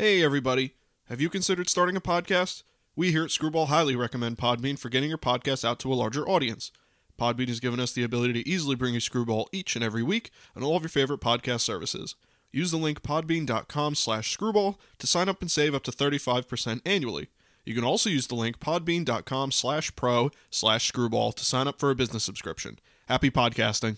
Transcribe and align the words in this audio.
Hey, 0.00 0.22
everybody. 0.22 0.74
Have 1.08 1.20
you 1.20 1.28
considered 1.28 1.68
starting 1.68 1.96
a 1.96 2.00
podcast? 2.00 2.62
We 2.94 3.10
here 3.10 3.24
at 3.24 3.32
Screwball 3.32 3.66
highly 3.66 3.96
recommend 3.96 4.38
Podbean 4.38 4.78
for 4.78 4.88
getting 4.88 5.08
your 5.08 5.18
podcast 5.18 5.64
out 5.64 5.80
to 5.80 5.92
a 5.92 5.94
larger 5.94 6.24
audience. 6.28 6.70
Podbean 7.18 7.48
has 7.48 7.58
given 7.58 7.80
us 7.80 7.90
the 7.90 8.04
ability 8.04 8.32
to 8.34 8.48
easily 8.48 8.76
bring 8.76 8.94
you 8.94 9.00
Screwball 9.00 9.48
each 9.50 9.74
and 9.74 9.84
every 9.84 10.04
week 10.04 10.30
on 10.54 10.62
all 10.62 10.76
of 10.76 10.82
your 10.82 10.88
favorite 10.88 11.20
podcast 11.20 11.62
services. 11.62 12.14
Use 12.52 12.70
the 12.70 12.76
link 12.76 13.02
podbean.com 13.02 13.96
slash 13.96 14.30
screwball 14.30 14.78
to 15.00 15.08
sign 15.08 15.28
up 15.28 15.40
and 15.40 15.50
save 15.50 15.74
up 15.74 15.82
to 15.82 15.90
35% 15.90 16.80
annually. 16.86 17.26
You 17.64 17.74
can 17.74 17.82
also 17.82 18.08
use 18.08 18.28
the 18.28 18.36
link 18.36 18.60
podbean.com 18.60 19.50
slash 19.50 19.96
pro 19.96 20.30
slash 20.48 20.86
screwball 20.86 21.32
to 21.32 21.44
sign 21.44 21.66
up 21.66 21.80
for 21.80 21.90
a 21.90 21.96
business 21.96 22.22
subscription. 22.22 22.78
Happy 23.08 23.32
podcasting. 23.32 23.96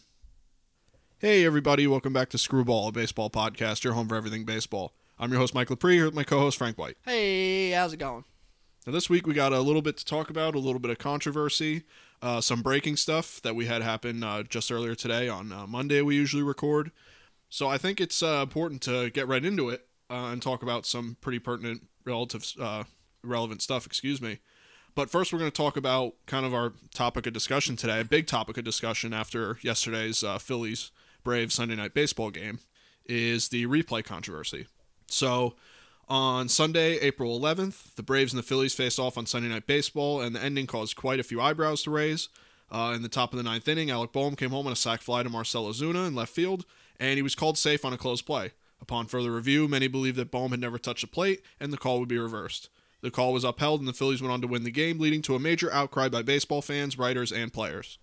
Hey, 1.18 1.44
everybody. 1.44 1.86
Welcome 1.86 2.14
back 2.14 2.30
to 2.30 2.38
Screwball, 2.38 2.88
a 2.88 2.92
baseball 2.92 3.28
podcast, 3.28 3.84
your 3.84 3.92
home 3.92 4.08
for 4.08 4.16
everything 4.16 4.46
baseball. 4.46 4.94
I'm 5.22 5.30
your 5.30 5.38
host, 5.38 5.54
Mike 5.54 5.68
Lepre, 5.68 5.92
here 5.92 6.06
with 6.06 6.14
my 6.14 6.24
co 6.24 6.38
host, 6.38 6.56
Frank 6.56 6.78
White. 6.78 6.96
Hey, 7.04 7.72
how's 7.72 7.92
it 7.92 7.98
going? 7.98 8.24
Now, 8.86 8.94
this 8.94 9.10
week 9.10 9.26
we 9.26 9.34
got 9.34 9.52
a 9.52 9.60
little 9.60 9.82
bit 9.82 9.98
to 9.98 10.04
talk 10.06 10.30
about, 10.30 10.54
a 10.54 10.58
little 10.58 10.78
bit 10.78 10.90
of 10.90 10.96
controversy, 10.96 11.82
uh, 12.22 12.40
some 12.40 12.62
breaking 12.62 12.96
stuff 12.96 13.42
that 13.42 13.54
we 13.54 13.66
had 13.66 13.82
happen 13.82 14.22
uh, 14.22 14.44
just 14.44 14.72
earlier 14.72 14.94
today 14.94 15.28
on 15.28 15.52
uh, 15.52 15.66
Monday. 15.66 16.00
We 16.00 16.16
usually 16.16 16.42
record, 16.42 16.90
so 17.50 17.68
I 17.68 17.76
think 17.76 18.00
it's 18.00 18.22
uh, 18.22 18.40
important 18.42 18.80
to 18.82 19.10
get 19.10 19.28
right 19.28 19.44
into 19.44 19.68
it 19.68 19.86
uh, 20.08 20.30
and 20.32 20.40
talk 20.40 20.62
about 20.62 20.86
some 20.86 21.18
pretty 21.20 21.38
pertinent, 21.38 21.86
relative, 22.06 22.50
uh, 22.58 22.84
relevant 23.22 23.60
stuff. 23.60 23.84
Excuse 23.84 24.22
me. 24.22 24.38
But 24.94 25.10
first, 25.10 25.34
we're 25.34 25.38
going 25.38 25.50
to 25.50 25.56
talk 25.56 25.76
about 25.76 26.14
kind 26.24 26.46
of 26.46 26.54
our 26.54 26.72
topic 26.94 27.26
of 27.26 27.34
discussion 27.34 27.76
today, 27.76 28.00
a 28.00 28.04
big 28.04 28.26
topic 28.26 28.56
of 28.56 28.64
discussion 28.64 29.12
after 29.12 29.58
yesterday's 29.60 30.24
Phillies 30.38 30.92
Braves 31.22 31.56
Sunday 31.56 31.76
night 31.76 31.92
baseball 31.92 32.30
game, 32.30 32.60
is 33.04 33.50
the 33.50 33.66
replay 33.66 34.02
controversy. 34.02 34.66
So 35.12 35.54
on 36.08 36.48
Sunday, 36.48 36.98
April 36.98 37.38
11th, 37.38 37.94
the 37.94 38.02
Braves 38.02 38.32
and 38.32 38.38
the 38.38 38.46
Phillies 38.46 38.74
faced 38.74 38.98
off 38.98 39.16
on 39.16 39.26
Sunday 39.26 39.48
Night 39.48 39.66
Baseball, 39.66 40.20
and 40.20 40.34
the 40.34 40.42
ending 40.42 40.66
caused 40.66 40.96
quite 40.96 41.20
a 41.20 41.24
few 41.24 41.40
eyebrows 41.40 41.82
to 41.84 41.90
raise. 41.90 42.28
Uh, 42.70 42.92
in 42.94 43.02
the 43.02 43.08
top 43.08 43.32
of 43.32 43.36
the 43.36 43.42
ninth 43.42 43.66
inning, 43.68 43.90
Alec 43.90 44.12
Bohm 44.12 44.36
came 44.36 44.50
home 44.50 44.66
on 44.66 44.72
a 44.72 44.76
sac 44.76 45.02
fly 45.02 45.22
to 45.22 45.28
Marcell 45.28 45.66
Ozuna 45.66 46.06
in 46.06 46.14
left 46.14 46.32
field, 46.32 46.64
and 46.98 47.16
he 47.16 47.22
was 47.22 47.34
called 47.34 47.58
safe 47.58 47.84
on 47.84 47.92
a 47.92 47.98
close 47.98 48.22
play. 48.22 48.52
Upon 48.80 49.06
further 49.06 49.32
review, 49.32 49.68
many 49.68 49.88
believed 49.88 50.16
that 50.16 50.30
Bohm 50.30 50.52
had 50.52 50.60
never 50.60 50.78
touched 50.78 51.02
the 51.02 51.06
plate, 51.06 51.42
and 51.58 51.72
the 51.72 51.78
call 51.78 51.98
would 52.00 52.08
be 52.08 52.18
reversed. 52.18 52.70
The 53.02 53.10
call 53.10 53.32
was 53.32 53.44
upheld, 53.44 53.80
and 53.80 53.88
the 53.88 53.92
Phillies 53.92 54.22
went 54.22 54.32
on 54.32 54.40
to 54.40 54.46
win 54.46 54.64
the 54.64 54.70
game, 54.70 54.98
leading 54.98 55.22
to 55.22 55.34
a 55.34 55.40
major 55.40 55.72
outcry 55.72 56.08
by 56.08 56.22
baseball 56.22 56.62
fans, 56.62 56.98
writers, 56.98 57.32
and 57.32 57.52
players. 57.52 57.98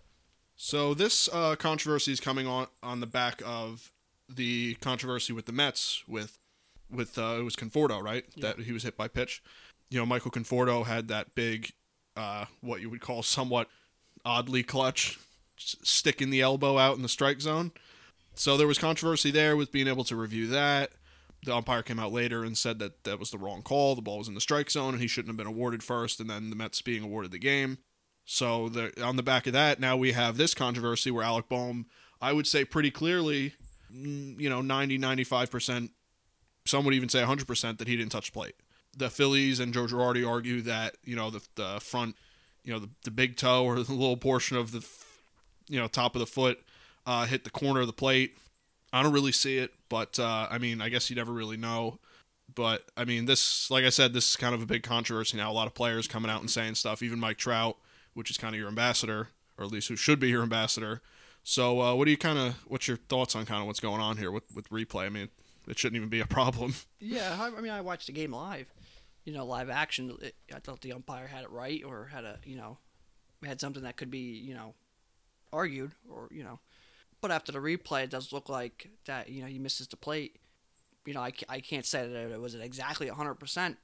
So 0.56 0.94
this 0.94 1.30
uh, 1.32 1.56
controversy 1.56 2.12
is 2.12 2.20
coming 2.20 2.48
on 2.48 2.68
on 2.82 3.00
the 3.00 3.08
back 3.08 3.42
of 3.46 3.92
the 4.28 4.76
controversy 4.76 5.34
with 5.34 5.46
the 5.46 5.52
Mets 5.52 6.04
with 6.08 6.40
with 6.92 7.18
uh, 7.18 7.38
it 7.40 7.44
was 7.44 7.56
Conforto, 7.56 8.02
right? 8.02 8.26
Yeah. 8.36 8.54
That 8.54 8.60
he 8.66 8.72
was 8.72 8.84
hit 8.84 8.98
by 8.98 9.08
pitch. 9.08 9.42
You 9.90 10.00
know, 10.00 10.06
Michael 10.06 10.32
Conforto 10.32 10.86
had 10.86 11.08
that 11.08 11.36
big, 11.36 11.72
uh, 12.16 12.46
what 12.62 12.82
you 12.82 12.90
would 12.90 13.02
call 13.02 13.24
somewhat 13.24 13.68
oddly 14.26 14.64
clutch, 14.64 15.18
sticking 15.58 16.30
the 16.30 16.42
elbow 16.42 16.78
out 16.78 16.96
in 16.96 17.02
the 17.02 17.10
strike 17.10 17.42
zone. 17.42 17.72
So 18.36 18.58
there 18.58 18.68
was 18.68 18.78
controversy 18.78 19.32
there 19.32 19.56
with 19.58 19.72
being 19.72 19.88
able 19.88 20.04
to 20.06 20.16
review 20.16 20.48
that. 20.48 20.92
The 21.44 21.56
umpire 21.56 21.84
came 21.84 22.00
out 22.00 22.12
later 22.12 22.44
and 22.44 22.58
said 22.58 22.80
that 22.80 23.04
that 23.04 23.20
was 23.20 23.32
the 23.32 23.38
wrong 23.38 23.62
call. 23.62 23.96
The 23.96 24.02
ball 24.02 24.20
was 24.20 24.28
in 24.28 24.34
the 24.34 24.42
strike 24.42 24.70
zone 24.70 24.94
and 24.94 25.02
he 25.02 25.08
shouldn't 25.08 25.30
have 25.30 25.38
been 25.38 25.48
awarded 25.48 25.84
first, 25.84 26.20
and 26.20 26.30
then 26.30 26.50
the 26.50 26.56
Mets 26.56 26.82
being 26.82 27.04
awarded 27.04 27.32
the 27.32 27.40
game. 27.40 27.78
So 28.26 28.68
the, 28.68 28.92
on 29.02 29.16
the 29.16 29.24
back 29.24 29.48
of 29.48 29.54
that, 29.54 29.80
now 29.80 29.96
we 29.96 30.12
have 30.12 30.36
this 30.36 30.54
controversy 30.54 31.10
where 31.10 31.24
Alec 31.24 31.48
Bohm, 31.48 31.86
I 32.22 32.34
would 32.34 32.46
say 32.46 32.66
pretty 32.66 32.92
clearly, 32.92 33.54
you 33.90 34.50
know, 34.50 34.62
90, 34.62 35.00
95% 35.00 35.90
some 36.68 36.86
would 36.86 36.94
even 36.94 37.10
say 37.10 37.22
100% 37.22 37.78
that 37.78 37.88
he 37.88 37.96
didn't 37.96 38.12
touch 38.12 38.32
the 38.32 38.34
plate. 38.34 38.56
The 38.96 39.10
Phillies 39.10 39.60
and 39.60 39.74
Joe 39.74 39.86
Girardi 39.86 40.28
argue 40.28 40.62
that, 40.62 40.96
you 41.04 41.16
know, 41.16 41.30
the, 41.30 41.42
the 41.56 41.80
front, 41.82 42.16
you 42.64 42.74
know, 42.74 42.80
the, 42.80 42.90
the 43.04 43.12
big 43.12 43.38
toe 43.38 43.66
or 43.66 43.76
the 43.84 43.92
little 43.92 44.18
portion 44.18 44.58
of 44.58 44.72
the, 44.72 44.86
you 45.68 45.80
know, 45.80 45.88
top 45.88 46.16
of 46.16 46.20
the 46.20 46.26
foot 46.26 46.60
uh, 47.08 47.26
hit 47.26 47.44
the 47.44 47.50
corner 47.50 47.80
of 47.80 47.88
the 47.88 47.94
plate. 47.94 48.38
I 48.94 49.02
don't 49.02 49.14
really 49.14 49.32
see 49.32 49.58
it, 49.58 49.72
but 49.90 50.20
uh, 50.20 50.48
I 50.50 50.58
mean, 50.58 50.82
I 50.82 50.90
guess 50.90 51.10
you 51.10 51.16
never 51.16 51.32
really 51.32 51.58
know. 51.58 52.00
But 52.54 52.84
I 52.96 53.06
mean, 53.06 53.26
this, 53.26 53.70
like 53.72 53.84
I 53.84 53.90
said, 53.90 54.14
this 54.14 54.30
is 54.30 54.36
kind 54.36 54.56
of 54.56 54.62
a 54.62 54.66
big 54.66 54.84
controversy 54.84 55.38
now. 55.38 55.52
A 55.52 55.54
lot 55.54 55.68
of 55.68 55.74
players 55.74 56.08
coming 56.08 56.32
out 56.32 56.42
and 56.42 56.50
saying 56.50 56.76
stuff. 56.76 57.04
Even 57.04 57.20
Mike 57.20 57.38
Trout, 57.38 57.78
which 58.14 58.30
is 58.30 58.38
kind 58.38 58.56
of 58.56 58.60
your 58.60 58.70
ambassador, 58.70 59.30
or 59.58 59.66
at 59.66 59.72
least 59.72 59.90
who 59.90 59.96
should 59.96 60.20
be 60.20 60.30
your 60.30 60.44
ambassador. 60.44 61.02
So, 61.44 61.82
uh, 61.82 61.96
what 61.96 62.06
do 62.06 62.12
you 62.12 62.18
kind 62.18 62.40
of? 62.40 62.56
What's 62.68 62.88
your 62.88 62.98
thoughts 62.98 63.36
on 63.36 63.46
kind 63.46 63.62
of 63.62 63.68
what's 63.68 63.80
going 63.80 64.02
on 64.02 64.18
here 64.18 64.32
with 64.32 64.44
with 64.56 64.70
replay? 64.70 65.06
I 65.06 65.10
mean, 65.10 65.30
it 65.68 65.78
shouldn't 65.78 65.98
even 65.98 66.10
be 66.10 66.20
a 66.20 66.26
problem. 66.26 66.74
Yeah, 67.00 67.38
I, 67.40 67.62
mean, 67.62 67.72
I 67.72 67.82
watched 67.82 68.08
the 68.08 68.14
game 68.14 68.32
live. 68.32 68.74
You 69.26 69.34
know, 69.34 69.46
live 69.46 69.70
action. 69.70 70.18
It, 70.22 70.36
I 70.56 70.60
thought 70.60 70.82
the 70.82 70.94
umpire 70.94 71.28
had 71.28 71.44
it 71.44 71.52
right, 71.52 71.84
or 71.84 72.06
had 72.06 72.24
a 72.24 72.40
you 72.46 72.56
know, 72.56 72.78
had 73.46 73.60
something 73.60 73.84
that 73.84 73.98
could 73.98 74.10
be 74.10 74.20
you 74.20 74.54
know, 74.54 74.74
argued, 75.52 75.92
or 76.10 76.30
you 76.32 76.44
know. 76.44 76.60
But 77.20 77.32
after 77.32 77.52
the 77.52 77.60
replay, 77.60 78.04
it 78.04 78.10
does 78.10 78.32
look 78.32 78.48
like 78.48 78.90
that 79.06 79.30
you 79.30 79.42
know 79.42 79.48
he 79.48 79.60
misses 79.60 79.88
the 79.88 79.98
plate. 79.98 80.38
You 81.06 81.14
know, 81.14 81.22
I, 81.22 81.32
I 81.50 81.60
can't 81.60 81.86
say 81.86 82.08
that 82.08 82.32
it 82.32 82.42
was 82.42 82.56
exactly 82.56 83.08
100%, 83.08 83.78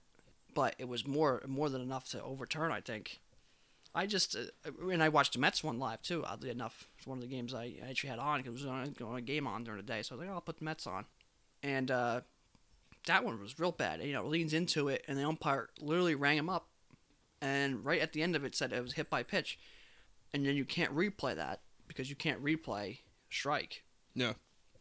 but 0.54 0.76
it 0.78 0.88
was 0.88 1.06
more 1.06 1.42
more 1.46 1.70
than 1.70 1.82
enough 1.82 2.10
to 2.12 2.24
overturn. 2.24 2.72
I 2.72 2.80
think. 2.80 3.20
I 3.96 4.08
just 4.08 4.36
uh, 4.36 4.90
and 4.90 5.04
I 5.04 5.10
watched 5.10 5.34
the 5.34 5.40
Mets 5.40 5.64
one 5.64 5.78
live 5.78 6.02
too. 6.02 6.24
Oddly 6.26 6.52
enough, 6.52 6.88
it's 6.98 7.06
one 7.06 7.18
of 7.18 7.22
the 7.22 7.28
games 7.28 7.54
I 7.54 7.74
actually 7.88 8.12
had 8.12 8.20
on 8.20 8.40
because 8.42 8.62
it 8.62 8.68
was 8.68 9.02
on 9.02 9.18
a 9.18 9.22
game 9.22 9.46
on 9.46 9.66
during 9.66 9.82
the 9.82 9.86
day. 9.86 10.02
So 10.02 10.16
I 10.16 10.18
was 10.18 10.26
like, 10.26 10.32
oh, 10.32 10.36
I'll 10.36 10.42
put 10.42 10.58
the 10.58 10.66
Mets 10.66 10.88
on 10.88 11.06
and 11.64 11.90
uh, 11.90 12.22
that 13.08 13.24
one 13.24 13.40
was 13.40 13.58
real 13.58 13.72
bad. 13.72 14.04
You 14.04 14.14
know, 14.14 14.26
it 14.26 14.30
leans 14.30 14.54
into 14.54 14.90
it, 14.90 15.04
and 15.08 15.18
the 15.18 15.24
umpire 15.24 15.70
literally 15.80 16.16
rang 16.16 16.38
him 16.38 16.50
up, 16.50 16.68
and 17.42 17.84
right 17.84 18.02
at 18.02 18.14
the 18.14 18.22
end 18.22 18.36
of 18.36 18.44
it 18.44 18.56
said 18.56 18.72
it 18.72 18.84
was 18.84 18.94
hit 18.94 19.10
by 19.10 19.24
pitch, 19.24 19.58
and 20.34 20.46
then 20.46 20.56
you 20.56 20.66
can't 20.66 20.96
replay 20.96 21.36
that 21.36 21.62
because 21.88 22.10
you 22.10 22.16
can't 22.16 22.44
replay 22.44 23.00
strike. 23.30 23.84
No. 24.14 24.36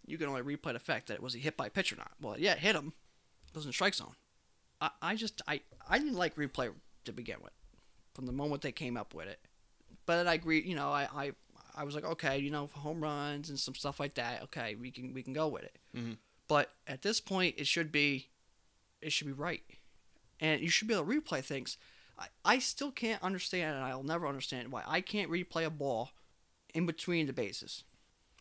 You 0.04 0.18
can 0.18 0.28
only 0.28 0.42
replay 0.42 0.72
the 0.72 0.80
fact 0.80 1.06
that 1.06 1.14
it 1.14 1.22
was 1.22 1.34
he 1.34 1.40
hit 1.40 1.56
by 1.56 1.68
pitch 1.68 1.92
or 1.92 1.96
not. 1.96 2.12
Well, 2.20 2.38
yeah, 2.38 2.52
it 2.52 2.58
hit 2.58 2.74
him. 2.74 2.92
It 3.48 3.56
was 3.56 3.66
in 3.66 3.72
strike 3.72 3.94
zone. 3.94 4.16
I, 4.80 4.90
I 5.00 5.14
just 5.14 5.40
I 5.46 5.60
I 5.88 5.98
didn't 5.98 6.16
like 6.16 6.34
replay 6.34 6.72
to 7.04 7.12
begin 7.12 7.36
with, 7.42 7.52
from 8.14 8.26
the 8.26 8.32
moment 8.32 8.62
they 8.62 8.72
came 8.72 8.96
up 8.96 9.14
with 9.14 9.28
it. 9.28 9.38
But 10.04 10.26
I 10.26 10.34
agree. 10.34 10.60
You 10.62 10.74
know, 10.74 10.90
I 10.90 11.08
I, 11.14 11.32
I 11.76 11.84
was 11.84 11.94
like, 11.94 12.04
okay, 12.04 12.38
you 12.38 12.50
know, 12.50 12.68
home 12.74 13.00
runs 13.00 13.48
and 13.48 13.58
some 13.58 13.74
stuff 13.74 14.00
like 14.00 14.14
that. 14.14 14.42
Okay, 14.44 14.74
we 14.74 14.90
can 14.90 15.14
we 15.14 15.22
can 15.22 15.32
go 15.32 15.46
with 15.48 15.62
it. 15.62 15.78
Mm-hmm. 15.96 16.12
But 16.52 16.70
at 16.86 17.00
this 17.00 17.18
point, 17.18 17.54
it 17.56 17.66
should 17.66 17.90
be, 17.90 18.28
it 19.00 19.10
should 19.10 19.26
be 19.26 19.32
right, 19.32 19.62
and 20.38 20.60
you 20.60 20.68
should 20.68 20.86
be 20.86 20.92
able 20.92 21.06
to 21.06 21.10
replay 21.10 21.42
things. 21.42 21.78
I, 22.18 22.26
I 22.44 22.58
still 22.58 22.90
can't 22.90 23.22
understand, 23.22 23.74
and 23.74 23.82
I'll 23.82 24.02
never 24.02 24.26
understand 24.26 24.70
why 24.70 24.82
I 24.86 25.00
can't 25.00 25.30
replay 25.30 25.64
a 25.64 25.70
ball 25.70 26.10
in 26.74 26.84
between 26.84 27.26
the 27.26 27.32
bases. 27.32 27.84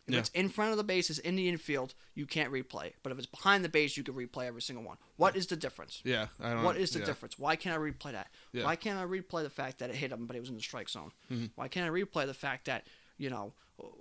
If 0.09 0.13
yeah. 0.13 0.19
it's 0.19 0.29
in 0.31 0.49
front 0.49 0.71
of 0.71 0.77
the 0.77 0.83
bases 0.83 1.19
in 1.19 1.37
the 1.37 1.47
infield, 1.47 1.93
you 2.13 2.25
can't 2.25 2.51
replay. 2.51 2.91
But 3.01 3.13
if 3.13 3.17
it's 3.17 3.27
behind 3.27 3.63
the 3.63 3.69
base, 3.69 3.95
you 3.95 4.03
can 4.03 4.13
replay 4.13 4.45
every 4.45 4.61
single 4.61 4.83
one. 4.83 4.97
What 5.15 5.37
is 5.37 5.47
the 5.47 5.55
difference? 5.55 6.01
Yeah, 6.03 6.27
I 6.41 6.49
don't. 6.49 6.63
What 6.63 6.75
is 6.75 6.91
the 6.91 6.99
yeah. 6.99 7.05
difference? 7.05 7.39
Why 7.39 7.55
can't 7.55 7.77
I 7.77 7.79
replay 7.79 8.11
that? 8.11 8.27
Yeah. 8.51 8.65
Why 8.65 8.75
can't 8.75 8.99
I 8.99 9.05
replay 9.05 9.43
the 9.43 9.49
fact 9.49 9.79
that 9.79 9.89
it 9.89 9.95
hit 9.95 10.11
him, 10.11 10.25
but 10.25 10.35
it 10.35 10.41
was 10.41 10.49
in 10.49 10.55
the 10.55 10.61
strike 10.61 10.89
zone? 10.89 11.13
Mm-hmm. 11.31 11.45
Why 11.55 11.69
can't 11.69 11.89
I 11.89 11.97
replay 11.97 12.25
the 12.25 12.33
fact 12.33 12.65
that 12.65 12.87
you 13.17 13.29
know 13.29 13.53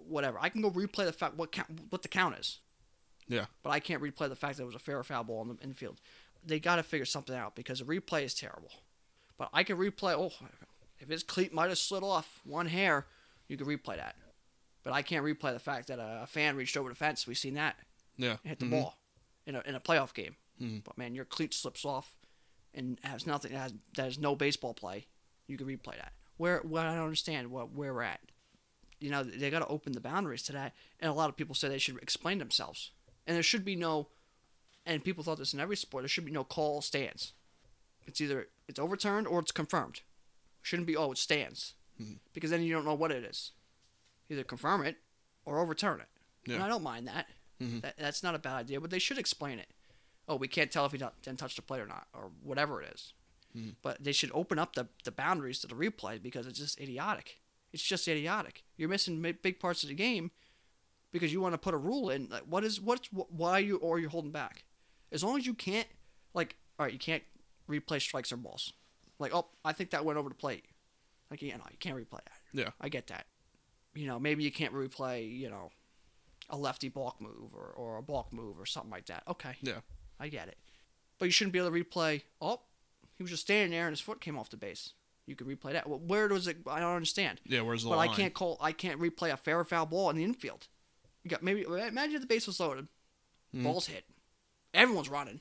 whatever? 0.09 0.37
I 0.41 0.49
can 0.49 0.63
go 0.63 0.71
replay 0.73 1.05
the 1.05 1.13
fact 1.13 1.37
what 1.37 1.53
count, 1.53 1.69
what 1.91 2.03
the 2.03 2.09
count 2.09 2.37
is. 2.41 2.59
Yeah. 3.31 3.47
But 3.63 3.71
I 3.71 3.81
can't 3.81 4.03
replay 4.03 4.29
the 4.29 4.37
fact 4.37 4.57
that 4.57 4.65
it 4.65 4.67
was 4.67 4.75
a 4.75 4.81
fair 4.81 4.99
or 4.99 5.05
foul 5.05 5.25
ball 5.25 5.43
in 5.43 5.49
the 5.49 5.63
infield. 5.63 6.01
They 6.45 6.59
got 6.59 6.77
to 6.77 6.83
figure 6.83 7.05
something 7.05 7.35
out 7.35 7.55
because 7.55 7.79
the 7.79 7.85
replay 7.85 8.25
is 8.25 8.35
terrible. 8.35 8.73
But 9.39 9.51
I 9.55 9.63
can 9.63 9.79
replay. 9.79 10.15
Oh, 10.15 10.33
if 10.99 11.09
his 11.09 11.23
cleat 11.23 11.55
might 11.55 11.69
have 11.69 11.79
slid 11.79 12.03
off 12.03 12.41
one 12.45 12.67
hair, 12.67 13.07
you 13.49 13.57
can 13.57 13.67
replay 13.67 13.97
that. 13.97 14.17
But 14.83 14.93
I 14.93 15.03
can't 15.03 15.25
replay 15.25 15.53
the 15.53 15.61
fact 15.61 15.89
that 15.89 15.99
a 16.01 16.27
fan 16.27 16.57
reached 16.57 16.77
over 16.77 16.89
the 16.89 16.95
fence. 16.95 17.27
We've 17.27 17.39
seen 17.39 17.55
that. 17.55 17.77
Yeah. 18.17 18.37
hit 18.43 18.59
the 18.59 18.67
mm-hmm. 18.67 18.75
ball 18.75 18.99
in 19.47 19.55
a 19.55 19.63
in 19.65 19.75
a 19.75 19.81
playoff 19.81 20.13
game. 20.13 20.37
Mm-hmm. 20.61 20.79
But 20.85 20.99
man, 20.99 21.15
your 21.15 21.25
cleat 21.25 21.55
slips 21.55 21.85
off 21.85 22.17
and 22.75 22.99
has 23.03 23.27
nothing. 23.27 23.53
Has 23.53 23.73
that 23.97 24.05
has 24.05 24.19
no 24.19 24.35
baseball 24.35 24.75
play. 24.75 25.07
You 25.47 25.57
can 25.57 25.67
replay 25.67 25.97
that. 25.97 26.13
Where 26.37 26.59
what 26.59 26.87
I 26.87 26.95
don't 26.95 27.05
understand 27.05 27.51
what 27.51 27.73
where 27.73 27.95
we're 27.95 28.03
at. 28.03 28.21
You 28.99 29.11
know 29.11 29.23
they 29.23 29.51
got 29.51 29.61
to 29.61 29.67
open 29.69 29.93
the 29.93 30.01
boundaries 30.01 30.43
to 30.45 30.53
that, 30.53 30.75
and 30.99 31.11
a 31.11 31.15
lot 31.15 31.31
of 31.31 31.37
people 31.37 31.55
say 31.55 31.69
they 31.69 31.79
should 31.79 31.97
explain 32.03 32.39
themselves 32.39 32.91
and 33.31 33.37
there 33.37 33.45
should 33.45 33.65
be 33.65 33.77
no. 33.77 34.09
And 34.85 35.05
people 35.05 35.23
thought 35.23 35.39
this 35.39 35.55
in 35.55 35.61
every 35.61 35.77
sport. 35.77 36.03
There 36.03 36.09
should 36.09 36.25
be 36.25 36.33
no 36.33 36.43
call 36.43 36.83
stands. 36.83 37.33
It's 38.05 38.21
either 38.21 38.49
it's 38.67 38.81
overturned 38.81 39.29
or 39.29 39.39
it's 39.39 39.53
confirmed. 39.53 39.99
It 39.99 40.03
shouldn't 40.63 40.89
be 40.89 40.97
oh 40.97 41.13
it 41.13 41.19
stands, 41.19 41.75
mm-hmm. 42.03 42.15
because 42.35 42.51
then 42.51 42.65
you 42.65 42.75
don't 42.75 42.85
know 42.85 42.95
what 42.95 43.13
it 43.13 43.23
is. 43.23 43.53
Either 44.29 44.43
confirm 44.43 44.85
it 44.85 44.97
or 45.45 45.61
overturn 45.61 46.01
it. 46.01 46.09
Yeah. 46.45 46.57
And 46.57 46.65
I 46.65 46.69
don't 46.69 46.83
mind 46.83 47.07
that. 47.07 47.27
Mm-hmm. 47.63 47.81
that. 47.81 47.99
That's 47.99 48.25
not 48.25 48.35
a 48.35 48.41
bad 48.41 48.57
idea, 48.57 48.81
but 48.81 48.91
they 48.91 48.99
should 48.99 49.17
explain 49.19 49.61
it. 49.61 49.69
Oh, 50.27 50.35
we 50.35 50.49
can't 50.49 50.73
tell 50.73 50.85
if 50.87 50.91
he 50.91 50.99
didn't 50.99 51.39
touch 51.39 51.55
the 51.55 51.63
plate 51.63 51.81
or 51.81 51.87
not, 51.87 52.09
or 52.13 52.33
whatever 52.43 52.83
it 52.83 52.93
is. 52.93 53.13
Mm-hmm. 53.57 53.71
But 53.81 54.03
they 54.03 54.13
should 54.13 54.33
open 54.35 54.59
up 54.59 54.75
the, 54.75 54.89
the 55.05 55.13
boundaries 55.13 55.61
to 55.61 55.69
the 55.69 55.77
replay 55.77 56.21
because 56.21 56.49
it's 56.49 56.59
just 56.59 56.81
idiotic. 56.81 57.39
It's 57.73 57.83
just 57.85 58.09
idiotic. 58.09 58.65
You're 58.77 58.89
missing 58.89 59.23
big 59.23 59.61
parts 59.61 59.85
of 59.85 59.89
the 59.89 59.95
game 59.95 60.33
because 61.13 61.33
you 61.33 61.41
want 61.41 61.55
to 61.55 61.59
put 61.59 61.75
a 61.75 61.79
rule 61.79 62.11
in. 62.11 62.29
Like, 62.31 62.45
what 62.49 62.65
is 62.65 62.81
what's 62.81 63.09
why 63.13 63.59
you 63.59 63.77
or 63.77 63.99
you're 63.99 64.11
holding 64.11 64.33
back? 64.33 64.65
As 65.13 65.25
long 65.25 65.39
as 65.39 65.47
you 65.47 65.55
can't, 65.55 65.89
like, 66.35 66.57
all 66.79 66.87
right, 66.87 66.93
you 66.93 66.99
can't 66.99 67.23
replay 67.69 68.01
strikes 68.01 68.33
or 68.33 68.37
balls. 68.37 68.73
Like, 69.19 69.35
oh, 69.35 69.49
I 69.65 69.73
think 69.73 69.91
that 69.91 70.05
went 70.05 70.19
over 70.19 70.29
the 70.29 70.35
plate. 70.35 70.65
Like, 71.31 71.43
yeah, 71.43 71.57
no, 71.57 71.65
you 71.71 71.79
can't 71.79 71.97
replay 71.97 72.21
that. 72.25 72.41
Yeah. 72.53 72.71
I 72.81 72.89
get 72.89 73.09
that. 73.09 73.27
You 73.95 74.07
know, 74.07 74.19
maybe 74.19 74.45
you 74.45 74.53
can't 74.53 74.73
replay, 74.73 75.31
you 75.31 75.51
know, 75.51 75.71
a 76.49 76.57
lefty 76.57 76.89
balk 76.89 77.21
move 77.21 77.55
or, 77.55 77.73
or 77.77 77.99
a 77.99 78.03
balk 78.03 78.33
move 78.33 78.59
or 78.59 78.67
something 78.67 78.91
like 78.91 79.07
that. 79.07 79.23
Okay. 79.29 79.57
Yeah. 79.61 79.81
I 80.19 80.29
get 80.29 80.49
it. 80.49 80.59
But 81.19 81.27
you 81.27 81.33
shouldn't 81.33 81.53
be 81.53 81.59
able 81.59 81.71
to 81.71 81.85
replay, 81.85 82.23
oh, 82.41 82.61
he 83.17 83.23
was 83.23 83.31
just 83.31 83.43
standing 83.43 83.71
there 83.71 83.87
and 83.87 83.93
his 83.93 84.01
foot 84.01 84.21
came 84.21 84.39
off 84.39 84.51
the 84.51 84.57
base. 84.57 84.95
You 85.27 85.37
could 85.37 85.47
replay 85.47 85.73
that. 85.73 85.89
Well, 85.89 86.01
where 86.01 86.27
does 86.29 86.49
it? 86.49 86.59
I 86.67 86.81
don't 86.81 86.95
understand. 86.95 87.41
Yeah. 87.45 87.61
Where's 87.61 87.85
the 87.85 87.91
but 87.91 87.99
line? 87.99 88.09
I 88.09 88.15
can't 88.15 88.35
call. 88.35 88.57
I 88.61 88.73
can't 88.73 89.01
replay 89.01 89.33
a 89.33 89.37
fair 89.37 89.61
or 89.61 89.65
foul 89.65 89.87
ball 89.87 90.11
in 90.11 90.17
the 90.17 90.25
infield. 90.25 90.67
You 91.25 91.31
got 91.31 91.43
maybe 91.43 91.63
imagine 91.63 92.15
if 92.17 92.21
the 92.23 92.27
base 92.27 92.47
was 92.47 92.59
loaded, 92.61 92.89
Mhm. 93.55 93.65
balls 93.65 93.87
hit, 93.87 94.05
everyone's 94.73 95.09
running, 95.09 95.41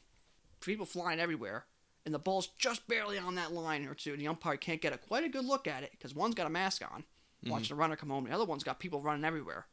people 0.61 0.85
flying 0.85 1.19
everywhere, 1.19 1.65
and 2.05 2.13
the 2.13 2.19
ball's 2.19 2.47
just 2.57 2.87
barely 2.87 3.17
on 3.17 3.35
that 3.35 3.51
line 3.53 3.85
or 3.85 3.93
two, 3.95 4.11
and 4.13 4.21
the 4.21 4.27
umpire 4.27 4.57
can't 4.57 4.81
get 4.81 4.93
a 4.93 4.97
quite 4.97 5.23
a 5.23 5.29
good 5.29 5.45
look 5.45 5.67
at 5.67 5.83
it 5.83 5.91
because 5.91 6.13
one's 6.13 6.35
got 6.35 6.47
a 6.47 6.49
mask 6.49 6.81
on, 6.91 7.05
watching 7.45 7.69
the 7.69 7.79
runner 7.79 7.95
come 7.95 8.09
home, 8.09 8.25
the 8.25 8.31
other 8.31 8.45
one's 8.45 8.63
got 8.63 8.79
people 8.79 9.01
running 9.01 9.23
everywhere. 9.23 9.67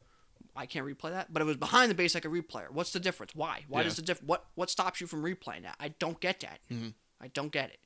I 0.55 0.65
can't 0.65 0.85
replay 0.87 1.11
that, 1.11 1.31
but 1.33 1.41
it 1.41 1.45
was 1.45 1.57
behind 1.57 1.91
the 1.91 1.95
base, 1.95 2.15
I 2.15 2.19
could 2.19 2.31
replay 2.31 2.63
it. 2.63 2.73
What's 2.73 2.91
the 2.93 2.99
difference? 2.99 3.35
Why? 3.35 3.65
Why 3.67 3.79
Yeah. 3.81 3.83
does 3.85 3.95
the 3.97 4.01
diff? 4.01 4.23
What 4.23 4.47
what 4.55 4.69
stops 4.69 5.01
you 5.01 5.07
from 5.07 5.21
replaying 5.23 5.63
that? 5.63 5.75
I 5.79 5.89
don't 5.89 6.19
get 6.19 6.39
that. 6.39 6.61
Mhm. 6.69 6.93
I 7.19 7.27
don't 7.27 7.51
get 7.51 7.69
it. 7.71 7.79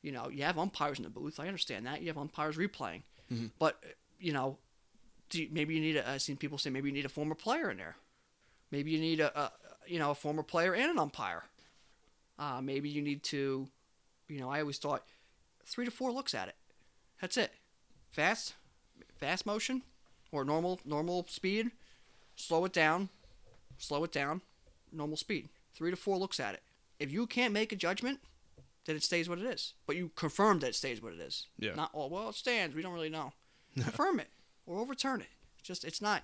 You 0.00 0.12
know, 0.12 0.28
you 0.28 0.42
have 0.44 0.58
umpires 0.58 0.98
in 0.98 1.04
the 1.04 1.10
booth. 1.10 1.40
I 1.40 1.48
understand 1.48 1.86
that. 1.86 2.00
You 2.02 2.08
have 2.08 2.18
umpires 2.18 2.56
replaying, 2.56 3.02
Mm-hmm. 3.30 3.48
but 3.58 3.82
you 4.18 4.32
know, 4.32 4.58
do 5.34 5.48
maybe 5.50 5.74
you 5.74 5.80
need 5.80 5.96
a. 5.96 6.08
I've 6.08 6.22
seen 6.22 6.36
people 6.36 6.58
say 6.58 6.70
maybe 6.70 6.88
you 6.88 6.94
need 6.94 7.04
a 7.04 7.10
former 7.10 7.34
player 7.34 7.70
in 7.70 7.76
there. 7.76 7.96
Maybe 8.70 8.90
you 8.92 8.98
need 8.98 9.20
a, 9.20 9.38
a 9.38 9.52
you 9.86 9.98
know 9.98 10.12
a 10.12 10.14
former 10.14 10.42
player 10.42 10.74
and 10.74 10.90
an 10.90 10.98
umpire. 10.98 11.44
Uh, 12.38 12.60
maybe 12.60 12.88
you 12.88 13.00
need 13.00 13.22
to, 13.22 13.68
you 14.28 14.40
know, 14.40 14.50
I 14.50 14.60
always 14.60 14.78
thought 14.78 15.04
three 15.64 15.84
to 15.84 15.90
four 15.90 16.10
looks 16.10 16.34
at 16.34 16.48
it. 16.48 16.56
That's 17.20 17.36
it. 17.36 17.52
Fast, 18.10 18.54
fast 19.16 19.46
motion, 19.46 19.82
or 20.32 20.44
normal 20.44 20.80
normal 20.84 21.26
speed. 21.28 21.70
Slow 22.36 22.64
it 22.64 22.72
down, 22.72 23.10
slow 23.78 24.02
it 24.04 24.12
down, 24.12 24.40
normal 24.92 25.16
speed. 25.16 25.48
Three 25.74 25.90
to 25.90 25.96
four 25.96 26.16
looks 26.16 26.40
at 26.40 26.54
it. 26.54 26.62
If 26.98 27.12
you 27.12 27.26
can't 27.26 27.52
make 27.52 27.72
a 27.72 27.76
judgment, 27.76 28.20
then 28.86 28.96
it 28.96 29.02
stays 29.02 29.28
what 29.28 29.38
it 29.38 29.44
is. 29.44 29.74
But 29.86 29.96
you 29.96 30.10
confirm 30.14 30.60
that 30.60 30.68
it 30.68 30.74
stays 30.74 31.02
what 31.02 31.12
it 31.12 31.20
is. 31.20 31.46
Yeah. 31.58 31.74
Not 31.74 31.90
all. 31.92 32.10
well 32.10 32.28
it 32.28 32.36
stands. 32.36 32.74
We 32.74 32.82
don't 32.82 32.92
really 32.92 33.10
know. 33.10 33.32
confirm 33.74 34.20
it 34.20 34.28
or 34.66 34.78
overturn 34.80 35.20
it. 35.20 35.28
It's 35.58 35.68
just 35.68 35.84
it's 35.84 36.00
not. 36.02 36.22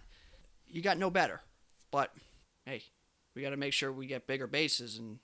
You 0.66 0.82
got 0.82 0.98
no 0.98 1.10
better. 1.10 1.40
But 1.90 2.12
hey, 2.64 2.82
we 3.34 3.42
got 3.42 3.50
to 3.50 3.56
make 3.56 3.72
sure 3.72 3.92
we 3.92 4.06
get 4.06 4.26
bigger 4.26 4.46
bases 4.46 4.96
and 4.98 5.18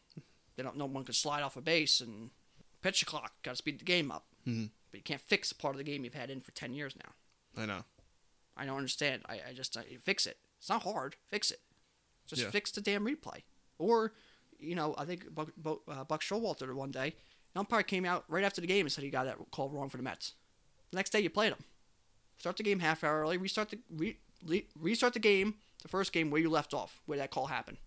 they 0.57 0.63
don't. 0.63 0.77
No 0.77 0.87
one 0.87 1.05
can 1.05 1.15
slide 1.15 1.43
off 1.43 1.57
a 1.57 1.61
base 1.61 2.01
and 2.01 2.31
pitch 2.83 3.01
the 3.01 3.07
clock. 3.07 3.33
Got 3.43 3.53
to 3.53 3.57
speed 3.57 3.79
the 3.79 3.85
game 3.85 4.11
up. 4.11 4.27
Mhm. 4.47 4.71
But 4.91 4.99
you 4.99 5.05
can't 5.05 5.21
fix 5.21 5.51
a 5.53 5.55
part 5.55 5.75
of 5.75 5.79
the 5.79 5.85
game 5.85 6.05
you've 6.05 6.15
had 6.15 6.31
in 6.31 6.41
for 6.41 6.53
ten 6.53 6.73
years 6.75 6.95
now. 6.97 7.63
I 7.63 7.67
know. 7.67 7.85
I 8.57 8.65
don't 8.67 8.77
understand. 8.79 9.23
I, 9.29 9.41
I 9.51 9.53
just 9.55 9.77
I, 9.77 9.83
fix 10.03 10.27
it. 10.27 10.39
It's 10.59 10.69
not 10.69 10.83
hard. 10.83 11.17
Fix 11.29 11.51
it. 11.51 11.61
Just 12.27 12.43
Yeah. 12.43 12.51
fix 12.51 12.71
the 12.71 12.81
damn 12.81 13.05
replay. 13.05 13.43
Or, 13.79 14.15
you 14.59 14.75
know, 14.75 14.95
I 14.97 15.05
think 15.05 15.33
Buck, 15.35 15.51
Buck, 15.57 15.81
uh, 15.87 16.05
Buck 16.05 16.23
Showalter 16.23 16.75
one 16.75 16.91
day, 16.91 17.09
an 17.55 17.61
umpire 17.61 17.83
came 17.83 18.05
out 18.07 18.25
right 18.29 18.43
after 18.45 18.61
the 18.63 18.67
game 18.67 18.87
and 18.87 18.93
said 18.93 19.05
he 19.05 19.11
got 19.11 19.25
that 19.27 19.37
call 19.51 19.69
wrong 19.69 19.91
for 19.91 19.99
the 19.99 20.03
Mets. 20.03 20.33
The 20.91 20.97
next 20.97 21.11
day 21.11 21.21
you 21.21 21.29
played 21.31 21.53
him. 21.53 21.63
Start 22.39 22.57
the 22.57 22.63
game 22.63 22.81
half 22.81 23.03
hour 23.05 23.21
early. 23.23 23.37
Restart 23.39 23.71
the 23.71 23.79
re, 23.91 24.19
re, 24.45 24.67
restart 24.79 25.15
the 25.15 25.19
game, 25.19 25.55
the 25.83 25.89
first 25.89 26.13
game 26.13 26.31
where 26.31 26.41
you 26.41 26.51
left 26.51 26.75
off, 26.75 27.01
where 27.07 27.19
that 27.19 27.31
call 27.31 27.47
happened. 27.47 27.79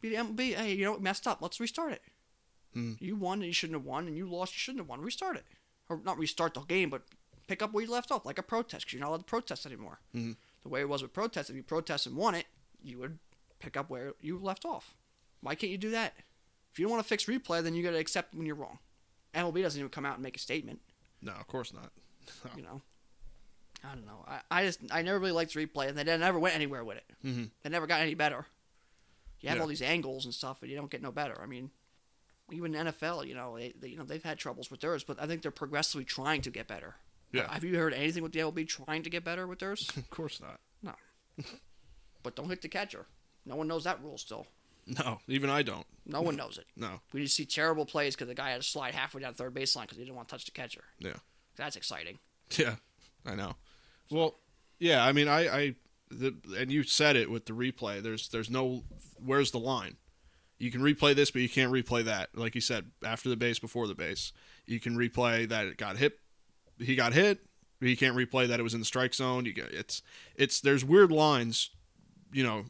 Be 0.00 0.10
the 0.10 0.16
MLB. 0.16 0.54
Hey, 0.54 0.74
you 0.74 0.84
know 0.84 0.92
what? 0.92 1.02
Messed 1.02 1.26
up. 1.26 1.40
Let's 1.42 1.60
restart 1.60 1.92
it. 1.92 2.02
Hmm. 2.74 2.92
You 3.00 3.16
won 3.16 3.38
and 3.38 3.46
you 3.46 3.52
shouldn't 3.52 3.78
have 3.78 3.86
won, 3.86 4.06
and 4.06 4.16
you 4.16 4.26
lost. 4.28 4.52
You 4.54 4.58
shouldn't 4.58 4.80
have 4.80 4.88
won. 4.88 5.00
Restart 5.00 5.36
it, 5.36 5.44
or 5.88 6.00
not 6.04 6.18
restart 6.18 6.54
the 6.54 6.60
game, 6.60 6.88
but 6.90 7.02
pick 7.48 7.62
up 7.62 7.72
where 7.72 7.84
you 7.84 7.90
left 7.90 8.10
off, 8.12 8.24
like 8.24 8.38
a 8.38 8.42
protest, 8.42 8.84
because 8.86 8.92
you're 8.92 9.00
not 9.00 9.08
allowed 9.08 9.18
to 9.18 9.24
protest 9.24 9.66
anymore. 9.66 9.98
Mhm. 10.14 10.36
The 10.62 10.68
way 10.68 10.80
it 10.80 10.88
was 10.88 11.02
with 11.02 11.12
protest, 11.12 11.50
if 11.50 11.56
you 11.56 11.62
protest 11.62 12.06
and 12.06 12.16
won 12.16 12.34
it, 12.34 12.46
you 12.82 12.98
would 12.98 13.18
pick 13.58 13.76
up 13.76 13.90
where 13.90 14.12
you 14.20 14.38
left 14.38 14.64
off. 14.64 14.94
Why 15.40 15.54
can't 15.54 15.70
you 15.72 15.78
do 15.78 15.90
that? 15.90 16.14
If 16.72 16.78
you 16.78 16.84
don't 16.84 16.92
want 16.92 17.02
to 17.02 17.08
fix 17.08 17.24
replay, 17.24 17.62
then 17.62 17.74
you 17.74 17.82
got 17.82 17.90
to 17.90 17.98
accept 17.98 18.34
when 18.34 18.46
you're 18.46 18.54
wrong. 18.54 18.78
MLB 19.34 19.62
doesn't 19.62 19.78
even 19.78 19.90
come 19.90 20.06
out 20.06 20.14
and 20.14 20.22
make 20.22 20.36
a 20.36 20.40
statement. 20.40 20.80
No, 21.20 21.32
of 21.32 21.46
course 21.48 21.72
not. 21.72 21.92
You 22.56 22.62
know, 22.62 22.82
I 23.84 23.94
don't 23.94 24.06
know. 24.06 24.24
I, 24.26 24.40
I 24.50 24.64
just 24.66 24.80
I 24.90 25.02
never 25.02 25.18
really 25.18 25.32
liked 25.32 25.54
replay, 25.54 25.88
and 25.88 25.96
they 25.96 26.04
never 26.04 26.38
went 26.38 26.54
anywhere 26.54 26.84
with 26.84 26.98
it. 26.98 27.04
Mm-hmm. 27.24 27.44
They 27.62 27.70
never 27.70 27.86
got 27.86 28.00
any 28.00 28.14
better. 28.14 28.46
You 29.40 29.48
have 29.48 29.56
Yeah. 29.56 29.62
all 29.62 29.68
these 29.68 29.80
angles 29.82 30.24
and 30.26 30.34
stuff, 30.34 30.60
and 30.62 30.70
you 30.70 30.76
don't 30.76 30.90
get 30.90 31.00
no 31.02 31.10
better. 31.12 31.40
I 31.42 31.46
mean, 31.46 31.70
even 32.52 32.72
NFL, 32.72 33.26
you 33.26 33.34
know, 33.34 33.56
they, 33.56 33.72
they 33.80 33.88
you 33.88 33.96
know 33.96 34.04
they've 34.04 34.22
had 34.22 34.38
troubles 34.38 34.70
with 34.70 34.80
theirs, 34.80 35.02
but 35.04 35.20
I 35.20 35.26
think 35.26 35.40
they're 35.42 35.50
progressively 35.50 36.04
trying 36.04 36.42
to 36.42 36.50
get 36.50 36.66
better. 36.66 36.96
Yeah. 37.32 37.50
Have 37.52 37.64
you 37.64 37.76
heard 37.78 37.94
anything 37.94 38.22
with 38.22 38.32
the 38.32 38.40
MLB 38.40 38.66
trying 38.68 39.02
to 39.04 39.10
get 39.10 39.24
better 39.24 39.46
with 39.46 39.60
theirs? 39.60 39.88
Of 39.96 40.10
course 40.10 40.40
not. 40.40 40.60
No. 40.82 40.94
but 42.22 42.36
don't 42.36 42.48
hit 42.50 42.60
the 42.62 42.68
catcher. 42.68 43.06
No 43.46 43.56
one 43.56 43.68
knows 43.68 43.84
that 43.84 44.02
rule 44.02 44.18
still. 44.18 44.46
No, 44.86 45.20
even 45.28 45.48
I 45.48 45.62
don't. 45.62 45.86
No 46.06 46.20
one 46.22 46.36
knows 46.36 46.58
it. 46.58 46.66
No. 46.76 47.00
We 47.12 47.22
just 47.22 47.36
see 47.36 47.44
terrible 47.44 47.86
plays 47.86 48.14
because 48.16 48.28
the 48.28 48.34
guy 48.34 48.50
had 48.50 48.62
to 48.62 48.66
slide 48.66 48.94
halfway 48.94 49.22
down 49.22 49.34
third 49.34 49.54
baseline 49.54 49.82
because 49.82 49.96
he 49.98 50.04
didn't 50.04 50.16
want 50.16 50.28
to 50.28 50.34
touch 50.34 50.44
the 50.46 50.50
catcher. 50.50 50.84
Yeah. 50.98 51.16
That's 51.56 51.76
exciting. 51.76 52.18
Yeah, 52.58 52.76
I 53.24 53.34
know. 53.36 53.54
Well, 54.10 54.36
yeah, 54.78 55.04
I 55.04 55.12
mean, 55.12 55.28
I, 55.28 55.48
I, 55.48 55.74
the, 56.10 56.34
and 56.58 56.70
you 56.70 56.82
said 56.82 57.16
it 57.16 57.30
with 57.30 57.46
the 57.46 57.52
replay. 57.52 58.02
There's, 58.02 58.28
there's 58.28 58.50
no, 58.50 58.84
where's 59.24 59.50
the 59.50 59.58
line? 59.58 59.96
You 60.58 60.70
can 60.70 60.82
replay 60.82 61.14
this, 61.14 61.30
but 61.30 61.40
you 61.42 61.48
can't 61.48 61.72
replay 61.72 62.04
that. 62.04 62.36
Like 62.36 62.54
you 62.54 62.60
said, 62.60 62.90
after 63.04 63.28
the 63.28 63.36
base, 63.36 63.58
before 63.58 63.86
the 63.86 63.94
base, 63.94 64.32
you 64.66 64.78
can 64.78 64.94
replay 64.94 65.48
that 65.48 65.66
it 65.66 65.78
got 65.78 65.96
hit. 65.96 66.18
He 66.78 66.96
got 66.96 67.14
hit. 67.14 67.40
You 67.80 67.96
can't 67.96 68.14
replay 68.14 68.46
that 68.46 68.60
it 68.60 68.62
was 68.62 68.74
in 68.74 68.80
the 68.80 68.86
strike 68.86 69.14
zone. 69.14 69.46
You 69.46 69.54
get 69.54 69.72
it's, 69.72 70.02
it's 70.36 70.60
there's 70.60 70.84
weird 70.84 71.10
lines. 71.10 71.70
You 72.30 72.44
know, 72.44 72.64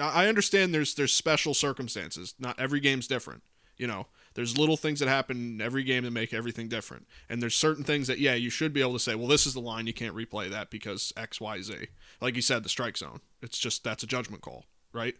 I 0.00 0.26
understand 0.26 0.74
there's 0.74 0.94
there's 0.94 1.12
special 1.12 1.54
circumstances. 1.54 2.34
Not 2.40 2.58
every 2.58 2.80
game's 2.80 3.06
different. 3.06 3.44
You 3.76 3.86
know, 3.86 4.06
there's 4.38 4.56
little 4.56 4.76
things 4.76 5.00
that 5.00 5.08
happen 5.08 5.36
in 5.36 5.60
every 5.60 5.82
game 5.82 6.04
that 6.04 6.12
make 6.12 6.32
everything 6.32 6.68
different. 6.68 7.08
And 7.28 7.42
there's 7.42 7.56
certain 7.56 7.82
things 7.82 8.06
that 8.06 8.20
yeah, 8.20 8.34
you 8.34 8.50
should 8.50 8.72
be 8.72 8.80
able 8.80 8.92
to 8.92 9.00
say, 9.00 9.16
well, 9.16 9.26
this 9.26 9.46
is 9.46 9.54
the 9.54 9.60
line, 9.60 9.88
you 9.88 9.92
can't 9.92 10.14
replay 10.14 10.48
that 10.48 10.70
because 10.70 11.12
X, 11.16 11.40
Y, 11.40 11.60
Z. 11.60 11.74
Like 12.20 12.36
you 12.36 12.42
said, 12.42 12.62
the 12.62 12.68
strike 12.68 12.96
zone. 12.96 13.18
It's 13.42 13.58
just 13.58 13.82
that's 13.82 14.04
a 14.04 14.06
judgment 14.06 14.40
call, 14.42 14.66
right? 14.92 15.16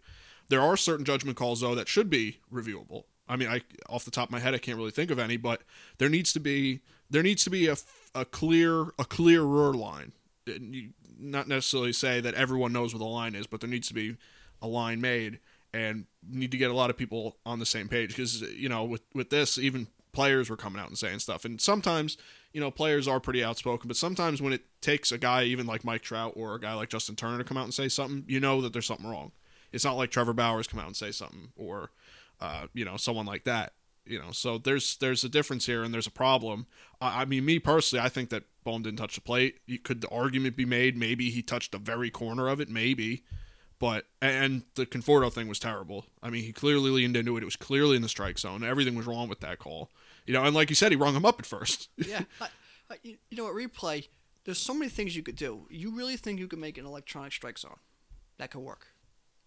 There 0.51 0.61
are 0.61 0.77
certain 0.77 1.05
judgment 1.05 1.37
calls 1.37 1.63
though 1.63 1.75
that 1.75 1.89
should 1.89 2.09
be 2.09 2.39
reviewable. 2.55 3.07
I 3.29 3.35
mean, 3.35 3.49
I 3.49 3.63
off 3.89 4.05
the 4.05 4.13
top 4.13 4.29
of 4.29 4.33
my 4.33 4.39
head, 4.39 4.55
I 4.55 4.59
can't 4.59 4.79
really 4.79 4.93
think 4.93 5.11
of 5.11 5.19
any, 5.19 5.37
but 5.37 5.63
there 5.99 6.09
needs 6.09 6.33
to 6.35 6.39
be 6.41 6.83
there 7.11 7.25
needs 7.25 7.43
to 7.43 7.51
be 7.51 7.67
a, 7.67 7.75
a 8.15 8.25
clear 8.25 8.83
a 9.01 9.05
clearer 9.05 9.75
line. 9.75 10.13
You- 10.47 10.91
Not 11.19 11.49
necessarily 11.49 11.93
say 11.93 12.21
that 12.21 12.35
everyone 12.35 12.73
knows 12.73 12.95
what 12.95 13.01
the 13.01 13.05
line 13.05 13.35
is, 13.35 13.49
but 13.49 13.61
there 13.61 13.69
needs 13.69 13.89
to 13.89 13.95
be 13.95 14.17
a 14.63 14.69
line 14.69 15.01
made 15.01 15.41
and 15.73 16.07
need 16.27 16.51
to 16.51 16.57
get 16.57 16.71
a 16.71 16.75
lot 16.75 16.91
of 16.91 16.97
people 16.97 17.37
on 17.45 17.59
the 17.59 17.67
same 17.67 17.89
page 17.89 18.11
because 18.11 18.43
you 18.43 18.69
know 18.69 18.85
with 18.85 19.03
with 19.15 19.31
this 19.31 19.59
even 19.59 19.89
players 20.13 20.49
were 20.49 20.57
coming 20.57 20.81
out 20.81 20.89
and 20.89 20.99
saying 20.99 21.19
stuff. 21.19 21.45
And 21.45 21.61
sometimes 21.61 22.17
you 22.53 22.61
know 22.61 22.71
players 22.71 23.07
are 23.07 23.21
pretty 23.21 23.45
outspoken 23.45 23.89
but 23.89 23.97
sometimes 23.97 24.41
when 24.41 24.53
it 24.53 24.63
takes 24.81 25.13
a 25.13 25.19
guy 25.19 25.45
even 25.45 25.67
like 25.67 25.85
Mike 25.85 26.03
Trout 26.03 26.33
or 26.37 26.55
a 26.55 26.61
guy 26.61 26.75
like 26.75 26.89
Justin 26.89 27.17
Turner 27.17 27.39
to 27.39 27.45
come 27.45 27.57
out 27.57 27.65
and 27.65 27.75
say 27.75 27.89
something 27.89 28.25
you 28.27 28.41
know 28.41 28.61
that 28.63 28.73
there's 28.73 28.87
something 28.87 29.09
wrong. 29.09 29.33
It's 29.73 29.85
not 29.85 29.97
like 29.97 30.11
Trevor 30.11 30.33
Bauer's 30.33 30.67
come 30.67 30.81
out 30.81 30.87
and 30.87 30.97
say 30.97 31.11
something 31.11 31.51
or 31.57 31.91
uh, 32.41 32.67
you 32.73 32.85
know 32.85 32.97
someone 32.97 33.27
like 33.27 33.45
that 33.45 33.73
you 34.09 34.19
know. 34.19 34.33
So 34.33 34.59
there's 34.59 34.97
there's 34.97 35.25
a 35.25 35.29
difference 35.29 35.67
here 35.67 35.83
and 35.83 35.93
there's 35.93 36.07
a 36.07 36.13
problem. 36.13 36.67
I, 37.01 37.23
I 37.23 37.25
mean 37.25 37.45
me 37.45 37.59
personally 37.59 38.05
I 38.05 38.09
think 38.09 38.31
that 38.31 38.45
Bohm 38.65 38.83
didn't 38.83 38.99
touch 38.99 39.15
the 39.15 39.21
plate. 39.21 39.61
You, 39.67 39.79
could 39.79 40.01
the 40.01 40.09
argument 40.09 40.57
be 40.57 40.65
made 40.65 40.97
maybe 40.97 41.31
he 41.31 41.43
touched 41.43 41.73
the 41.73 41.79
very 41.79 42.11
corner 42.11 42.49
of 42.49 42.61
it? 42.61 42.69
Maybe 42.69 43.23
but 43.79 44.07
and 44.21 44.63
the 44.75 44.87
Conforto 44.87 45.33
thing 45.33 45.49
was 45.49 45.59
terrible. 45.59 46.07
I 46.23 46.31
mean, 46.31 46.43
he 46.45 46.53
clearly 46.53 46.91
leaned 46.91 47.17
into 47.17 47.37
it. 47.37 47.43
It 47.43 47.47
was 47.47 47.57
clearly 47.57 47.97
in 47.97 48.03
the 48.03 48.09
strike 48.09 48.39
zone. 48.39 48.63
Everything 48.65 48.95
was 48.95 49.07
wrong 49.07 49.29
with 49.29 49.41
that 49.41 49.59
call. 49.59 49.91
You 50.27 50.35
know, 50.35 50.45
and 50.45 50.55
like 50.55 50.69
you 50.71 50.77
said, 50.77 50.93
he 50.93 50.97
rung 50.97 51.15
him 51.15 51.25
up 51.25 51.39
at 51.39 51.47
first. 51.47 51.89
Yeah. 51.97 52.23
I, 52.41 52.49
I, 52.91 52.97
you 53.03 53.17
know 53.37 53.45
what? 53.45 53.55
Replay. 53.55 54.09
There's 54.45 54.59
so 54.59 54.73
many 54.75 54.89
things 54.91 55.15
you 55.17 55.23
could 55.23 55.37
do. 55.37 55.67
You 55.71 55.91
really 55.95 56.17
think 56.17 56.39
you 56.41 56.49
could 56.49 56.59
make 56.59 56.79
an 56.79 56.87
electronic 56.87 57.33
strike 57.33 57.59
zone 57.59 57.77
that 58.39 58.51
could 58.51 58.61
work? 58.61 58.89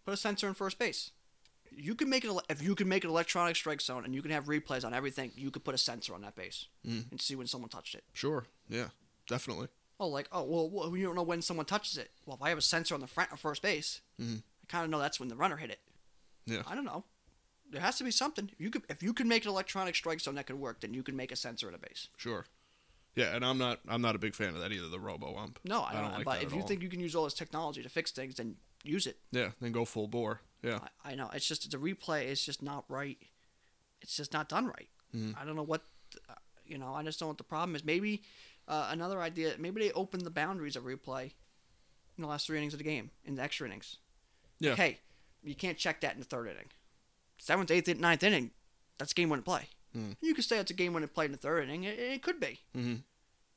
Put 0.05 0.13
a 0.13 0.17
sensor 0.17 0.47
in 0.47 0.53
first 0.53 0.77
base. 0.77 1.11
You 1.71 1.95
can 1.95 2.09
make 2.09 2.23
it 2.25 2.31
if 2.49 2.61
you 2.61 2.75
can 2.75 2.87
make 2.89 3.03
an 3.03 3.09
electronic 3.09 3.55
strike 3.55 3.81
zone 3.81 4.03
and 4.05 4.13
you 4.13 4.21
can 4.21 4.31
have 4.31 4.45
replays 4.45 4.83
on 4.85 4.93
everything. 4.93 5.31
You 5.35 5.49
could 5.51 5.63
put 5.63 5.73
a 5.73 5.77
sensor 5.77 6.13
on 6.13 6.21
that 6.21 6.35
base 6.35 6.67
Mm. 6.87 7.09
and 7.11 7.21
see 7.21 7.35
when 7.35 7.47
someone 7.47 7.69
touched 7.69 7.95
it. 7.95 8.03
Sure. 8.13 8.45
Yeah. 8.69 8.89
Definitely. 9.27 9.67
Oh, 10.01 10.07
like 10.07 10.27
oh 10.31 10.43
well, 10.43 10.67
well, 10.69 10.97
you 10.97 11.05
don't 11.05 11.15
know 11.15 11.21
when 11.23 11.41
someone 11.43 11.67
touches 11.67 11.97
it. 11.97 12.09
Well, 12.25 12.35
if 12.35 12.41
I 12.41 12.49
have 12.49 12.57
a 12.57 12.61
sensor 12.61 12.95
on 12.95 13.01
the 13.01 13.07
front 13.07 13.31
of 13.31 13.39
first 13.39 13.61
base, 13.61 14.01
Mhm. 14.19 14.39
I 14.63 14.65
kind 14.67 14.83
of 14.83 14.89
know 14.89 14.97
that's 14.99 15.19
when 15.19 15.29
the 15.29 15.35
runner 15.35 15.57
hit 15.57 15.69
it. 15.69 15.79
Yeah. 16.47 16.63
I 16.65 16.73
don't 16.73 16.85
know. 16.85 17.03
There 17.69 17.79
has 17.81 17.97
to 17.99 18.03
be 18.03 18.09
something. 18.11 18.49
You 18.57 18.71
could 18.71 18.81
if 18.89 19.03
you 19.03 19.13
can 19.13 19.27
make 19.27 19.45
an 19.45 19.51
electronic 19.51 19.95
strike 19.95 20.19
zone 20.19 20.35
that 20.35 20.47
could 20.47 20.55
work, 20.59 20.81
then 20.81 20.93
you 20.95 21.03
can 21.03 21.15
make 21.15 21.31
a 21.31 21.35
sensor 21.35 21.67
at 21.67 21.75
a 21.75 21.77
base. 21.77 22.07
Sure. 22.17 22.45
Yeah, 23.15 23.35
and 23.35 23.45
I'm 23.45 23.59
not 23.59 23.79
I'm 23.87 24.01
not 24.01 24.15
a 24.15 24.19
big 24.19 24.33
fan 24.33 24.55
of 24.55 24.59
that 24.61 24.71
either. 24.71 24.87
The 24.87 24.99
robo 24.99 25.35
ump. 25.37 25.59
No, 25.65 25.83
I 25.83 25.93
don't. 25.93 26.11
like 26.13 26.25
but 26.25 26.41
if 26.43 26.51
you 26.51 26.61
all. 26.61 26.67
think 26.67 26.81
you 26.81 26.89
can 26.89 26.99
use 26.99 27.13
all 27.15 27.25
this 27.25 27.33
technology 27.35 27.83
to 27.83 27.89
fix 27.89 28.11
things, 28.11 28.35
then 28.35 28.55
use 28.83 29.05
it. 29.05 29.19
Yeah, 29.31 29.51
then 29.61 29.71
go 29.71 29.85
full 29.85 30.07
bore. 30.07 30.41
Yeah. 30.63 30.79
I, 31.05 31.11
I 31.11 31.15
know. 31.15 31.29
It's 31.31 31.47
just 31.47 31.69
the 31.69 31.77
replay 31.77 32.25
is 32.25 32.43
just 32.43 32.63
not 32.63 32.85
right. 32.89 33.19
It's 34.01 34.17
just 34.17 34.33
not 34.33 34.49
done 34.49 34.65
right. 34.65 34.89
I 35.13 35.45
don't 35.45 35.55
know 35.57 35.63
what, 35.63 35.81
uh, 36.29 36.33
you 36.65 36.77
know, 36.77 36.93
I 36.93 37.03
just 37.03 37.19
don't 37.19 37.27
know 37.27 37.31
what 37.31 37.37
the 37.37 37.43
problem 37.43 37.75
is. 37.75 37.83
Maybe 37.83 38.23
uh, 38.67 38.87
another 38.91 39.21
idea, 39.21 39.53
maybe 39.59 39.81
they 39.81 39.91
open 39.93 40.23
the 40.23 40.29
boundaries 40.29 40.75
of 40.75 40.83
replay 40.83 41.31
in 42.17 42.21
the 42.23 42.27
last 42.27 42.47
three 42.47 42.57
innings 42.57 42.73
of 42.73 42.77
the 42.79 42.83
game, 42.83 43.11
in 43.25 43.35
the 43.35 43.41
extra 43.41 43.67
innings. 43.67 43.97
Yeah. 44.59 44.75
Hey, 44.75 44.99
you 45.43 45.55
can't 45.55 45.77
check 45.77 46.01
that 46.01 46.13
in 46.13 46.19
the 46.19 46.25
third 46.25 46.47
inning. 46.47 46.67
Seventh, 47.37 47.71
eighth, 47.71 47.87
ninth 47.99 48.23
inning, 48.23 48.51
that's 48.97 49.13
game 49.13 49.29
winning 49.29 49.43
play. 49.43 49.67
Mm. 49.97 50.15
You 50.21 50.33
could 50.33 50.43
say 50.45 50.57
it's 50.59 50.71
a 50.71 50.75
game 50.75 50.93
winning 50.93 51.09
play 51.09 51.25
in 51.25 51.31
the 51.31 51.37
third 51.37 51.63
inning. 51.63 51.83
It, 51.83 51.97
it 51.99 52.21
could 52.23 52.39
be. 52.39 52.59
Mm-hmm. 52.77 52.95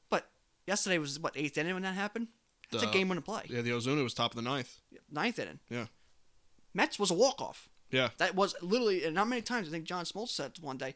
But 0.08 0.28
yesterday 0.66 0.98
was, 0.98 1.20
what, 1.20 1.36
eighth 1.36 1.58
inning 1.58 1.74
when 1.74 1.82
that 1.82 1.94
happened? 1.94 2.28
That's 2.72 2.82
The- 2.82 2.90
a 2.90 2.92
game 2.92 3.08
winning 3.08 3.22
play. 3.22 3.42
Yeah, 3.48 3.60
the 3.60 3.70
Ozuna 3.70 4.02
was 4.02 4.14
top 4.14 4.32
of 4.32 4.36
the 4.36 4.42
ninth. 4.42 4.78
Ninth 5.10 5.38
inning. 5.38 5.60
Yeah. 5.68 5.86
Mets 6.72 6.98
was 6.98 7.10
a 7.10 7.14
walk 7.14 7.40
off. 7.40 7.68
Yeah. 7.90 8.08
That 8.18 8.34
was 8.34 8.54
literally, 8.62 9.04
and 9.04 9.14
not 9.14 9.28
many 9.28 9.42
times, 9.42 9.68
I 9.68 9.70
think 9.70 9.84
John 9.84 10.04
Smoltz 10.04 10.30
said 10.30 10.52
one 10.60 10.78
day, 10.78 10.94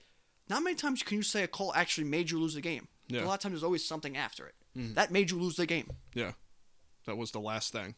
not 0.49 0.63
many 0.65 0.75
times 0.75 1.03
can 1.03 1.19
you 1.19 1.23
say 1.23 1.43
a 1.45 1.47
call 1.47 1.73
actually 1.75 2.09
made 2.09 2.31
you 2.31 2.41
lose 2.41 2.55
the 2.55 2.61
game. 2.61 2.89
Yeah. 3.09 3.25
A 3.25 3.27
lot 3.27 3.35
of 3.35 3.41
times 3.41 3.53
there's 3.55 3.65
always 3.65 3.85
something 3.85 4.17
after 4.17 4.47
it. 4.47 4.55
Mhm. 4.77 4.95
That 4.95 5.11
made 5.11 5.31
you 5.31 5.39
lose 5.41 5.57
the 5.57 5.67
game. 5.67 5.91
Yeah. 6.15 6.33
That 7.07 7.17
was 7.17 7.31
the 7.31 7.41
last 7.41 7.73
thing. 7.73 7.95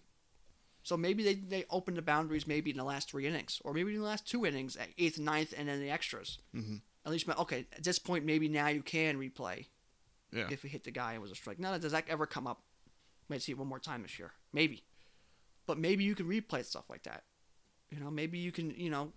So 0.83 0.97
maybe 0.97 1.23
they, 1.23 1.35
they 1.35 1.65
opened 1.69 1.97
the 1.99 2.03
boundaries 2.03 2.47
maybe 2.47 2.71
in 2.71 2.77
the 2.77 2.85
last 2.85 3.11
three 3.11 3.27
innings, 3.27 3.61
or 3.65 3.75
maybe 3.75 3.93
in 3.95 4.01
the 4.01 4.07
last 4.07 4.27
two 4.27 4.47
innings, 4.47 4.77
at 4.77 4.89
eighth, 4.97 5.19
ninth, 5.19 5.53
and 5.57 5.69
then 5.69 5.81
the 5.81 5.91
extras. 5.91 6.39
Mm-hmm. 6.57 6.77
At 7.05 7.13
least, 7.13 7.29
okay, 7.29 7.67
at 7.77 7.83
this 7.85 7.99
point, 7.99 8.25
maybe 8.25 8.49
now 8.49 8.69
you 8.69 8.83
can 8.83 9.19
replay 9.19 9.67
Yeah. 10.33 10.49
if 10.51 10.65
it 10.65 10.69
hit 10.69 10.85
the 10.85 10.91
guy 10.91 11.13
and 11.15 11.23
was 11.23 11.31
a 11.31 11.35
strike. 11.35 11.59
Now, 11.59 11.77
does 11.77 11.93
that 11.93 12.09
ever 12.09 12.27
come 12.27 12.47
up? 12.47 12.63
Might 13.29 13.43
see 13.43 13.53
it 13.53 13.59
one 13.59 13.69
more 13.69 13.79
time 13.79 14.03
this 14.03 14.19
year. 14.19 14.33
Maybe. 14.53 14.85
But 15.67 15.79
maybe 15.79 16.05
you 16.05 16.15
can 16.15 16.27
replay 16.27 16.65
stuff 16.65 16.89
like 16.89 17.03
that. 17.05 17.25
You 17.91 18.01
know, 18.01 18.11
maybe 18.11 18.39
you 18.39 18.53
can, 18.53 18.71
you 18.71 18.91
know, 18.91 19.13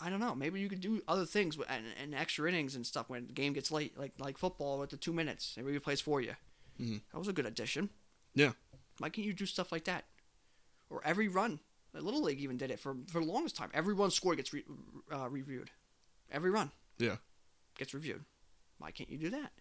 I 0.00 0.10
don't 0.10 0.20
know. 0.20 0.34
Maybe 0.34 0.60
you 0.60 0.68
could 0.68 0.80
do 0.80 1.02
other 1.06 1.24
things 1.24 1.56
with- 1.56 1.70
and, 1.70 1.84
and 2.02 2.14
extra 2.14 2.48
innings 2.48 2.74
and 2.74 2.84
stuff 2.86 3.08
when 3.08 3.26
the 3.28 3.32
game 3.32 3.52
gets 3.52 3.70
late, 3.70 3.96
like 3.98 4.12
like 4.18 4.36
football 4.38 4.78
with 4.78 4.90
the 4.90 4.96
two 4.96 5.12
minutes. 5.12 5.54
It 5.56 5.64
replays 5.64 6.02
for 6.02 6.20
you. 6.20 6.34
Mhm. 6.80 7.02
That 7.12 7.18
was 7.18 7.28
a 7.28 7.32
good 7.32 7.46
addition. 7.46 7.90
Yeah. 8.34 8.52
Why 8.98 9.08
can't 9.08 9.26
you 9.26 9.32
do 9.32 9.46
stuff 9.46 9.70
like 9.72 9.84
that? 9.84 10.04
Or 10.90 11.00
every 11.04 11.28
run. 11.28 11.60
Like 11.92 12.02
Little 12.02 12.22
League 12.22 12.40
even 12.40 12.56
did 12.56 12.70
it 12.72 12.80
for, 12.80 12.96
for 13.08 13.20
the 13.20 13.26
longest 13.30 13.54
time. 13.56 13.70
Every 13.72 13.94
run 13.94 14.10
scored 14.10 14.36
gets 14.38 14.52
re, 14.52 14.64
uh, 15.12 15.28
reviewed. 15.28 15.70
Every 16.30 16.50
run 16.50 16.72
Yeah. 16.98 17.16
gets 17.78 17.94
reviewed. 17.94 18.24
Why 18.78 18.90
can't 18.90 19.08
you 19.10 19.18
do 19.18 19.30
that? 19.30 19.52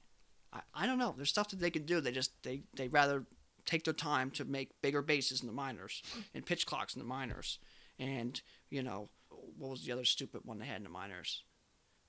I, 0.52 0.62
I 0.74 0.86
don't 0.88 0.98
know. 0.98 1.14
There's 1.16 1.30
stuff 1.30 1.50
that 1.50 1.60
they 1.60 1.70
could 1.70 1.86
do. 1.86 2.02
They 2.02 2.12
just 2.12 2.32
they 2.42 2.64
they 2.76 2.88
rather 2.88 3.26
take 3.66 3.84
their 3.84 3.94
time 3.94 4.32
to 4.32 4.46
make 4.46 4.82
bigger 4.82 5.02
bases 5.04 5.42
in 5.42 5.48
the 5.48 5.54
minors 5.54 6.02
and 6.34 6.44
pitch 6.46 6.66
clocks 6.66 6.96
in 6.96 7.00
the 7.00 7.08
minors, 7.08 7.60
and 8.00 8.42
you 8.72 8.82
know 8.84 9.10
what 9.58 9.72
was 9.72 9.86
the 9.86 9.92
other 9.92 10.06
stupid 10.06 10.42
one 10.44 10.60
they 10.60 10.66
had 10.66 10.78
in 10.78 10.84
the 10.84 10.90
minors? 10.90 11.44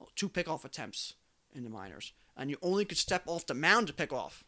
Oh, 0.01 0.09
two 0.17 0.29
pickoff 0.29 0.65
attempts 0.65 1.15
in 1.55 1.65
the 1.65 1.71
minors, 1.71 2.13
and 2.37 2.51
you 2.51 2.57
only 2.63 2.85
could 2.85 2.99
step 2.99 3.23
off 3.27 3.47
the 3.47 3.55
mound 3.55 3.87
to 3.87 3.93
pick 3.93 4.13
off. 4.13 4.45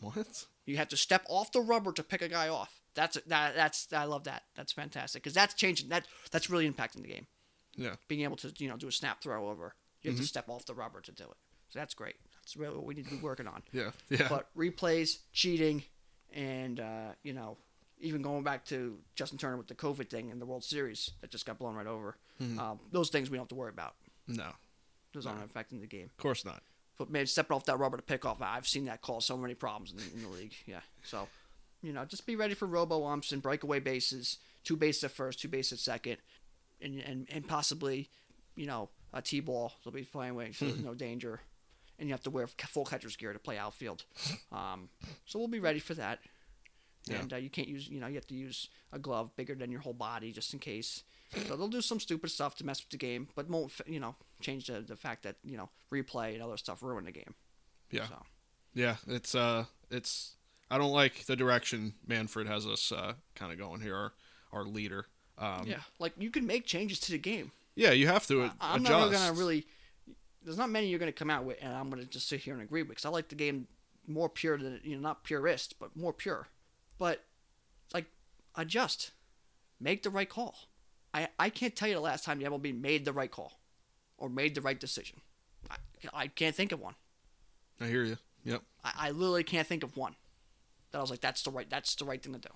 What? 0.00 0.46
You 0.64 0.76
have 0.78 0.88
to 0.88 0.96
step 0.96 1.24
off 1.28 1.52
the 1.52 1.60
rubber 1.60 1.92
to 1.92 2.02
pick 2.02 2.22
a 2.22 2.28
guy 2.28 2.48
off. 2.48 2.80
That's 2.94 3.16
that. 3.26 3.54
That's 3.54 3.92
I 3.92 4.04
love 4.04 4.24
that. 4.24 4.42
That's 4.54 4.72
fantastic 4.72 5.22
because 5.22 5.34
that's 5.34 5.54
changing. 5.54 5.88
That 5.88 6.06
that's 6.30 6.50
really 6.50 6.68
impacting 6.70 7.02
the 7.02 7.08
game. 7.08 7.26
Yeah. 7.76 7.96
Being 8.08 8.22
able 8.22 8.36
to 8.36 8.52
you 8.58 8.68
know 8.68 8.76
do 8.76 8.88
a 8.88 8.92
snap 8.92 9.22
throw 9.22 9.48
over, 9.50 9.74
you 10.02 10.10
have 10.10 10.18
Mhm. 10.18 10.22
to 10.22 10.28
step 10.28 10.48
off 10.48 10.66
the 10.66 10.74
rubber 10.74 11.00
to 11.00 11.12
do 11.12 11.24
it. 11.24 11.36
So 11.70 11.78
that's 11.78 11.94
great. 11.94 12.16
That's 12.34 12.56
really 12.56 12.76
what 12.76 12.84
we 12.84 12.94
need 12.94 13.04
to 13.08 13.14
be 13.16 13.22
working 13.22 13.46
on. 13.46 13.62
Yeah. 13.72 13.92
Yeah. 14.10 14.28
But 14.28 14.54
replays, 14.56 15.18
cheating, 15.32 15.84
and 16.32 16.80
uh, 16.80 17.12
you 17.22 17.32
know 17.32 17.56
even 18.02 18.20
going 18.20 18.42
back 18.44 18.64
to 18.66 18.98
Justin 19.14 19.38
Turner 19.38 19.56
with 19.56 19.68
the 19.68 19.74
COVID 19.74 20.10
thing 20.10 20.28
in 20.28 20.38
the 20.38 20.44
World 20.46 20.64
Series 20.64 21.10
that 21.20 21.30
just 21.30 21.46
got 21.46 21.58
blown 21.58 21.74
right 21.74 21.86
over. 21.86 22.16
Mhm. 22.40 22.58
Um, 22.58 22.80
those 22.90 23.08
things 23.10 23.30
we 23.30 23.36
don't 23.36 23.44
have 23.44 23.48
to 23.48 23.54
worry 23.54 23.70
about. 23.70 23.94
no. 24.26 24.52
Those 25.14 25.24
No. 25.26 25.32
aren't 25.32 25.44
affecting 25.44 25.80
the 25.80 25.86
game. 25.86 26.06
Of 26.06 26.16
course 26.16 26.42
not. 26.44 26.62
But 26.96 27.10
maybe 27.10 27.26
stepping 27.26 27.54
off 27.54 27.64
that 27.66 27.76
rubber 27.78 27.96
to 27.98 28.02
pick 28.02 28.24
off, 28.24 28.40
I've 28.40 28.66
seen 28.66 28.86
that 28.86 29.02
cause 29.02 29.26
so 29.26 29.36
many 29.36 29.54
problems 29.54 29.92
in, 29.92 29.98
in 30.16 30.22
the 30.22 30.28
league. 30.28 30.54
Yeah. 30.66 30.80
So, 31.02 31.28
you 31.82 31.92
know, 31.92 32.04
just 32.06 32.24
be 32.26 32.34
ready 32.36 32.54
for 32.54 32.66
robo 32.66 33.04
umps 33.06 33.30
and 33.32 33.42
breakaway 33.42 33.78
bases, 33.80 34.38
two 34.64 34.76
bases 34.76 35.04
at 35.04 35.10
first, 35.10 35.38
two 35.40 35.48
bases 35.48 35.72
at 35.72 35.78
second, 35.80 36.16
and 36.80 36.98
and, 37.00 37.26
and 37.30 37.46
possibly, 37.46 38.08
you 38.56 38.64
know, 38.66 38.88
a 39.12 39.20
T 39.20 39.40
ball 39.40 39.74
they'll 39.84 39.92
be 39.92 40.04
playing 40.04 40.34
with, 40.34 40.56
so 40.56 40.64
there's 40.66 40.80
no 40.84 40.94
danger. 40.94 41.40
And 41.98 42.08
you 42.08 42.14
have 42.14 42.22
to 42.22 42.30
wear 42.30 42.46
full 42.46 42.86
catcher's 42.86 43.14
gear 43.16 43.32
to 43.34 43.38
play 43.38 43.58
outfield. 43.58 44.04
Um, 44.50 44.88
so 45.26 45.38
we'll 45.38 45.46
be 45.48 45.60
ready 45.60 45.78
for 45.78 45.92
that. 45.94 46.20
Yeah. 47.06 47.18
And 47.20 47.32
uh, 47.32 47.36
you 47.36 47.50
can't 47.50 47.68
use, 47.68 47.88
you 47.88 47.98
know, 48.00 48.06
you 48.06 48.14
have 48.14 48.26
to 48.28 48.34
use 48.34 48.68
a 48.92 48.98
glove 48.98 49.34
bigger 49.36 49.54
than 49.54 49.72
your 49.72 49.80
whole 49.80 49.92
body 49.92 50.30
just 50.32 50.52
in 50.52 50.60
case. 50.60 51.02
So 51.48 51.56
they'll 51.56 51.68
do 51.68 51.80
some 51.80 51.98
stupid 51.98 52.30
stuff 52.30 52.54
to 52.56 52.66
mess 52.66 52.80
with 52.82 52.90
the 52.90 52.96
game, 52.98 53.28
but 53.34 53.48
won't, 53.48 53.72
you 53.86 53.98
know, 53.98 54.14
change 54.40 54.66
the, 54.66 54.80
the 54.82 54.96
fact 54.96 55.22
that, 55.22 55.36
you 55.42 55.56
know, 55.56 55.70
replay 55.90 56.34
and 56.34 56.42
other 56.42 56.56
stuff 56.58 56.82
ruin 56.82 57.04
the 57.06 57.10
game. 57.10 57.34
Yeah. 57.90 58.06
So, 58.06 58.22
Yeah. 58.74 58.96
It's 59.06 59.34
uh. 59.34 59.64
It's. 59.90 60.36
I 60.70 60.78
don't 60.78 60.92
like 60.92 61.24
the 61.26 61.36
direction 61.36 61.94
Manfred 62.06 62.46
has 62.46 62.66
us 62.66 62.92
uh, 62.92 63.14
kind 63.34 63.52
of 63.52 63.58
going 63.58 63.80
here. 63.80 63.96
Our, 63.96 64.12
our 64.52 64.64
leader. 64.64 65.06
Um, 65.38 65.64
yeah. 65.66 65.80
Like, 65.98 66.12
you 66.18 66.30
can 66.30 66.46
make 66.46 66.66
changes 66.66 67.00
to 67.00 67.12
the 67.12 67.18
game. 67.18 67.50
Yeah. 67.74 67.90
You 67.92 68.06
have 68.06 68.26
to 68.28 68.44
I- 68.44 68.50
I'm 68.60 68.82
adjust. 68.82 68.90
not 69.12 69.18
going 69.18 69.34
to 69.34 69.38
really. 69.40 69.66
There's 70.44 70.58
not 70.58 70.70
many 70.70 70.88
you're 70.88 70.98
going 70.98 71.12
to 71.12 71.18
come 71.18 71.30
out 71.30 71.44
with, 71.44 71.58
and 71.62 71.72
I'm 71.72 71.88
going 71.88 72.02
to 72.02 72.08
just 72.08 72.28
sit 72.28 72.40
here 72.40 72.52
and 72.54 72.62
agree 72.62 72.82
with 72.82 72.90
because 72.90 73.04
I 73.04 73.10
like 73.10 73.28
the 73.28 73.34
game 73.36 73.68
more 74.06 74.28
pure 74.28 74.58
than, 74.58 74.80
you 74.82 74.96
know, 74.96 75.00
not 75.02 75.22
purist, 75.24 75.76
but 75.78 75.96
more 75.96 76.12
pure. 76.12 76.48
But, 77.02 77.24
like, 77.92 78.04
adjust. 78.54 79.10
Make 79.80 80.04
the 80.04 80.10
right 80.10 80.28
call. 80.28 80.54
I, 81.12 81.26
I 81.36 81.50
can't 81.50 81.74
tell 81.74 81.88
you 81.88 81.94
the 81.94 82.00
last 82.00 82.24
time 82.24 82.38
the 82.38 82.44
MLB 82.44 82.80
made 82.80 83.04
the 83.04 83.12
right 83.12 83.28
call 83.28 83.58
or 84.18 84.28
made 84.28 84.54
the 84.54 84.60
right 84.60 84.78
decision. 84.78 85.20
I, 85.68 85.78
I 86.14 86.26
can't 86.28 86.54
think 86.54 86.70
of 86.70 86.78
one. 86.80 86.94
I 87.80 87.86
hear 87.88 88.04
you. 88.04 88.18
Yep. 88.44 88.62
I, 88.84 88.92
I 88.96 89.10
literally 89.10 89.42
can't 89.42 89.66
think 89.66 89.82
of 89.82 89.96
one 89.96 90.14
that 90.92 90.98
I 90.98 91.00
was 91.00 91.10
like, 91.10 91.20
that's 91.20 91.42
the 91.42 91.50
right, 91.50 91.68
that's 91.68 91.96
the 91.96 92.04
right 92.04 92.22
thing 92.22 92.34
to 92.34 92.38
do. 92.38 92.48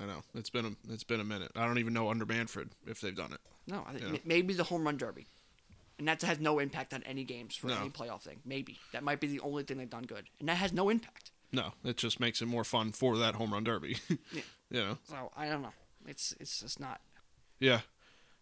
I 0.00 0.06
know. 0.06 0.22
It's 0.36 0.48
been 0.50 0.66
a. 0.66 0.92
It's 0.92 1.02
been 1.02 1.18
a 1.18 1.24
minute. 1.24 1.50
I 1.56 1.66
don't 1.66 1.78
even 1.78 1.92
know 1.92 2.08
under 2.08 2.24
Manfred 2.24 2.70
if 2.86 3.00
they've 3.00 3.16
done 3.16 3.32
it. 3.32 3.40
No, 3.66 3.82
I 3.84 3.92
think 3.94 4.02
Yeah. 4.02 4.08
m- 4.10 4.20
maybe 4.26 4.54
the 4.54 4.62
home 4.62 4.84
run 4.84 4.96
derby, 4.98 5.26
and 5.98 6.06
that 6.06 6.22
has 6.22 6.38
no 6.38 6.60
impact 6.60 6.94
on 6.94 7.02
any 7.02 7.24
games 7.24 7.56
for 7.56 7.66
No. 7.66 7.78
any 7.80 7.88
playoff 7.90 8.20
thing. 8.22 8.38
Maybe 8.44 8.78
that 8.92 9.02
might 9.02 9.18
be 9.18 9.26
the 9.26 9.40
only 9.40 9.64
thing 9.64 9.78
they've 9.78 9.90
done 9.90 10.04
good, 10.04 10.26
and 10.38 10.48
that 10.50 10.58
has 10.58 10.72
no 10.72 10.88
impact. 10.90 11.32
No, 11.52 11.72
it 11.84 11.96
just 11.96 12.20
makes 12.20 12.42
it 12.42 12.46
more 12.46 12.64
fun 12.64 12.92
for 12.92 13.16
that 13.18 13.34
home 13.36 13.52
run 13.52 13.64
derby. 13.64 13.96
Yeah. 14.32 14.42
You 14.70 14.80
know. 14.84 14.98
So 15.08 15.30
I 15.36 15.48
don't 15.48 15.62
know. 15.62 15.72
It's 16.06 16.34
it's 16.40 16.60
just 16.60 16.80
not. 16.80 17.00
Yeah. 17.60 17.80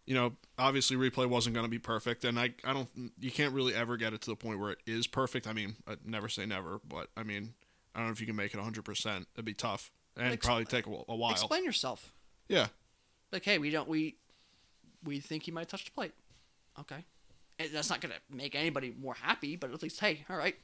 You 0.06 0.14
know, 0.14 0.32
obviously 0.58 0.96
replay 0.96 1.26
wasn't 1.28 1.54
going 1.54 1.64
to 1.64 1.70
be 1.70 1.78
perfect, 1.78 2.24
and 2.24 2.38
I, 2.38 2.52
I 2.62 2.74
don't, 2.74 2.88
you 3.18 3.30
can't 3.30 3.54
really 3.54 3.74
ever 3.74 3.96
get 3.96 4.12
it 4.12 4.20
to 4.22 4.30
the 4.30 4.36
point 4.36 4.58
where 4.58 4.70
it 4.72 4.78
is 4.86 5.06
perfect. 5.06 5.46
I 5.46 5.54
mean, 5.54 5.76
I 5.86 5.96
never 6.04 6.28
say 6.28 6.44
never, 6.44 6.80
but 6.86 7.08
I 7.16 7.22
mean, 7.22 7.54
I 7.94 7.98
don't 8.00 8.08
know 8.08 8.12
if 8.12 8.20
you 8.20 8.26
can 8.26 8.36
make 8.36 8.52
it 8.52 8.60
100%. 8.60 9.26
It'd 9.34 9.44
be 9.46 9.54
tough 9.54 9.90
and 10.16 10.32
Ex- 10.32 10.44
probably 10.44 10.66
take 10.66 10.86
a, 10.86 10.90
wh- 10.90 11.04
a 11.08 11.16
while. 11.16 11.30
Explain 11.32 11.64
yourself. 11.64 12.12
Yeah. 12.48 12.66
Like, 13.32 13.44
hey, 13.44 13.58
we 13.58 13.70
don't 13.70 13.88
we 13.88 14.16
we 15.04 15.20
think 15.20 15.44
he 15.44 15.50
might 15.50 15.68
touch 15.68 15.84
the 15.86 15.90
plate. 15.90 16.12
Okay, 16.80 17.04
and 17.58 17.70
that's 17.72 17.88
not 17.90 18.00
gonna 18.02 18.14
make 18.30 18.54
anybody 18.54 18.94
more 18.98 19.14
happy, 19.14 19.56
but 19.56 19.72
at 19.72 19.82
least 19.82 20.00
hey, 20.00 20.24
all 20.28 20.36
right, 20.36 20.56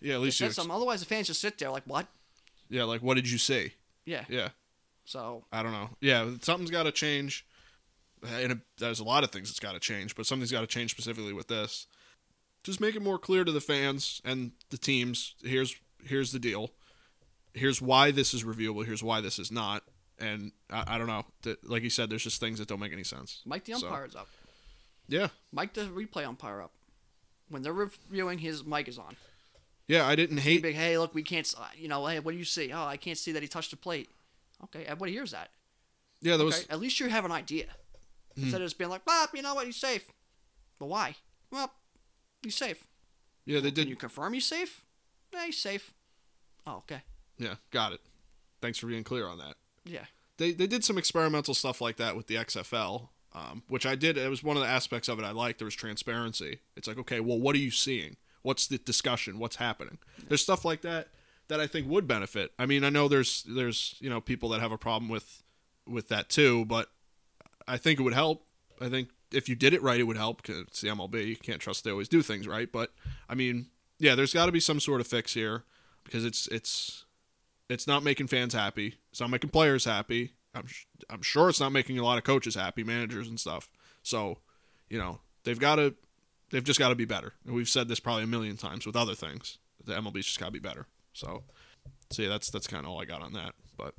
Yeah, 0.00 0.14
at 0.14 0.20
least 0.20 0.38
you, 0.40 0.44
said 0.44 0.50
ex- 0.50 0.56
something. 0.56 0.74
Otherwise, 0.74 1.00
the 1.00 1.06
fans 1.06 1.26
just 1.26 1.40
sit 1.40 1.58
there 1.58 1.70
like, 1.70 1.84
what? 1.86 2.06
yeah, 2.68 2.84
like 2.84 3.02
what 3.02 3.14
did 3.14 3.30
you 3.30 3.38
say? 3.38 3.72
Yeah. 4.04 4.24
Yeah. 4.28 4.48
So 5.04 5.44
I 5.52 5.62
don't 5.62 5.72
know. 5.72 5.90
Yeah, 6.00 6.30
something's 6.42 6.70
got 6.70 6.82
to 6.84 6.92
change. 6.92 7.44
Uh, 8.22 8.26
and 8.40 8.52
it, 8.52 8.58
there's 8.78 9.00
a 9.00 9.04
lot 9.04 9.24
of 9.24 9.30
things 9.30 9.48
that's 9.48 9.60
got 9.60 9.72
to 9.72 9.80
change, 9.80 10.14
but 10.16 10.26
something's 10.26 10.50
got 10.52 10.60
to 10.60 10.66
change 10.66 10.90
specifically 10.90 11.32
with 11.32 11.48
this. 11.48 11.86
Just 12.64 12.80
make 12.80 12.94
it 12.96 13.02
more 13.02 13.18
clear 13.18 13.44
to 13.44 13.52
the 13.52 13.60
fans 13.60 14.20
and 14.24 14.52
the 14.70 14.76
teams. 14.78 15.34
Here's 15.42 15.76
here's 16.04 16.32
the 16.32 16.38
deal. 16.38 16.70
Here's 17.54 17.80
why 17.80 18.10
this 18.10 18.34
is 18.34 18.44
reviewable. 18.44 18.84
Here's 18.84 19.02
why 19.02 19.20
this 19.20 19.38
is 19.38 19.50
not. 19.50 19.82
And 20.18 20.52
I, 20.70 20.84
I 20.94 20.98
don't 20.98 21.06
know. 21.06 21.24
Like 21.62 21.82
you 21.84 21.90
said, 21.90 22.10
there's 22.10 22.24
just 22.24 22.40
things 22.40 22.58
that 22.58 22.68
don't 22.68 22.80
make 22.80 22.92
any 22.92 23.04
sense. 23.04 23.40
Mike 23.46 23.64
the 23.64 23.74
So- 23.74 23.86
umpires 23.86 24.14
up. 24.16 24.28
Yeah, 25.10 25.28
Mike 25.52 25.72
the 25.72 25.82
replay 25.82 26.26
umpire 26.26 26.60
up. 26.60 26.72
When 27.48 27.62
they're 27.62 27.72
reviewing, 27.72 28.38
his 28.38 28.62
mic 28.64 28.88
is 28.88 28.98
on. 28.98 29.16
Yeah. 29.88 30.06
I 30.06 30.14
didn't 30.14 30.38
hate. 30.38 30.62
Big, 30.62 30.76
hey, 30.76 30.96
look, 30.98 31.14
we 31.14 31.22
can't. 31.24 31.52
You 31.76 31.88
know, 31.88 32.06
hey, 32.06 32.20
what 32.20 32.32
do 32.32 32.38
you 32.38 32.44
see? 32.44 32.70
Oh, 32.72 32.84
I 32.84 32.96
can't 32.96 33.18
see 33.18 33.32
that 33.32 33.42
he 33.42 33.48
touched 33.48 33.72
the 33.72 33.76
plate. 33.76 34.08
Okay, 34.64 34.84
everybody 34.84 35.12
hears 35.12 35.32
that. 35.32 35.50
Yeah, 36.20 36.36
there 36.36 36.46
was. 36.46 36.66
At 36.68 36.80
least 36.80 37.00
you 37.00 37.08
have 37.08 37.24
an 37.24 37.32
idea 37.32 37.66
instead 38.36 38.60
of 38.60 38.66
just 38.66 38.78
being 38.78 38.90
like, 38.90 39.04
"Bob, 39.04 39.30
you 39.34 39.42
know 39.42 39.54
what? 39.54 39.66
He's 39.66 39.76
safe." 39.76 40.10
But 40.78 40.86
why? 40.86 41.16
Well, 41.50 41.72
he's 42.42 42.54
safe. 42.56 42.86
Yeah, 43.44 43.60
they 43.60 43.70
did. 43.70 43.82
Can 43.82 43.88
you 43.88 43.96
confirm 43.96 44.32
he's 44.34 44.46
safe? 44.46 44.84
Yeah, 45.32 45.46
he's 45.46 45.58
safe. 45.58 45.94
Oh, 46.66 46.76
okay. 46.78 47.02
Yeah, 47.38 47.54
got 47.70 47.92
it. 47.92 48.00
Thanks 48.60 48.78
for 48.78 48.86
being 48.88 49.04
clear 49.04 49.26
on 49.26 49.38
that. 49.38 49.54
Yeah. 49.84 50.04
they 50.36 50.52
they 50.52 50.66
did 50.66 50.84
some 50.84 50.98
experimental 50.98 51.54
stuff 51.54 51.80
like 51.80 51.96
that 51.96 52.16
with 52.16 52.26
the 52.26 52.34
XFL, 52.34 53.08
um, 53.34 53.62
which 53.68 53.86
I 53.86 53.94
did. 53.94 54.18
It 54.18 54.28
was 54.28 54.42
one 54.42 54.56
of 54.56 54.62
the 54.62 54.68
aspects 54.68 55.08
of 55.08 55.18
it 55.18 55.24
I 55.24 55.30
liked. 55.30 55.58
There 55.60 55.64
was 55.66 55.74
transparency. 55.74 56.60
It's 56.76 56.86
like, 56.88 56.98
okay, 56.98 57.20
well, 57.20 57.38
what 57.38 57.54
are 57.54 57.60
you 57.60 57.70
seeing? 57.70 58.16
What's 58.42 58.66
the 58.66 58.78
discussion? 58.78 59.38
What's 59.38 59.56
happening? 59.56 59.98
There's 60.28 60.42
stuff 60.42 60.64
like 60.64 60.82
that 60.82 61.08
that 61.48 61.60
I 61.60 61.66
think 61.66 61.88
would 61.88 62.06
benefit. 62.06 62.52
I 62.58 62.66
mean, 62.66 62.84
I 62.84 62.90
know 62.90 63.08
there's 63.08 63.44
there's 63.44 63.94
you 64.00 64.08
know 64.10 64.20
people 64.20 64.50
that 64.50 64.60
have 64.60 64.72
a 64.72 64.78
problem 64.78 65.08
with 65.08 65.42
with 65.86 66.08
that 66.08 66.28
too, 66.28 66.64
but 66.66 66.90
I 67.66 67.76
think 67.76 67.98
it 67.98 68.02
would 68.02 68.14
help. 68.14 68.44
I 68.80 68.88
think 68.88 69.08
if 69.32 69.48
you 69.48 69.54
did 69.54 69.74
it 69.74 69.82
right, 69.82 70.00
it 70.00 70.04
would 70.04 70.16
help 70.16 70.42
because 70.42 70.60
it's 70.60 70.80
the 70.80 70.88
MLB. 70.88 71.26
You 71.26 71.36
can't 71.36 71.60
trust 71.60 71.84
they 71.84 71.90
always 71.90 72.08
do 72.08 72.22
things 72.22 72.46
right. 72.46 72.70
But 72.70 72.92
I 73.28 73.34
mean, 73.34 73.66
yeah, 73.98 74.14
there's 74.14 74.34
got 74.34 74.46
to 74.46 74.52
be 74.52 74.60
some 74.60 74.80
sort 74.80 75.00
of 75.00 75.06
fix 75.06 75.34
here 75.34 75.64
because 76.04 76.24
it's 76.24 76.46
it's 76.48 77.04
it's 77.68 77.86
not 77.86 78.02
making 78.02 78.28
fans 78.28 78.54
happy. 78.54 78.94
It's 79.10 79.20
not 79.20 79.30
making 79.30 79.50
players 79.50 79.84
happy. 79.84 80.34
I'm 80.54 80.66
I'm 81.10 81.22
sure 81.22 81.48
it's 81.48 81.60
not 81.60 81.72
making 81.72 81.98
a 81.98 82.04
lot 82.04 82.18
of 82.18 82.24
coaches 82.24 82.54
happy, 82.54 82.84
managers 82.84 83.28
and 83.28 83.38
stuff. 83.38 83.68
So, 84.02 84.38
you 84.88 84.98
know, 84.98 85.20
they've 85.44 85.58
got 85.58 85.76
to 85.76 85.94
they've 86.50 86.64
just 86.64 86.78
got 86.78 86.88
to 86.88 86.94
be 86.94 87.04
better. 87.04 87.32
And 87.46 87.54
we've 87.54 87.68
said 87.68 87.88
this 87.88 88.00
probably 88.00 88.24
a 88.24 88.28
million 88.28 88.56
times 88.56 88.86
with 88.86 88.96
other 88.96 89.14
things. 89.14 89.58
The 89.84 89.94
MLB's 89.94 90.26
just 90.26 90.40
got 90.40 90.46
to 90.46 90.52
be 90.52 90.58
better. 90.58 90.86
So, 91.12 91.44
so 92.10 92.22
yeah, 92.22 92.28
that's 92.28 92.50
that's 92.50 92.66
kind 92.66 92.84
of 92.84 92.90
all 92.90 93.00
I 93.00 93.04
got 93.04 93.22
on 93.22 93.32
that. 93.34 93.54
But 93.76 93.94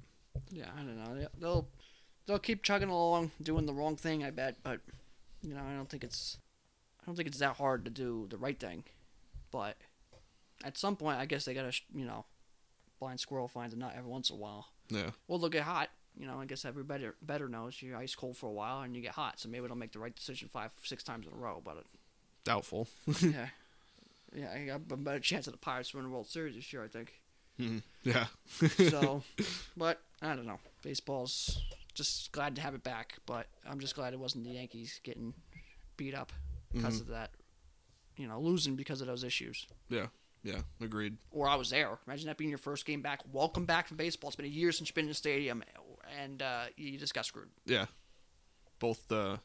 yeah, 0.51 0.67
I 0.75 0.81
don't 0.81 0.97
know. 0.97 1.27
They'll 1.39 1.67
they'll 2.25 2.39
keep 2.39 2.63
chugging 2.63 2.89
along, 2.89 3.31
doing 3.41 3.65
the 3.65 3.73
wrong 3.73 3.95
thing, 3.95 4.23
I 4.23 4.29
bet. 4.31 4.57
But 4.63 4.81
you 5.41 5.53
know, 5.53 5.61
I 5.61 5.75
don't 5.75 5.89
think 5.89 6.03
it's 6.03 6.37
I 7.01 7.05
don't 7.05 7.15
think 7.15 7.27
it's 7.27 7.39
that 7.39 7.55
hard 7.55 7.85
to 7.85 7.91
do 7.91 8.27
the 8.29 8.37
right 8.37 8.59
thing. 8.59 8.83
But 9.51 9.77
at 10.63 10.77
some 10.77 10.95
point, 10.95 11.17
I 11.17 11.25
guess 11.25 11.45
they 11.45 11.53
gotta 11.53 11.73
you 11.93 12.05
know, 12.05 12.25
blind 12.99 13.19
squirrel 13.19 13.47
finds 13.47 13.73
a 13.73 13.77
nut 13.77 13.93
every 13.97 14.09
once 14.09 14.29
in 14.29 14.35
a 14.35 14.39
while. 14.39 14.67
yeah, 14.89 15.11
Well, 15.27 15.39
they'll 15.39 15.49
get 15.49 15.63
hot. 15.63 15.89
You 16.17 16.27
know, 16.27 16.39
I 16.39 16.45
guess 16.45 16.65
everybody 16.65 17.03
better, 17.03 17.15
better 17.21 17.47
knows 17.47 17.81
you're 17.81 17.95
ice 17.95 18.13
cold 18.13 18.35
for 18.35 18.47
a 18.47 18.51
while 18.51 18.81
and 18.81 18.95
you 18.95 19.01
get 19.01 19.13
hot. 19.13 19.39
So 19.39 19.47
maybe 19.47 19.67
they'll 19.67 19.77
make 19.77 19.93
the 19.93 19.99
right 19.99 20.13
decision 20.13 20.49
five, 20.49 20.71
six 20.83 21.01
times 21.03 21.25
in 21.25 21.33
a 21.33 21.35
row. 21.35 21.61
But 21.63 21.85
doubtful. 22.49 22.87
yeah, 23.21 23.47
yeah, 24.35 24.51
I 24.53 24.65
got 24.65 24.81
a 24.91 24.97
better 24.97 25.19
chance 25.19 25.45
of 25.47 25.53
the 25.53 25.59
Pirates 25.59 25.93
winning 25.93 26.09
the 26.09 26.13
World 26.13 26.27
Series 26.27 26.55
this 26.55 26.73
year, 26.73 26.83
I 26.83 26.87
think. 26.87 27.13
Mhm. 27.59 27.83
Yeah, 28.03 28.25
So, 28.89 29.21
but 29.77 30.01
I 30.21 30.35
don't 30.35 30.47
know. 30.47 30.59
Baseball's 30.81 31.61
just 31.93 32.31
glad 32.31 32.55
to 32.55 32.61
have 32.61 32.73
it 32.73 32.83
back, 32.83 33.15
but 33.25 33.47
I'm 33.69 33.79
just 33.79 33.93
glad 33.95 34.13
it 34.13 34.19
wasn't 34.19 34.45
the 34.45 34.51
Yankees 34.51 34.99
getting 35.03 35.33
beat 35.97 36.15
up 36.15 36.31
because 36.73 37.01
of 37.01 37.07
that. 37.07 37.31
You 38.17 38.27
know, 38.27 38.39
losing 38.39 38.75
because 38.75 38.99
of 39.01 39.07
those 39.07 39.23
issues. 39.23 39.67
yeah, 39.89 40.07
yeah. 40.43 40.61
Agreed. 40.81 41.17
Or 41.31 41.47
I 41.47 41.55
was 41.55 41.69
there. 41.69 41.99
Imagine 42.07 42.27
that 42.27 42.37
being 42.37 42.49
your 42.49 42.57
first 42.59 42.85
game 42.85 43.01
back. 43.01 43.21
Welcome 43.31 43.65
back 43.65 43.87
from 43.87 43.97
baseball. 43.97 44.29
It's 44.29 44.35
been 44.35 44.45
a 44.45 44.49
year 44.49 44.71
since 44.71 44.89
you've 44.89 44.95
been 44.95 45.05
in 45.05 45.09
the 45.09 45.13
stadium, 45.15 45.63
and 46.21 46.41
uh, 46.41 46.65
you 46.77 46.97
just 46.97 47.13
got 47.13 47.25
screwed. 47.25 47.49
Yeah, 47.65 47.85
both 48.79 49.07
the 49.07 49.39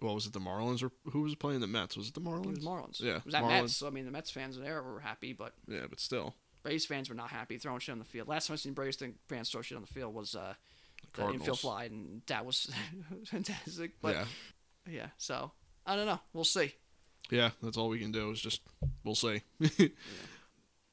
what 0.00 0.14
was 0.14 0.26
it? 0.26 0.32
The 0.32 0.40
Marlins 0.40 0.82
or 0.82 0.90
who 1.10 1.22
was 1.22 1.34
playing 1.34 1.60
the 1.60 1.66
Mets? 1.66 1.96
Was 1.96 2.08
it 2.08 2.14
the 2.14 2.20
Marlins? 2.20 2.46
It 2.46 2.56
was 2.56 2.64
Marlins. 2.64 3.00
Yeah, 3.00 3.16
It 3.16 3.24
was 3.26 3.34
at 3.34 3.42
Marlins. 3.42 3.48
Mets. 3.62 3.76
So, 3.76 3.86
I 3.86 3.90
mean, 3.90 4.04
the 4.04 4.10
Mets 4.10 4.30
fans 4.30 4.56
in 4.56 4.62
there 4.62 4.82
were 4.82 5.00
happy, 5.00 5.32
but 5.32 5.54
Yeah, 5.66 5.86
but 5.88 6.00
still, 6.00 6.34
Braves 6.62 6.86
fans 6.86 7.08
were 7.08 7.14
not 7.14 7.30
happy 7.30 7.58
throwing 7.58 7.80
shit 7.80 7.92
on 7.92 7.98
the 7.98 8.04
field. 8.04 8.28
Last 8.28 8.46
time 8.48 8.54
I 8.54 8.56
seen 8.56 8.72
Braves 8.74 8.98
fans 9.28 9.50
throw 9.50 9.62
shit 9.62 9.76
on 9.76 9.82
the 9.82 9.88
field 9.92 10.14
was 10.14 10.34
uh, 10.34 10.54
the 11.02 11.08
Cardinals. 11.12 11.40
infield 11.42 11.58
fly, 11.60 11.84
and 11.84 12.22
that 12.26 12.44
was 12.44 12.70
fantastic. 13.26 13.92
But 14.00 14.14
yeah, 14.16 14.24
yeah, 14.90 15.06
so 15.18 15.52
I 15.86 15.96
don't 15.96 16.06
know. 16.06 16.20
We'll 16.32 16.44
see. 16.44 16.74
yeah. 17.30 17.50
That's 17.62 17.76
all 17.76 17.88
we 17.88 17.98
can 18.00 18.12
do 18.12 18.30
is 18.30 18.40
just 18.40 18.62
we'll 19.04 19.14
see. 19.14 19.42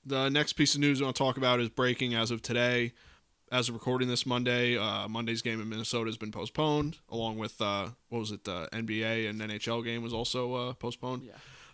The 0.07 0.29
next 0.29 0.53
piece 0.53 0.75
of 0.75 0.81
news 0.81 1.01
I 1.01 1.05
want 1.05 1.15
to 1.15 1.24
talk 1.24 1.38
about 1.38 1.59
is 1.59 1.69
breaking 1.69 2.13
as 2.13 2.29
of 2.29 2.41
today. 2.43 2.93
As 3.51 3.69
of 3.69 3.75
recording 3.75 4.07
this 4.07 4.25
Monday, 4.25 4.75
uh, 4.77 5.07
Monday's 5.07 5.43
game 5.43 5.61
in 5.61 5.69
Minnesota 5.69 6.07
has 6.07 6.17
been 6.17 6.31
postponed, 6.31 6.97
along 7.09 7.37
with 7.37 7.61
uh, 7.61 7.89
what 8.09 8.19
was 8.19 8.31
it? 8.31 8.43
The 8.43 8.67
NBA 8.73 9.29
and 9.29 9.39
NHL 9.39 9.83
game 9.83 10.01
was 10.01 10.13
also 10.13 10.53
uh, 10.55 10.73
postponed. 10.73 11.23
Yeah. 11.23 11.33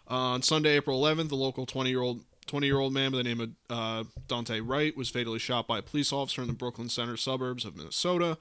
Uh, 0.09 0.33
on 0.33 0.41
Sunday, 0.41 0.75
April 0.75 1.01
11th, 1.01 1.29
the 1.29 1.35
local 1.35 1.65
20 1.65 1.89
year 1.89 2.01
old 2.01 2.21
20 2.47 2.67
year 2.67 2.79
old 2.79 2.93
man 2.93 3.11
by 3.11 3.17
the 3.17 3.23
name 3.23 3.39
of 3.39 3.49
uh, 3.69 4.03
Daunte 4.27 4.61
Wright 4.63 4.95
was 4.97 5.09
fatally 5.09 5.39
shot 5.39 5.67
by 5.67 5.79
a 5.79 5.81
police 5.81 6.11
officer 6.11 6.41
in 6.41 6.47
the 6.47 6.53
Brooklyn 6.53 6.89
Center 6.89 7.15
suburbs 7.15 7.63
of 7.63 7.77
Minnesota, 7.77 8.37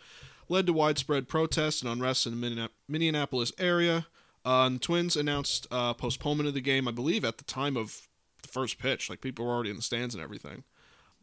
led 0.48 0.66
to 0.66 0.72
widespread 0.72 1.28
protests 1.28 1.82
and 1.82 1.90
unrest 1.90 2.26
in 2.26 2.40
the 2.40 2.68
Minneapolis 2.88 3.52
area. 3.58 4.06
Uh, 4.44 4.66
and 4.66 4.76
the 4.76 4.80
Twins 4.80 5.16
announced 5.16 5.66
uh, 5.70 5.94
postponement 5.94 6.48
of 6.48 6.54
the 6.54 6.60
game, 6.60 6.88
I 6.88 6.92
believe, 6.92 7.24
at 7.24 7.38
the 7.38 7.44
time 7.44 7.76
of 7.76 8.08
the 8.42 8.48
first 8.48 8.78
pitch. 8.78 9.08
Like 9.08 9.20
people 9.20 9.44
were 9.44 9.52
already 9.52 9.70
in 9.70 9.76
the 9.76 9.82
stands 9.82 10.14
and 10.14 10.24
everything. 10.24 10.64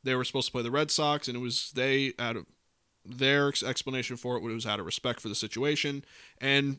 They 0.04 0.16
were 0.16 0.24
supposed 0.24 0.48
to 0.48 0.52
play 0.52 0.64
the 0.64 0.72
Red 0.72 0.92
Sox, 0.92 1.28
and 1.28 1.36
it 1.36 1.42
was 1.42 1.72
they 1.72 2.14
out 2.20 2.36
of 2.36 2.46
their 3.06 3.48
explanation 3.66 4.18
for 4.18 4.36
it 4.36 4.42
was 4.42 4.66
out 4.66 4.80
of 4.80 4.86
respect 4.86 5.22
for 5.22 5.30
the 5.30 5.36
situation 5.36 6.04
and 6.42 6.78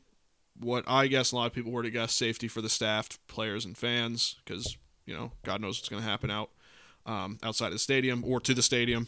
what 0.61 0.85
I 0.87 1.07
guess 1.07 1.33
a 1.33 1.37
lot 1.37 1.46
of 1.46 1.52
people 1.52 1.72
were 1.72 1.83
to 1.83 1.90
guess 1.90 2.12
safety 2.12 2.48
for 2.48 2.61
the 2.61 2.68
staff, 2.68 3.09
players, 3.28 3.64
and 3.64 3.76
fans, 3.76 4.37
because 4.44 4.76
you 5.07 5.14
know 5.14 5.33
God 5.44 5.61
knows 5.61 5.78
what's 5.78 5.88
going 5.88 6.02
to 6.02 6.09
happen 6.09 6.31
out 6.31 6.50
um, 7.07 7.38
outside 7.42 7.70
the 7.70 7.78
stadium 7.78 8.24
or 8.26 8.40
to 8.40 8.54
the 8.54 8.62
stadium. 8.62 9.07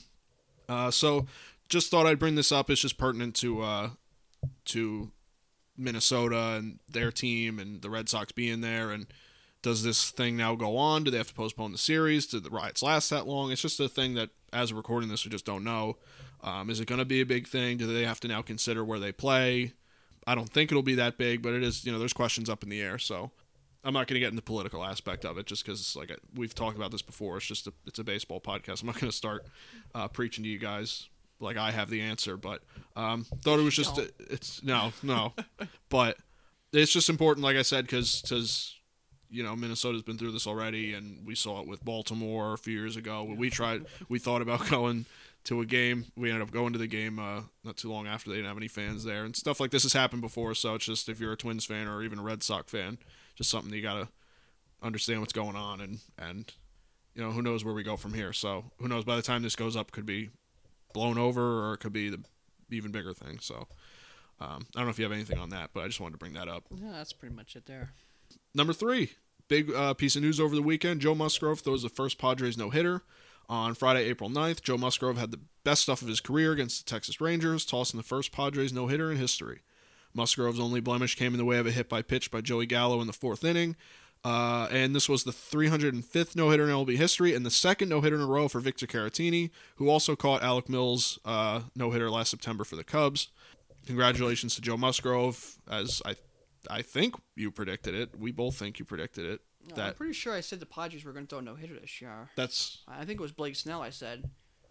Uh, 0.69 0.91
so 0.91 1.27
just 1.69 1.91
thought 1.91 2.07
I'd 2.07 2.19
bring 2.19 2.37
this 2.37 2.53
up. 2.53 2.71
It's 2.71 2.81
just 2.81 2.99
pertinent 2.99 3.35
to 3.37 3.63
uh, 3.63 3.91
to 4.67 5.11
Minnesota 5.77 6.57
and 6.57 6.79
their 6.89 7.11
team 7.11 7.59
and 7.59 7.83
the 7.83 7.91
Red 7.91 8.09
Sox 8.09 8.33
being 8.33 8.61
there. 8.61 8.91
And 8.91 9.07
does 9.63 9.83
this 9.83 10.11
thing 10.11 10.37
now 10.37 10.55
go 10.55 10.77
on? 10.77 11.05
Do 11.05 11.11
they 11.11 11.19
have 11.19 11.29
to 11.29 11.35
postpone 11.35 11.73
the 11.73 11.79
series? 11.79 12.27
Do 12.27 12.41
the 12.41 12.51
riots 12.51 12.83
last 12.83 13.11
that 13.11 13.27
long? 13.27 13.51
It's 13.53 13.63
just 13.63 13.81
a 13.81 13.89
thing 13.89 14.15
that, 14.15 14.31
as 14.53 14.73
we're 14.73 14.79
recording 14.79 15.09
this, 15.09 15.25
we 15.25 15.31
just 15.31 15.45
don't 15.45 15.65
know. 15.65 15.97
Um, 16.43 16.71
is 16.71 16.81
it 16.81 16.87
going 16.87 16.99
to 16.99 17.05
be 17.05 17.21
a 17.21 17.27
big 17.27 17.47
thing? 17.47 17.77
Do 17.77 17.87
they 17.87 18.05
have 18.05 18.21
to 18.21 18.29
now 18.29 18.43
consider 18.43 18.85
where 18.85 18.99
they 18.99 19.13
play? 19.13 19.75
I 20.27 20.35
don't 20.35 20.49
think 20.49 20.71
it'll 20.71 20.83
be 20.83 20.95
that 20.95 21.19
big, 21.19 21.43
but 21.43 21.53
it 21.53 21.63
is. 21.63 21.85
You 21.85 21.93
know, 21.93 21.99
there's 21.99 22.13
questions 22.13 22.49
up 22.49 22.63
in 22.63 22.71
the 22.71 22.81
air. 22.81 22.99
So 22.99 23.31
I'm 23.85 23.93
not 23.93 24.07
going 24.07 24.15
to 24.15 24.21
get 24.21 24.29
into 24.29 24.37
the 24.37 24.43
political 24.43 24.85
aspect 24.85 25.25
of 25.25 25.37
it, 25.39 25.47
just 25.47 25.65
because 25.65 25.81
it's 25.81 25.97
like 25.97 26.17
we've 26.35 26.55
talked 26.55 26.77
about 26.77 26.91
this 26.91 27.03
before. 27.03 27.37
It's 27.37 27.47
just 27.47 27.67
a, 27.67 27.73
it's 27.87 27.99
a 27.99 28.05
baseball 28.05 28.41
podcast. 28.41 28.81
I'm 28.81 28.87
not 28.87 28.99
going 29.01 29.11
to 29.11 29.17
start 29.17 29.47
uh, 29.95 30.09
preaching 30.09 30.45
to 30.45 30.51
you 30.51 30.59
guys 30.59 31.09
like 31.41 31.57
I 31.57 31.71
have 31.71 31.91
the 31.91 32.01
answer, 32.01 32.37
but 32.37 32.63
um, 32.97 33.27
thought 33.43 33.59
it 33.59 33.63
was 33.63 33.75
just 33.75 33.99
it's 34.19 34.63
no 34.63 34.93
no, 35.03 35.35
but 35.89 36.17
it's 36.73 36.93
just 36.93 37.09
important, 37.09 37.45
like 37.45 37.57
I 37.57 37.63
said, 37.63 37.85
because, 37.85 38.23
because 38.23 38.77
you 39.31 39.43
know 39.43 39.55
Minnesota's 39.55 40.03
been 40.03 40.19
through 40.19 40.33
this 40.33 40.47
already, 40.47 40.95
and 40.95 41.27
we 41.27 41.35
saw 41.35 41.61
it 41.61 41.69
with 41.69 41.85
Baltimore 41.85 42.55
a 42.55 42.59
few 42.59 42.77
years 42.77 42.97
ago. 42.97 43.25
We 43.25 43.51
tried, 43.51 43.87
we 44.09 44.19
thought 44.19 44.43
about 44.43 44.69
going 44.71 45.07
to 45.45 45.61
a 45.61 45.67
game. 45.67 46.07
We 46.17 46.31
ended 46.31 46.43
up 46.43 46.53
going 46.53 46.73
to 46.73 46.79
the 46.79 46.87
game 46.87 47.19
uh, 47.19 47.43
not 47.65 47.77
too 47.77 47.91
long 47.91 48.07
after 48.07 48.29
they 48.31 48.37
didn't 48.37 48.49
have 48.49 48.57
any 48.57 48.69
fans 48.69 49.05
there, 49.05 49.25
and 49.25 49.35
stuff 49.35 49.61
like 49.61 49.71
this 49.71 49.85
has 49.85 49.93
happened 49.93 50.23
before. 50.23 50.55
So 50.55 50.75
it's 50.75 50.85
just 50.85 51.09
if 51.09 51.21
you're 51.21 51.33
a 51.33 51.37
Twins 51.37 51.65
fan 51.65 51.89
or 51.89 52.03
even 52.03 52.19
a 52.19 52.23
Red 52.23 52.43
Sox 52.43 52.71
fan, 52.71 52.99
just 53.35 53.51
something 53.51 53.73
you 53.73 53.83
gotta 53.83 54.09
understand 54.83 55.21
what's 55.21 55.33
going 55.33 55.57
on, 55.57 55.81
and 55.81 55.99
and 56.19 56.53
you 57.15 57.23
know 57.23 57.31
who 57.31 57.43
knows 57.43 57.65
where 57.65 57.75
we 57.75 57.83
go 57.83 57.97
from 57.97 58.15
here. 58.15 58.33
So 58.33 58.65
who 58.79 58.89
knows? 58.89 59.05
By 59.05 59.17
the 59.17 59.23
time 59.23 59.43
this 59.43 59.57
goes 59.57 59.77
up, 59.77 59.93
could 59.93 60.07
be 60.07 60.31
blown 60.93 61.19
over, 61.19 61.69
or 61.69 61.75
it 61.75 61.79
could 61.79 61.93
be 61.93 62.11
the 62.11 62.21
even 62.71 62.91
bigger 62.91 63.15
thing. 63.15 63.39
So 63.41 63.67
um, 64.41 64.67
I 64.75 64.81
don't 64.81 64.87
know 64.87 64.91
if 64.91 64.99
you 64.99 65.05
have 65.05 65.13
anything 65.13 65.39
on 65.39 65.51
that, 65.51 65.71
but 65.73 65.83
I 65.83 65.87
just 65.87 66.01
wanted 66.01 66.13
to 66.13 66.19
bring 66.19 66.33
that 66.35 66.49
up. 66.49 66.65
Yeah, 66.75 66.93
that's 66.93 67.13
pretty 67.13 67.35
much 67.35 67.57
it 67.57 67.67
there. 67.67 67.91
Number 68.55 68.73
three, 68.73 69.13
big 69.49 69.73
uh, 69.73 69.95
piece 69.95 70.17
of 70.17 70.23
news 70.23 70.41
over 70.41 70.55
the 70.55 70.63
weekend. 70.63 71.01
Joe 71.01 71.15
Musgrove 71.15 71.61
throws 71.61 71.83
the 71.83 71.89
first 71.89 72.19
Padres 72.19 72.59
no 72.59 72.71
hitter. 72.71 73.03
On 73.49 73.75
Friday, 73.75 74.05
April 74.05 74.31
9th, 74.31 74.63
Joe 74.63 74.79
Musgrove 74.79 75.19
had 75.19 75.33
the 75.33 75.41
best 75.65 75.83
stuff 75.83 76.03
of 76.03 76.09
his 76.09 76.21
career 76.21 76.53
against 76.53 76.85
the 76.85 76.91
Texas 76.91 77.21
Rangers, 77.21 77.65
tossing 77.65 77.99
the 77.99 78.05
first 78.05 78.31
Padres 78.31 78.73
no 78.73 78.87
hitter 78.87 79.11
in 79.11 79.19
history. 79.19 79.63
Musgrove's 80.15 80.61
only 80.61 80.81
blemish 80.81 81.17
came 81.17 81.35
in 81.35 81.39
the 81.39 81.45
way 81.45 81.59
of 81.59 81.67
a 81.67 81.73
hit 81.73 81.89
by 81.89 82.03
pitch 82.03 82.31
by 82.31 82.41
Joey 82.41 82.67
Gallo 82.67 83.01
in 83.01 83.07
the 83.09 83.13
fourth 83.13 83.45
inning. 83.45 83.77
Uh, 84.23 84.69
and 84.71 84.95
this 84.95 85.09
was 85.09 85.25
the 85.25 85.31
305th 85.33 86.37
no 86.37 86.51
hitter 86.51 86.69
in 86.69 86.71
MLB 86.71 86.97
history 86.97 87.35
and 87.35 87.45
the 87.45 87.51
second 87.51 87.89
no 87.89 88.01
hitter 88.01 88.17
in 88.17 88.23
a 88.23 88.27
row 88.27 88.49
for 88.49 88.61
Victor 88.61 88.87
Caratini, 88.87 89.51
who 89.77 89.89
also 89.89 90.15
caught 90.15 90.43
Alec 90.43 90.69
Mills' 90.69 91.19
uh, 91.25 91.63
no 91.75 91.91
hitter 91.91 92.11
last 92.11 92.31
September 92.31 92.65
for 92.65 92.77
the 92.77 92.85
Cubs. 92.85 93.29
Congratulations 93.87 94.55
to 94.55 94.61
Joe 94.61 94.77
Musgrove, 94.77 95.57
as 95.69 96.03
I, 96.05 96.17
I 96.69 96.83
think 96.83 97.15
you 97.37 97.51
predicted 97.51 97.95
it. 97.95 98.19
We 98.19 98.33
both 98.33 98.57
think 98.57 98.79
you 98.79 98.85
predicted 98.85 99.25
it. 99.25 99.41
No, 99.69 99.75
I'm 99.75 99.77
That 99.89 99.97
pretty 99.97 100.13
sure 100.15 100.35
I 100.35 100.41
said 100.41 100.61
the 100.61 100.67
Padres 100.67 101.05
were 101.05 101.13
going 101.13 101.27
to 101.27 101.31
throw 101.31 101.41
no 101.41 101.55
hitter 101.55 101.79
this 101.79 102.01
year. 102.01 102.31
that's 102.37 102.79
I 102.89 103.05
think 103.05 103.19
it 103.21 103.23
was 103.23 103.33
Blake 103.33 103.57
Snell. 103.57 103.83
I 103.83 103.91
said. 103.91 104.31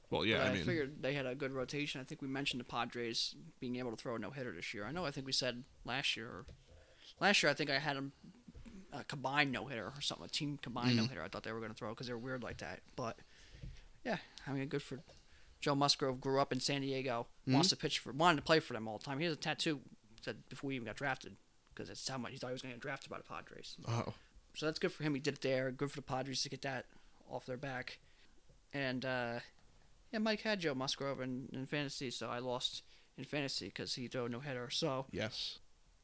well, 0.10 0.26
yeah. 0.26 0.44
I 0.44 0.48
I, 0.50 0.54
mean, 0.54 0.66
figured 0.66 1.02
they 1.02 1.14
had 1.14 1.26
a 1.26 1.36
good 1.36 1.52
rotation. 1.52 2.02
I 2.02 2.04
think 2.04 2.22
we 2.22 2.28
mentioned 2.28 2.60
the 2.60 2.66
Padres 2.66 3.36
being 3.60 3.76
able 3.78 3.92
to 3.92 3.98
throw 3.98 4.16
a 4.16 4.20
no 4.20 4.32
hitter 4.32 4.52
this 4.52 4.74
year. 4.74 4.86
I 4.86 4.92
know. 4.92 5.06
I 5.06 5.12
think 5.12 5.26
we 5.26 5.32
said 5.34 5.64
last 5.86 6.16
year. 6.18 6.28
Or, 6.28 6.46
last 7.20 7.42
year, 7.44 7.50
I 7.52 7.54
think 7.54 7.70
I 7.70 7.80
had 7.80 7.98
them 7.98 8.12
a 8.92 9.04
combined 9.04 9.52
no 9.52 9.66
hitter 9.68 9.86
or 9.86 10.02
something. 10.02 10.26
A 10.26 10.30
team 10.30 10.58
combined 10.62 10.90
Mm-hmm. 10.90 10.98
no 10.98 11.04
hitter. 11.08 11.24
I 11.24 11.28
thought 11.28 11.44
they 11.44 11.52
were 11.52 11.60
going 11.60 11.72
to 11.72 11.78
throw 11.78 11.90
because 11.90 12.08
they 12.08 12.14
were 12.14 12.20
weird 12.20 12.42
like 12.44 12.58
that. 12.58 12.80
But 12.96 13.18
yeah, 14.04 14.18
I 14.48 14.52
mean, 14.54 14.68
good 14.68 14.82
for 14.82 15.00
Joe 15.62 15.76
Musgrove. 15.76 16.20
Grew 16.22 16.40
up 16.42 16.52
in 16.52 16.60
San 16.60 16.82
Diego. 16.82 17.28
Mm-hmm. 17.44 17.54
Wants 17.54 17.70
to 17.70 17.76
pitch 17.76 18.00
for. 18.00 18.12
Wanted 18.12 18.38
to 18.38 18.44
play 18.44 18.60
for 18.60 18.74
them 18.74 18.88
all 18.88 18.98
the 18.98 19.04
time. 19.06 19.20
He 19.20 19.26
has 19.26 19.34
a 19.34 19.38
tattoo. 19.38 19.82
Said 20.22 20.38
before 20.50 20.72
he 20.72 20.76
even 20.76 20.86
got 20.88 20.96
drafted 20.98 21.38
because 21.74 21.88
that's 21.88 22.08
how 22.08 22.18
much 22.18 22.32
he 22.32 22.38
thought 22.38 22.48
he 22.48 22.54
was 22.54 22.62
going 22.62 22.74
to 22.74 22.78
get 22.78 22.82
drafted 22.82 23.10
by 23.10 23.18
the 23.18 23.24
Padres. 23.24 23.78
oh, 23.88 24.14
So 24.54 24.66
that's 24.66 24.80
good 24.80 24.92
for 24.92 25.04
him. 25.04 25.14
He 25.14 25.20
did 25.20 25.36
it 25.36 25.42
there. 25.42 25.72
Good 25.72 25.92
for 25.92 25.98
the 25.98 26.02
Padres 26.04 26.44
to 26.44 26.50
get 26.50 26.62
that 26.64 26.86
off 27.30 27.46
their 27.46 27.58
back. 27.58 28.00
And 28.74 29.06
uh, 29.06 29.40
yeah, 30.12 30.20
Mike 30.20 30.42
had 30.42 30.60
Joe 30.60 30.76
Musgrove 30.76 31.22
in, 31.22 31.50
in 31.54 31.66
fantasy, 31.66 32.12
so 32.12 32.30
I 32.30 32.40
lost 32.40 32.84
in 33.18 33.24
fantasy 33.24 33.68
because 33.68 33.96
he 33.96 34.08
threw 34.08 34.30
no 34.30 34.40
hitter. 34.40 34.70
So 34.70 35.06
yes. 35.12 35.60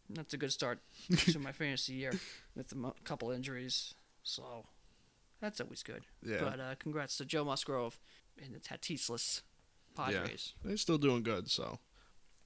that's 0.09 0.33
a 0.33 0.37
good 0.37 0.51
start 0.51 0.79
to 1.17 1.39
my 1.39 1.51
fantasy 1.51 1.93
year 1.93 2.13
with 2.55 2.71
a 2.71 2.75
mo- 2.75 2.95
couple 3.03 3.31
injuries. 3.31 3.93
So 4.23 4.65
that's 5.41 5.61
always 5.61 5.83
good. 5.83 6.05
Yeah. 6.23 6.37
But 6.41 6.59
uh, 6.59 6.75
congrats 6.79 7.17
to 7.17 7.25
Joe 7.25 7.45
Musgrove 7.45 7.99
and 8.43 8.53
the 8.53 8.59
Tatisless 8.59 9.41
Padres. 9.95 10.53
Yeah. 10.61 10.67
They're 10.67 10.77
still 10.77 10.97
doing 10.97 11.23
good, 11.23 11.49
so 11.49 11.79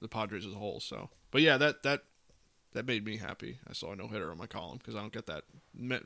the 0.00 0.08
Padres 0.08 0.46
as 0.46 0.54
a 0.54 0.58
whole. 0.58 0.80
So, 0.80 1.10
but 1.30 1.42
yeah, 1.42 1.56
that 1.56 1.82
that 1.82 2.04
that 2.72 2.86
made 2.86 3.04
me 3.04 3.16
happy. 3.16 3.58
I 3.68 3.72
saw 3.72 3.92
a 3.92 3.96
no 3.96 4.08
hitter 4.08 4.30
on 4.30 4.38
my 4.38 4.46
column 4.46 4.78
because 4.78 4.94
I 4.94 5.00
don't 5.00 5.12
get 5.12 5.26
that. 5.26 5.42
I 5.90 6.00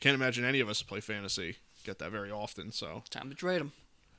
can't 0.00 0.14
imagine 0.14 0.44
any 0.44 0.60
of 0.60 0.68
us 0.68 0.82
play 0.82 1.00
fantasy 1.00 1.56
get 1.84 1.98
that 2.00 2.10
very 2.10 2.30
often. 2.30 2.72
So 2.72 3.02
time 3.10 3.28
to 3.30 3.34
trade 3.34 3.60
him. 3.60 3.72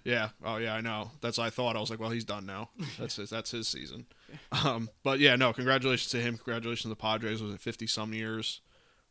Yeah. 0.03 0.29
Oh 0.43 0.57
yeah, 0.57 0.73
I 0.73 0.81
know. 0.81 1.11
That's 1.21 1.37
what 1.37 1.45
I 1.45 1.49
thought. 1.49 1.75
I 1.75 1.79
was 1.79 1.89
like, 1.89 1.99
well, 1.99 2.09
he's 2.11 2.23
done 2.23 2.45
now. 2.45 2.69
That's 2.99 3.17
his. 3.17 3.29
That's 3.29 3.51
his 3.51 3.67
season. 3.67 4.05
Um, 4.51 4.89
but 5.03 5.19
yeah, 5.19 5.35
no. 5.35 5.51
Congratulations 5.53 6.09
to 6.11 6.17
him. 6.21 6.37
Congratulations 6.37 6.83
to 6.83 6.87
the 6.89 6.95
Padres. 6.95 7.41
Was 7.41 7.53
it 7.53 7.59
fifty 7.59 7.87
some 7.87 8.13
years 8.13 8.61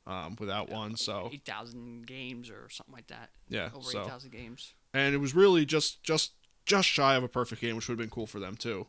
um, 0.07 0.37
without 0.40 0.70
Yeah, 0.70 0.76
one? 0.76 0.96
So 0.96 1.29
eight 1.33 1.44
thousand 1.44 2.07
games 2.07 2.48
or 2.48 2.68
something 2.70 2.94
like 2.94 3.09
that. 3.09 3.29
yeah. 3.48 3.68
Over 3.74 3.83
so 3.83 4.02
eight 4.02 4.09
thousand 4.09 4.33
games. 4.33 4.72
and 4.94 5.14
it 5.14 5.18
was 5.18 5.35
really 5.35 5.66
just 5.66 6.02
just 6.02 6.33
just 6.64 6.88
shy 6.88 7.14
of 7.14 7.22
a 7.22 7.29
perfect 7.29 7.61
game, 7.61 7.76
which 7.76 7.88
would 7.88 7.92
have 7.94 7.98
been 7.98 8.11
cool 8.11 8.26
for 8.26 8.40
them 8.40 8.57
too. 8.57 8.87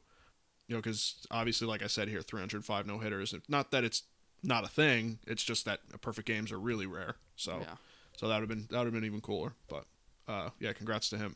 You 0.68 0.76
know, 0.76 0.82
because 0.82 1.26
obviously, 1.32 1.68
like 1.68 1.82
I 1.82 1.88
said 1.88 2.10
here, 2.10 2.22
305 2.22 2.86
no 2.86 3.00
hitters. 3.00 3.34
Not 3.48 3.72
that 3.72 3.84
it's 3.84 4.04
not 4.44 4.64
a 4.66 4.68
thing. 4.68 5.20
It's 5.26 5.44
just 5.44 5.66
that 5.66 5.80
perfect 6.02 6.28
games 6.28 6.52
are 6.52 6.60
really 6.60 6.86
rare. 6.86 7.16
So 7.36 7.60
Yeah. 7.62 7.76
so 8.18 8.28
that 8.28 8.36
would 8.40 8.42
have 8.42 8.50
been 8.50 8.68
that 8.72 8.78
would 8.80 8.86
have 8.86 8.94
been 8.94 9.06
even 9.06 9.22
cooler. 9.22 9.54
But 9.70 9.86
uh, 10.28 10.50
yeah, 10.60 10.74
congrats 10.74 11.10
to 11.12 11.18
him. 11.18 11.36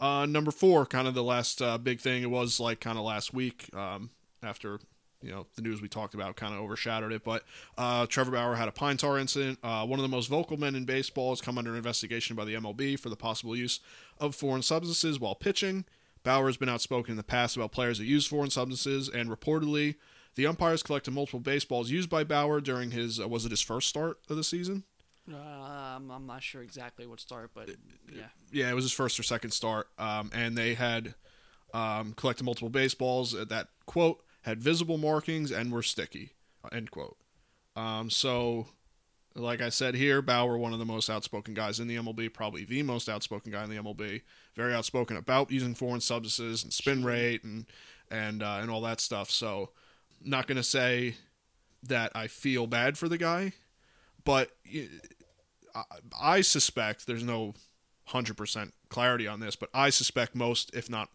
Uh, 0.00 0.26
number 0.26 0.50
four, 0.50 0.86
kind 0.86 1.06
of 1.06 1.14
the 1.14 1.22
last 1.22 1.60
uh, 1.62 1.78
big 1.78 2.00
thing. 2.00 2.22
It 2.22 2.30
was 2.30 2.58
like 2.58 2.80
kind 2.80 2.98
of 2.98 3.04
last 3.04 3.32
week 3.34 3.68
um, 3.74 4.10
after 4.42 4.78
you 5.22 5.30
know 5.30 5.46
the 5.54 5.62
news 5.62 5.80
we 5.82 5.88
talked 5.88 6.14
about 6.14 6.36
kind 6.36 6.54
of 6.54 6.60
overshadowed 6.60 7.12
it. 7.12 7.24
But 7.24 7.44
uh, 7.78 8.06
Trevor 8.06 8.32
Bauer 8.32 8.54
had 8.54 8.68
a 8.68 8.72
pine 8.72 8.96
tar 8.96 9.18
incident. 9.18 9.58
Uh, 9.62 9.84
one 9.86 9.98
of 9.98 10.02
the 10.02 10.08
most 10.08 10.28
vocal 10.28 10.56
men 10.56 10.74
in 10.74 10.84
baseball 10.84 11.30
has 11.30 11.40
come 11.40 11.58
under 11.58 11.74
investigation 11.76 12.36
by 12.36 12.44
the 12.44 12.54
MLB 12.54 12.98
for 12.98 13.08
the 13.08 13.16
possible 13.16 13.56
use 13.56 13.80
of 14.18 14.34
foreign 14.34 14.62
substances 14.62 15.18
while 15.20 15.34
pitching. 15.34 15.84
Bauer 16.22 16.46
has 16.46 16.56
been 16.56 16.68
outspoken 16.68 17.12
in 17.12 17.16
the 17.16 17.22
past 17.22 17.56
about 17.56 17.72
players 17.72 17.98
that 17.98 18.04
use 18.04 18.26
foreign 18.26 18.50
substances, 18.50 19.08
and 19.08 19.28
reportedly, 19.28 19.96
the 20.34 20.46
umpires 20.46 20.82
collected 20.82 21.10
multiple 21.10 21.40
baseballs 21.40 21.90
used 21.90 22.08
by 22.08 22.24
Bauer 22.24 22.60
during 22.60 22.90
his 22.90 23.20
uh, 23.20 23.28
was 23.28 23.44
it 23.44 23.50
his 23.50 23.60
first 23.60 23.88
start 23.88 24.18
of 24.28 24.36
the 24.36 24.44
season? 24.44 24.84
Um, 25.28 26.10
I'm 26.10 26.26
not 26.26 26.42
sure 26.42 26.62
exactly 26.62 27.06
what 27.06 27.20
start, 27.20 27.52
but 27.54 27.68
yeah. 28.12 28.24
yeah, 28.50 28.70
it 28.70 28.74
was 28.74 28.84
his 28.84 28.92
first 28.92 29.20
or 29.20 29.22
second 29.22 29.52
start, 29.52 29.88
um, 29.98 30.30
and 30.34 30.58
they 30.58 30.74
had 30.74 31.14
um, 31.72 32.12
collected 32.14 32.44
multiple 32.44 32.70
baseballs 32.70 33.32
that 33.32 33.68
quote 33.86 34.22
had 34.42 34.60
visible 34.60 34.98
markings 34.98 35.52
and 35.52 35.70
were 35.70 35.82
sticky 35.82 36.32
end 36.70 36.90
quote. 36.90 37.16
Um, 37.74 38.10
so, 38.10 38.66
like 39.34 39.60
I 39.62 39.68
said 39.68 39.94
here, 39.94 40.20
Bauer, 40.22 40.56
one 40.58 40.72
of 40.72 40.78
the 40.78 40.84
most 40.84 41.08
outspoken 41.08 41.54
guys 41.54 41.80
in 41.80 41.88
the 41.88 41.96
MLB, 41.96 42.32
probably 42.32 42.64
the 42.64 42.82
most 42.82 43.08
outspoken 43.08 43.52
guy 43.52 43.64
in 43.64 43.70
the 43.70 43.76
MLB, 43.76 44.22
very 44.54 44.74
outspoken 44.74 45.16
about 45.16 45.50
using 45.50 45.74
foreign 45.74 46.00
substances 46.00 46.62
and 46.62 46.72
spin 46.72 47.04
rate 47.04 47.42
and 47.44 47.66
and 48.10 48.42
uh, 48.42 48.58
and 48.60 48.70
all 48.70 48.82
that 48.82 49.00
stuff. 49.00 49.30
So, 49.30 49.70
not 50.22 50.46
gonna 50.46 50.62
say 50.62 51.14
that 51.84 52.12
I 52.14 52.26
feel 52.26 52.66
bad 52.66 52.98
for 52.98 53.08
the 53.08 53.18
guy, 53.18 53.52
but 54.24 54.50
I, 55.74 55.82
I 56.20 56.40
suspect 56.42 57.06
there's 57.06 57.24
no 57.24 57.54
hundred 58.06 58.36
percent 58.36 58.74
clarity 58.88 59.26
on 59.26 59.40
this, 59.40 59.56
but 59.56 59.70
I 59.72 59.90
suspect 59.90 60.34
most, 60.34 60.74
if 60.74 60.90
not 60.90 61.08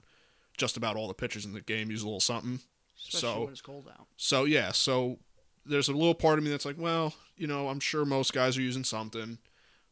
just 0.58 0.75
about 0.77 0.95
all 0.95 1.08
the 1.08 1.13
pitchers 1.13 1.45
in 1.45 1.53
the 1.53 1.62
game, 1.62 1.91
use 1.91 2.01
a 2.01 2.06
little 2.06 2.19
something. 2.19 2.60
Especially 2.97 3.19
So- 3.19 3.43
when 3.43 3.51
it's 3.51 3.62
cold 3.62 3.88
out. 3.91 4.08
So 4.17 4.45
yeah, 4.45 4.71
so 4.71 5.19
there's 5.67 5.89
a 5.89 5.93
little 5.93 6.15
part 6.15 6.38
of 6.38 6.43
me 6.43 6.49
that's 6.51 6.65
like, 6.65 6.77
well, 6.77 7.13
you 7.36 7.47
know, 7.47 7.69
I'm 7.69 7.80
sure 7.80 8.06
most 8.06 8.34
guys 8.34 8.58
are 8.58 8.62
using 8.62 8.84
something. 8.84 9.38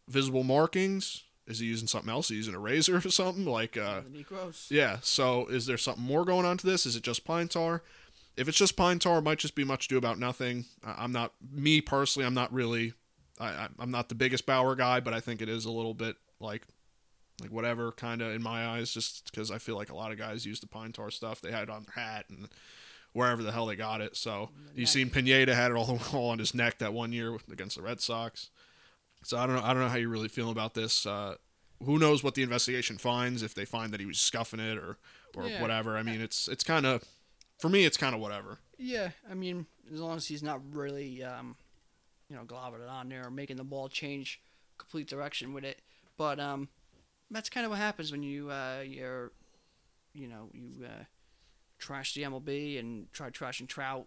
Visible 0.07 0.43
markings. 0.43 1.23
Is 1.47 1.59
he 1.59 1.67
using 1.67 1.87
something 1.87 2.09
else? 2.09 2.25
Is 2.25 2.29
he 2.31 2.35
using 2.37 2.55
a 2.55 2.59
razor 2.59 2.97
or 3.05 3.09
something? 3.09 3.45
Like, 3.45 3.77
uh, 3.77 4.01
yeah. 4.71 4.97
So 5.01 5.45
is 5.47 5.65
there 5.65 5.77
something 5.77 6.03
more 6.03 6.25
going 6.25 6.45
on 6.45 6.57
to 6.57 6.65
this? 6.67 6.85
Is 6.85 6.95
it 6.95 7.03
just 7.03 7.25
pine 7.25 7.47
tar? 7.47 7.83
If 8.37 8.47
it's 8.47 8.57
just 8.57 8.75
pine 8.75 8.99
tar, 8.99 9.19
it 9.19 9.23
might 9.23 9.37
just 9.39 9.55
be 9.55 9.63
much 9.63 9.85
ado 9.85 9.97
about 9.97 10.19
nothing. 10.19 10.65
I- 10.83 10.95
I'm 11.03 11.11
not 11.11 11.33
me 11.51 11.81
personally. 11.81 12.25
I'm 12.25 12.33
not 12.33 12.51
really. 12.53 12.93
I, 13.39 13.47
I- 13.47 13.69
I'm 13.79 13.91
not 13.91 14.09
the 14.09 14.15
biggest 14.15 14.45
Bauer 14.45 14.75
guy, 14.75 14.99
but 14.99 15.13
I 15.13 15.19
think 15.19 15.41
it 15.41 15.49
is 15.49 15.65
a 15.65 15.71
little 15.71 15.93
bit 15.93 16.15
like, 16.39 16.63
like 17.41 17.51
whatever 17.51 17.91
kind 17.91 18.21
of 18.21 18.33
in 18.33 18.41
my 18.41 18.65
eyes, 18.67 18.91
just 18.93 19.29
because 19.31 19.51
I 19.51 19.57
feel 19.57 19.75
like 19.75 19.89
a 19.89 19.95
lot 19.95 20.11
of 20.11 20.17
guys 20.17 20.45
use 20.45 20.59
the 20.59 20.67
pine 20.67 20.91
tar 20.93 21.11
stuff. 21.11 21.41
They 21.41 21.51
had 21.51 21.63
it 21.63 21.69
on 21.69 21.83
their 21.85 22.03
hat 22.03 22.25
and 22.29 22.47
wherever 23.15 23.41
the 23.41 23.51
hell 23.53 23.65
they 23.65 23.77
got 23.77 24.01
it. 24.01 24.15
So 24.17 24.49
you 24.75 24.81
neck. 24.81 24.89
seen 24.89 25.09
Pineda 25.09 25.55
had 25.55 25.71
it 25.71 25.77
all, 25.77 25.99
all 26.13 26.29
on 26.31 26.39
his 26.39 26.53
neck 26.53 26.79
that 26.79 26.93
one 26.93 27.13
year 27.13 27.37
against 27.51 27.77
the 27.77 27.81
Red 27.81 28.01
Sox. 28.01 28.49
So 29.23 29.37
I 29.37 29.47
don't 29.47 29.55
know. 29.55 29.63
I 29.63 29.73
don't 29.73 29.81
know 29.81 29.87
how 29.89 29.95
you 29.97 30.09
really 30.09 30.27
feel 30.27 30.51
about 30.51 30.73
this. 30.73 31.05
Uh, 31.05 31.35
who 31.83 31.97
knows 31.97 32.23
what 32.23 32.35
the 32.35 32.43
investigation 32.43 32.97
finds 32.97 33.41
if 33.41 33.53
they 33.55 33.65
find 33.65 33.91
that 33.93 33.99
he 34.01 34.05
was 34.05 34.19
scuffing 34.19 34.59
it 34.59 34.77
or 34.77 34.97
or 35.35 35.47
Yeah. 35.47 35.61
whatever. 35.61 35.97
I 35.97 36.03
mean, 36.03 36.19
it's 36.21 36.47
it's 36.49 36.63
kind 36.63 36.85
of 36.85 37.03
for 37.57 37.69
me, 37.69 37.85
it's 37.85 37.97
kind 37.97 38.13
of 38.13 38.19
whatever. 38.21 38.59
Yeah, 38.77 39.11
I 39.29 39.33
mean, 39.33 39.65
as 39.93 40.01
long 40.01 40.17
as 40.17 40.27
he's 40.27 40.43
not 40.43 40.59
really, 40.73 41.23
um, 41.23 41.55
you 42.29 42.35
know, 42.35 42.43
globbing 42.43 42.81
it 42.83 42.89
on 42.89 43.07
there 43.07 43.25
or 43.25 43.31
making 43.31 43.55
the 43.55 43.63
ball 43.63 43.87
change 43.87 44.41
complete 44.77 45.07
direction 45.07 45.53
with 45.53 45.63
it. 45.63 45.79
But 46.17 46.37
um, 46.39 46.67
that's 47.31 47.49
kind 47.49 47.65
of 47.65 47.69
what 47.71 47.79
happens 47.79 48.11
when 48.11 48.21
you 48.23 48.51
uh, 48.51 48.83
you're, 48.85 49.31
you 50.13 50.27
know, 50.27 50.49
you 50.53 50.85
uh, 50.85 51.05
trash 51.77 52.13
the 52.13 52.23
MLB 52.23 52.79
and 52.79 53.11
tried 53.13 53.33
trashing 53.33 53.67
Trout 53.67 54.05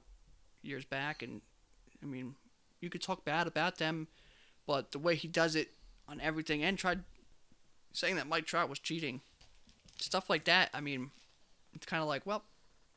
years 0.62 0.85
back, 0.85 1.22
and 1.22 1.40
I 2.02 2.07
mean, 2.07 2.35
you 2.81 2.90
could 2.90 3.02
talk 3.02 3.24
bad 3.24 3.46
about 3.46 3.78
them, 3.78 4.09
but 4.66 4.92
the 4.92 4.98
way 4.98 5.14
he 5.14 5.28
does 5.28 5.57
it 5.57 5.70
on 6.09 6.20
everything 6.20 6.62
and 6.62 6.78
tried 6.78 7.00
saying 7.92 8.16
that 8.16 8.28
Mike 8.28 8.46
Trout 8.46 8.68
was 8.68 8.78
cheating, 8.78 9.20
stuff 9.98 10.31
like 10.31 10.44
that. 10.44 10.70
I 10.72 10.81
mean, 10.81 11.11
it's 11.74 11.87
kind 11.87 12.02
of 12.02 12.09
like, 12.09 12.26
well, 12.26 12.44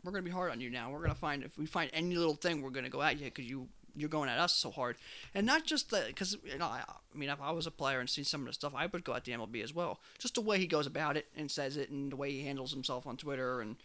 we're 0.03 0.12
gonna 0.12 0.23
be 0.23 0.31
hard 0.31 0.51
on 0.51 0.62
you 0.62 0.69
now. 0.69 0.91
We're 0.91 1.01
gonna 1.01 1.15
find 1.15 1.43
if 1.43 1.57
we 1.57 1.65
find 1.65 1.89
any 1.93 2.15
little 2.15 2.36
thing, 2.36 2.62
we're 2.62 2.69
gonna 2.69 2.89
go 2.89 3.01
at 3.01 3.19
you 3.19 3.25
because 3.25 3.45
you 3.45 3.67
you're 3.95 4.10
going 4.10 4.29
at 4.29 4.39
us 4.39 4.55
so 4.55 4.71
hard, 4.71 4.95
and 5.36 5.45
not 5.45 5.65
just 5.65 5.91
that 5.91 6.07
because 6.07 6.38
you 6.43 6.57
know 6.57 6.65
I, 6.65 6.84
I 6.88 7.17
mean 7.17 7.29
if 7.29 7.41
I 7.41 7.51
was 7.51 7.67
a 7.67 7.71
player 7.71 7.99
and 7.99 8.10
seen 8.10 8.23
some 8.23 8.41
of 8.41 8.47
the 8.47 8.53
stuff, 8.53 8.73
I 8.75 8.86
would 8.86 9.03
go 9.03 9.13
at 9.13 9.25
the 9.25 9.34
MLB 9.34 9.63
as 9.63 9.73
well. 9.73 9.99
Just 10.17 10.36
the 10.36 10.41
way 10.41 10.57
he 10.57 10.67
goes 10.67 10.88
about 10.88 11.17
it 11.17 11.27
and 11.36 11.51
says 11.51 11.77
it, 11.77 11.89
and 11.89 12.12
the 12.12 12.15
way 12.15 12.31
he 12.31 12.45
handles 12.45 12.71
himself 12.71 13.05
on 13.05 13.17
Twitter, 13.17 13.62
and 13.62 13.75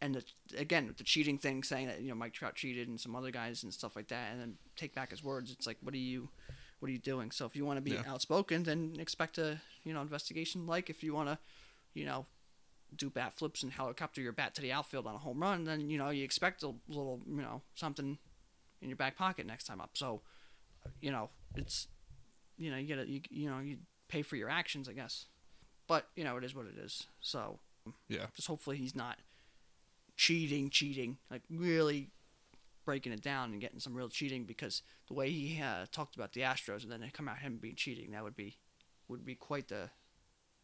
and 0.00 0.14
the, 0.16 0.24
again 0.58 0.92
the 0.96 1.04
cheating 1.04 1.38
thing, 1.38 1.62
saying 1.62 1.86
that 1.88 2.00
you 2.00 2.08
know 2.08 2.14
Mike 2.14 2.32
Trout 2.32 2.54
cheated 2.54 2.88
and 2.88 3.00
some 3.00 3.16
other 3.16 3.30
guys 3.30 3.62
and 3.62 3.72
stuff 3.72 3.96
like 3.96 4.08
that, 4.08 4.32
and 4.32 4.40
then 4.40 4.54
take 4.76 4.94
back 4.94 5.10
his 5.10 5.22
words. 5.24 5.50
It's 5.50 5.66
like 5.66 5.78
what 5.82 5.94
are 5.94 5.98
you 5.98 6.28
what 6.80 6.88
are 6.88 6.92
you 6.92 6.98
doing? 6.98 7.30
So 7.30 7.46
if 7.46 7.56
you 7.56 7.64
want 7.64 7.78
to 7.78 7.82
be 7.82 7.92
Yeah. 7.92 8.02
outspoken, 8.06 8.64
then 8.64 8.96
expect 8.98 9.38
a 9.38 9.60
you 9.84 9.92
know 9.94 10.00
investigation. 10.02 10.66
Like 10.66 10.90
if 10.90 11.02
you 11.02 11.14
want 11.14 11.28
to, 11.28 11.38
you 11.94 12.04
know, 12.04 12.26
do 12.94 13.08
bat 13.10 13.32
flips 13.34 13.62
and 13.62 13.72
helicopter 13.72 14.20
your 14.20 14.32
bat 14.32 14.54
to 14.56 14.62
the 14.62 14.72
outfield 14.72 15.06
on 15.06 15.14
a 15.14 15.18
home 15.18 15.40
run, 15.40 15.64
then 15.64 15.88
you 15.90 15.98
know 15.98 16.10
you 16.10 16.24
expect 16.24 16.62
a 16.62 16.72
little 16.88 17.20
you 17.26 17.40
know 17.42 17.62
something 17.74 18.18
in 18.82 18.88
your 18.88 18.96
back 18.96 19.16
pocket 19.16 19.46
next 19.46 19.64
time 19.64 19.80
up. 19.80 19.90
So, 19.94 20.20
you 21.00 21.10
know 21.10 21.30
it's 21.56 21.88
you 22.58 22.70
know 22.70 22.76
you 22.76 22.86
get 22.94 23.06
you 23.08 23.20
you 23.30 23.50
know 23.50 23.60
you 23.60 23.78
pay 24.08 24.22
for 24.22 24.36
your 24.36 24.50
actions, 24.50 24.88
I 24.88 24.92
guess. 24.92 25.26
But 25.88 26.08
you 26.16 26.24
know 26.24 26.36
it 26.36 26.44
is 26.44 26.54
what 26.54 26.66
it 26.66 26.76
is. 26.78 27.04
So 27.20 27.58
Yeah. 28.08 28.26
just 28.34 28.48
hopefully 28.48 28.76
he's 28.76 28.94
not 28.94 29.16
cheating, 30.16 30.70
cheating 30.70 31.18
like 31.30 31.42
really 31.50 32.08
breaking 32.84 33.12
it 33.12 33.22
down 33.22 33.52
and 33.52 33.60
getting 33.60 33.80
some 33.80 33.94
real 33.94 34.08
cheating 34.08 34.44
because 34.44 34.82
the 35.08 35.14
way 35.14 35.30
he 35.30 35.60
uh, 35.60 35.86
talked 35.92 36.14
about 36.16 36.32
the 36.32 36.40
Astros 36.42 36.82
and 36.82 36.90
then 36.90 37.00
they 37.00 37.10
come 37.10 37.28
out 37.28 37.38
him 37.38 37.58
being 37.60 37.74
cheating 37.74 38.12
that 38.12 38.22
would 38.22 38.36
be 38.36 38.56
would 39.08 39.24
be 39.24 39.34
quite 39.34 39.68
the 39.68 39.90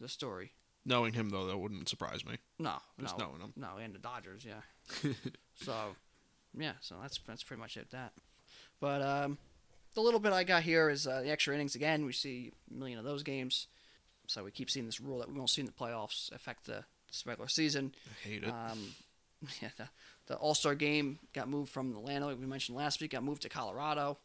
the 0.01 0.09
story. 0.09 0.53
Knowing 0.85 1.13
him 1.13 1.31
though, 1.31 1.47
that 1.47 1.57
wouldn't 1.57 1.89
surprise 1.89 2.25
me. 2.25 2.39
No, 2.59 2.75
Just 3.01 3.17
no, 3.19 3.27
knowing 3.27 3.41
him. 3.41 3.53
no, 3.57 3.77
and 3.81 3.95
the 3.95 4.01
Dodgers, 4.01 4.45
yeah. 4.45 5.13
so, 5.55 5.95
yeah, 6.59 6.73
so 6.81 6.97
that's 7.01 7.21
that's 7.27 7.45
pretty 7.45 7.61
much 7.61 7.77
it. 7.77 7.91
That, 7.93 8.13
but 8.81 9.01
um, 9.01 9.39
the 9.95 10.01
little 10.01 10.19
bit 10.19 10.33
I 10.33 10.43
got 10.43 10.65
here 10.65 10.91
is 10.91 11.07
uh, 11.07 11.21
the 11.23 11.31
extra 11.31 11.55
innings 11.55 11.77
again. 11.77 12.05
We 12.05 12.13
see 12.13 12.53
a 12.69 12.75
million 12.75 12.99
of 12.99 13.05
those 13.05 13.23
games, 13.23 13.69
so 14.27 14.43
we 14.43 14.51
keep 14.51 14.71
seeing 14.71 14.87
this 14.87 15.01
rule 15.01 15.21
that 15.21 15.29
we 15.29 15.39
won't 15.39 15.51
see 15.51 15.61
in 15.63 15.67
the 15.67 15.73
playoffs 15.73 16.33
affect 16.33 16.67
the 16.67 16.85
regular 17.25 17.49
season. 17.49 17.95
I 18.11 18.29
hate 18.29 18.43
it. 18.43 18.49
Um, 18.49 18.95
yeah, 19.63 19.69
the, 19.77 19.89
the 20.27 20.37
All 20.37 20.55
Star 20.55 20.75
game 20.75 21.19
got 21.33 21.49
moved 21.49 21.71
from 21.71 21.97
Atlanta, 21.97 22.27
like 22.27 22.39
we 22.39 22.47
mentioned 22.47 22.77
last 22.77 23.01
week, 23.01 23.13
got 23.13 23.25
moved 23.25 23.43
to 23.43 23.49
Colorado. 23.49 24.19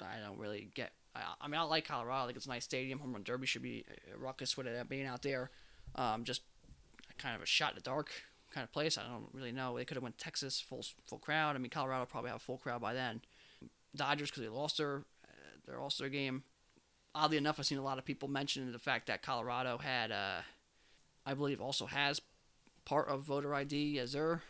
I 0.00 0.20
don't 0.24 0.38
really 0.38 0.68
get. 0.74 0.92
I, 1.14 1.20
I 1.40 1.48
mean, 1.48 1.60
I 1.60 1.64
like 1.64 1.86
Colorado. 1.86 2.24
I 2.24 2.26
think 2.26 2.36
it's 2.36 2.46
a 2.46 2.50
nice 2.50 2.64
stadium. 2.64 2.98
Home 3.00 3.12
Run 3.12 3.22
Derby 3.22 3.46
should 3.46 3.62
be 3.62 3.84
a 4.12 4.18
ruckus 4.18 4.56
with 4.56 4.66
it 4.66 4.88
being 4.88 5.06
out 5.06 5.22
there. 5.22 5.50
Um, 5.94 6.24
just 6.24 6.42
kind 7.18 7.34
of 7.34 7.42
a 7.42 7.46
shot 7.46 7.70
in 7.72 7.76
the 7.76 7.82
dark 7.82 8.10
kind 8.52 8.64
of 8.64 8.72
place. 8.72 8.98
I 8.98 9.02
don't 9.02 9.28
really 9.32 9.52
know. 9.52 9.76
They 9.76 9.84
could 9.84 9.96
have 9.96 10.02
went 10.02 10.18
Texas 10.18 10.60
full 10.60 10.84
full 11.06 11.18
crowd. 11.18 11.56
I 11.56 11.58
mean, 11.58 11.70
Colorado 11.70 12.06
probably 12.06 12.30
have 12.30 12.40
a 12.40 12.44
full 12.44 12.58
crowd 12.58 12.80
by 12.80 12.94
then. 12.94 13.22
Dodgers 13.94 14.30
because 14.30 14.42
they 14.42 14.48
lost 14.48 14.78
their 14.78 15.04
uh, 15.24 15.56
their 15.66 15.80
All 15.80 15.90
Star 15.90 16.08
game. 16.08 16.44
Oddly 17.14 17.38
enough, 17.38 17.58
I've 17.58 17.66
seen 17.66 17.78
a 17.78 17.84
lot 17.84 17.98
of 17.98 18.04
people 18.04 18.28
mention 18.28 18.70
the 18.72 18.78
fact 18.78 19.06
that 19.06 19.22
Colorado 19.22 19.78
had, 19.78 20.12
uh, 20.12 20.42
I 21.24 21.32
believe, 21.32 21.62
also 21.62 21.86
has 21.86 22.20
part 22.86 23.08
of 23.08 23.22
voter 23.24 23.54
ID 23.54 23.98
as 23.98 24.12
their 24.12 24.42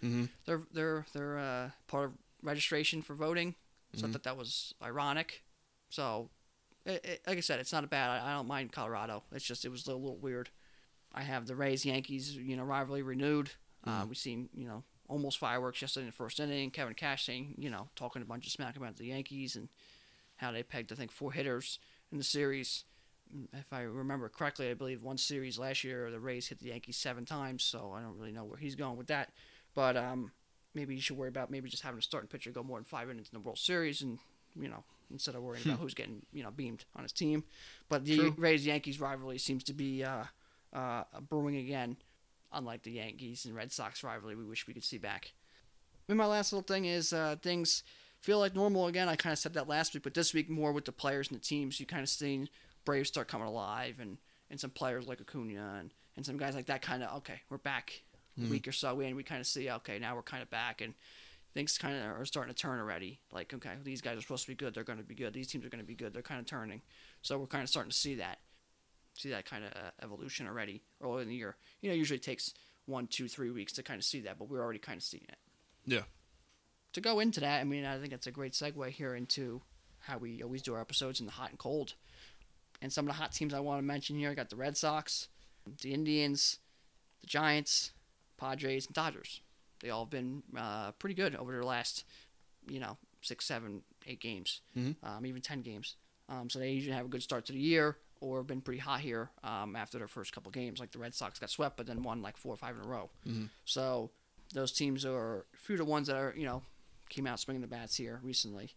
hmm 0.00 0.24
their 0.46 0.62
their 0.72 1.06
their 1.12 1.38
uh, 1.38 1.70
part 1.86 2.06
of 2.06 2.12
registration 2.42 3.00
for 3.02 3.14
voting. 3.14 3.54
So 3.94 4.06
I 4.06 4.08
Mhm. 4.08 4.12
thought 4.12 4.22
that 4.24 4.36
was 4.36 4.74
ironic. 4.82 5.44
So, 5.90 6.30
it, 6.86 7.04
it, 7.04 7.22
like 7.26 7.36
I 7.36 7.40
said, 7.42 7.60
it's 7.60 7.72
not 7.72 7.84
a 7.84 7.86
bad. 7.86 8.08
I, 8.10 8.30
I 8.30 8.32
don't 8.34 8.48
mind 8.48 8.72
Colorado. 8.72 9.22
It's 9.30 9.44
just 9.44 9.64
it 9.64 9.68
was 9.68 9.86
a 9.86 9.92
little 9.94 10.16
weird. 10.18 10.50
I 11.12 11.22
have 11.22 11.46
the 11.46 11.54
Rays 11.54 11.84
Yankees 11.84 12.34
you 12.34 12.56
know 12.56 12.64
rivalry 12.64 13.02
renewed. 13.02 13.52
Uh, 13.86 14.02
Mhm. 14.04 14.08
we've 14.08 14.16
seen 14.18 14.48
you 14.54 14.66
know 14.66 14.82
almost 15.08 15.38
fireworks 15.38 15.80
yesterday 15.82 16.04
in 16.04 16.10
the 16.10 16.16
first 16.16 16.40
inning. 16.40 16.70
Kevin 16.70 16.94
Cash 16.94 17.26
saying, 17.26 17.54
you 17.58 17.68
know, 17.70 17.90
talking 17.94 18.22
a 18.22 18.24
bunch 18.24 18.46
of 18.46 18.52
smack 18.52 18.76
about 18.76 18.96
the 18.96 19.06
Yankees 19.06 19.54
and 19.56 19.68
how 20.36 20.50
they 20.50 20.62
pegged, 20.62 20.90
I 20.90 20.94
think, 20.96 21.12
four 21.12 21.32
hitters 21.32 21.78
in 22.10 22.16
the 22.18 22.24
series. 22.24 22.84
If 23.52 23.72
I 23.72 23.82
remember 23.82 24.28
correctly, 24.28 24.70
I 24.70 24.74
believe 24.74 25.02
one 25.02 25.18
series 25.18 25.58
last 25.58 25.84
year 25.84 26.10
the 26.10 26.20
Rays 26.20 26.48
hit 26.48 26.58
the 26.58 26.68
Yankees 26.68 26.96
seven 26.96 27.24
times, 27.24 27.64
so 27.64 27.92
I 27.96 28.02
don't 28.02 28.16
really 28.16 28.32
know 28.32 28.44
where 28.44 28.58
he's 28.58 28.74
going 28.74 28.96
with 28.96 29.06
that. 29.06 29.30
But 29.74 29.96
um, 29.96 30.32
maybe 30.74 30.94
you 30.94 31.00
should 31.00 31.16
worry 31.16 31.28
about 31.28 31.50
maybe 31.50 31.68
just 31.68 31.82
having 31.82 31.98
a 31.98 32.02
starting 32.02 32.28
pitcher 32.28 32.50
go 32.50 32.62
more 32.62 32.78
than 32.78 32.84
five 32.84 33.10
innings 33.10 33.30
in 33.32 33.38
the 33.38 33.44
World 33.44 33.58
Series, 33.58 34.02
and 34.02 34.18
you 34.58 34.68
know 34.68 34.84
instead 35.10 35.34
of 35.34 35.42
worrying 35.42 35.66
about 35.66 35.78
who's 35.78 35.94
getting 35.94 36.22
you 36.32 36.42
know 36.42 36.50
beamed 36.50 36.84
on 36.96 37.02
his 37.02 37.12
team. 37.12 37.44
But 37.88 38.04
the 38.04 38.16
True. 38.16 38.34
Rays 38.36 38.66
Yankees 38.66 39.00
rivalry 39.00 39.38
seems 39.38 39.64
to 39.64 39.72
be 39.72 40.04
uh, 40.04 40.24
uh, 40.72 41.04
brewing 41.28 41.56
again, 41.56 41.96
unlike 42.52 42.82
the 42.82 42.92
Yankees 42.92 43.44
and 43.44 43.54
Red 43.54 43.72
Sox 43.72 44.02
rivalry 44.02 44.36
we 44.36 44.44
wish 44.44 44.66
we 44.66 44.74
could 44.74 44.84
see 44.84 44.98
back. 44.98 45.32
And 46.08 46.18
my 46.18 46.26
last 46.26 46.52
little 46.52 46.66
thing 46.66 46.84
is 46.84 47.12
uh, 47.12 47.36
things 47.40 47.82
feel 48.20 48.38
like 48.38 48.54
normal 48.54 48.86
again. 48.86 49.08
I 49.08 49.16
kind 49.16 49.32
of 49.32 49.38
said 49.38 49.54
that 49.54 49.68
last 49.68 49.94
week, 49.94 50.02
but 50.02 50.14
this 50.14 50.34
week 50.34 50.50
more 50.50 50.72
with 50.72 50.84
the 50.84 50.92
players 50.92 51.28
and 51.28 51.38
the 51.38 51.44
teams. 51.44 51.80
You 51.80 51.86
kind 51.86 52.02
of 52.02 52.08
seen 52.08 52.48
Braves 52.84 53.08
start 53.08 53.28
coming 53.28 53.46
alive, 53.46 53.98
and, 54.00 54.18
and 54.50 54.58
some 54.58 54.70
players 54.70 55.06
like 55.06 55.20
Acuna 55.20 55.76
and, 55.80 55.92
and 56.16 56.26
some 56.26 56.36
guys 56.36 56.54
like 56.54 56.66
that 56.66 56.82
kind 56.82 57.02
of 57.02 57.16
okay, 57.18 57.40
we're 57.50 57.58
back 57.58 58.02
a 58.42 58.48
week 58.48 58.66
or 58.66 58.72
so 58.72 58.98
in. 59.00 59.14
We 59.14 59.22
kind 59.22 59.40
of 59.40 59.46
see 59.46 59.70
okay, 59.70 59.98
now 59.98 60.14
we're 60.16 60.22
kind 60.22 60.42
of 60.42 60.50
back, 60.50 60.80
and 60.80 60.94
things 61.54 61.76
kind 61.78 61.96
of 61.96 62.04
are 62.18 62.24
starting 62.24 62.52
to 62.52 62.58
turn 62.60 62.78
already. 62.80 63.20
Like 63.32 63.52
okay, 63.54 63.72
these 63.84 64.00
guys 64.00 64.18
are 64.18 64.22
supposed 64.22 64.44
to 64.44 64.50
be 64.50 64.54
good. 64.54 64.74
They're 64.74 64.84
going 64.84 64.98
to 64.98 65.04
be 65.04 65.14
good. 65.14 65.32
These 65.34 65.48
teams 65.48 65.64
are 65.64 65.68
going 65.68 65.82
to 65.82 65.86
be 65.86 65.94
good. 65.94 66.12
They're 66.14 66.22
kind 66.22 66.40
of 66.40 66.46
turning. 66.46 66.82
So 67.22 67.38
we're 67.38 67.46
kind 67.46 67.62
of 67.62 67.68
starting 67.68 67.90
to 67.90 67.96
see 67.96 68.14
that, 68.16 68.38
see 69.14 69.30
that 69.30 69.44
kind 69.44 69.64
of 69.64 69.70
uh, 69.72 69.90
evolution 70.02 70.46
already 70.46 70.82
early 71.02 71.22
in 71.22 71.28
the 71.28 71.34
year. 71.34 71.56
You 71.82 71.90
know, 71.90 71.94
usually 71.94 72.16
it 72.16 72.22
takes 72.22 72.54
one, 72.86 73.06
two, 73.06 73.28
three 73.28 73.50
weeks 73.50 73.72
to 73.74 73.82
kind 73.82 73.98
of 73.98 74.04
see 74.04 74.20
that, 74.22 74.38
but 74.38 74.48
we're 74.48 74.60
already 74.62 74.78
kind 74.80 74.96
of 74.96 75.04
seeing 75.04 75.24
it 75.28 75.36
Yeah. 75.86 76.02
to 76.94 77.00
go 77.00 77.20
into 77.20 77.38
that, 77.40 77.60
I 77.60 77.64
mean, 77.64 77.84
I 77.84 77.98
think 77.98 78.12
it's 78.12 78.26
a 78.26 78.32
great 78.32 78.52
segue 78.54 78.88
here 78.90 79.14
into 79.14 79.62
how 80.00 80.18
we 80.18 80.42
always 80.42 80.62
do 80.62 80.74
our 80.74 80.80
episodes 80.80 81.20
in 81.20 81.26
the 81.26 81.32
hot 81.32 81.50
and 81.50 81.58
cold. 81.58 81.94
And 82.82 82.92
some 82.92 83.06
of 83.08 83.14
the 83.14 83.18
hot 83.22 83.32
teams 83.32 83.54
I 83.54 83.60
want 83.60 83.78
to 83.78 83.82
mention 83.82 84.16
here 84.18 84.30
I 84.30 84.34
got 84.34 84.50
the 84.50 84.56
Red 84.56 84.76
Sox, 84.76 85.28
the 85.80 85.94
Indians, 85.94 86.58
the 87.20 87.28
Giants, 87.28 87.92
Padres, 88.36 88.86
and 88.86 88.94
Dodgers. 88.94 89.40
They 89.80 89.88
all 89.90 90.04
have 90.04 90.10
been 90.10 90.42
uh, 90.56 90.90
pretty 90.92 91.14
good 91.14 91.34
over 91.36 91.52
their 91.52 91.64
last, 91.64 92.04
you 92.68 92.80
know, 92.80 92.98
six, 93.20 93.44
seven, 93.46 93.82
eight 94.06 94.20
games, 94.20 94.60
Mhm. 94.76 94.96
um, 95.04 95.24
even 95.24 95.40
10 95.40 95.62
games. 95.62 95.94
Um, 96.28 96.50
so 96.50 96.58
they 96.58 96.72
usually 96.72 96.94
have 96.94 97.06
a 97.06 97.08
good 97.08 97.22
start 97.22 97.46
to 97.46 97.52
the 97.52 97.58
year 97.60 97.98
or 98.20 98.38
have 98.38 98.46
been 98.48 98.60
pretty 98.60 98.80
hot 98.80 99.00
here 99.00 99.30
um, 99.44 99.76
after 99.76 99.98
their 99.98 100.08
first 100.08 100.32
couple 100.32 100.50
games. 100.50 100.80
Like 100.80 100.90
the 100.90 100.98
Red 100.98 101.14
Sox 101.14 101.38
got 101.38 101.50
swept, 101.50 101.76
but 101.76 101.86
then 101.86 102.02
won 102.02 102.20
like 102.20 102.36
four 102.36 102.52
or 102.52 102.56
five 102.56 102.74
in 102.76 102.82
a 102.82 102.86
row. 102.86 103.10
Mhm. 103.26 103.48
So 103.64 104.10
those 104.52 104.72
teams 104.72 105.04
are 105.04 105.46
a 105.54 105.56
few 105.56 105.74
of 105.74 105.78
the 105.78 105.84
ones 105.84 106.08
that 106.08 106.16
are, 106.16 106.34
you 106.36 106.44
know, 106.44 106.62
came 107.08 107.26
out 107.28 107.38
swinging 107.38 107.60
the 107.62 107.66
bats 107.68 107.96
here 107.96 108.18
recently. 108.24 108.74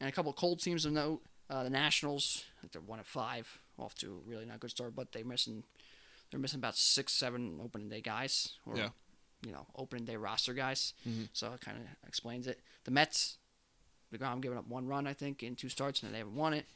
And 0.00 0.08
a 0.08 0.12
couple 0.12 0.30
of 0.30 0.36
cold 0.36 0.60
teams 0.60 0.84
of 0.84 0.92
note. 0.92 1.24
Uh, 1.50 1.62
the 1.64 1.70
Nationals, 1.70 2.44
they're 2.72 2.82
one 2.82 2.98
at 2.98 3.06
five, 3.06 3.58
off 3.78 3.94
to 3.96 4.06
a 4.26 4.28
really 4.30 4.44
not 4.44 4.60
good 4.60 4.70
start, 4.70 4.94
but 4.94 5.12
they're 5.12 5.24
missing 5.24 5.64
they're 6.30 6.38
missing 6.40 6.58
about 6.58 6.76
six, 6.76 7.14
seven 7.14 7.58
opening 7.64 7.88
day 7.88 8.02
guys, 8.02 8.50
or 8.66 8.76
Yeah. 8.76 8.90
you 9.42 9.50
know, 9.50 9.66
opening 9.74 10.04
day 10.04 10.16
roster 10.16 10.52
guys. 10.52 10.92
Mhm. 11.06 11.30
So 11.32 11.54
it 11.54 11.62
kind 11.62 11.78
of 11.78 11.86
explains 12.06 12.46
it. 12.46 12.60
The 12.84 12.90
Mets, 12.90 13.38
deGrom 14.12 14.42
giving 14.42 14.58
up 14.58 14.66
one 14.66 14.86
run, 14.86 15.06
I 15.06 15.14
think, 15.14 15.42
in 15.42 15.56
two 15.56 15.70
starts, 15.70 16.02
and 16.02 16.12
they 16.12 16.18
haven't 16.18 16.34
won 16.34 16.52
it. 16.52 16.66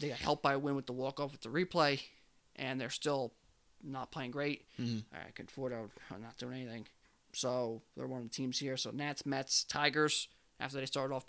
They 0.00 0.08
got 0.08 0.18
helped 0.18 0.42
by 0.42 0.54
a 0.54 0.58
win 0.58 0.74
with 0.74 0.86
the 0.86 0.92
walk 0.92 1.20
off 1.20 1.30
with 1.30 1.42
the 1.42 1.50
replay, 1.50 2.02
and 2.56 2.80
they're 2.80 2.90
still 2.90 3.32
not 3.80 4.10
playing 4.10 4.32
great. 4.32 4.66
Mhm. 4.76 5.04
I 5.12 5.30
can 5.30 5.46
afford 5.46 5.72
are 5.72 5.88
not 6.18 6.36
doing 6.38 6.54
anything. 6.62 6.88
So 7.32 7.82
they're 7.94 8.08
one 8.08 8.22
of 8.22 8.28
the 8.28 8.34
teams 8.34 8.58
here. 8.58 8.76
So 8.76 8.90
Nats, 8.90 9.24
Mets, 9.24 9.62
Tigers. 9.62 10.26
After 10.58 10.78
they 10.78 10.86
started 10.86 11.14
off 11.14 11.26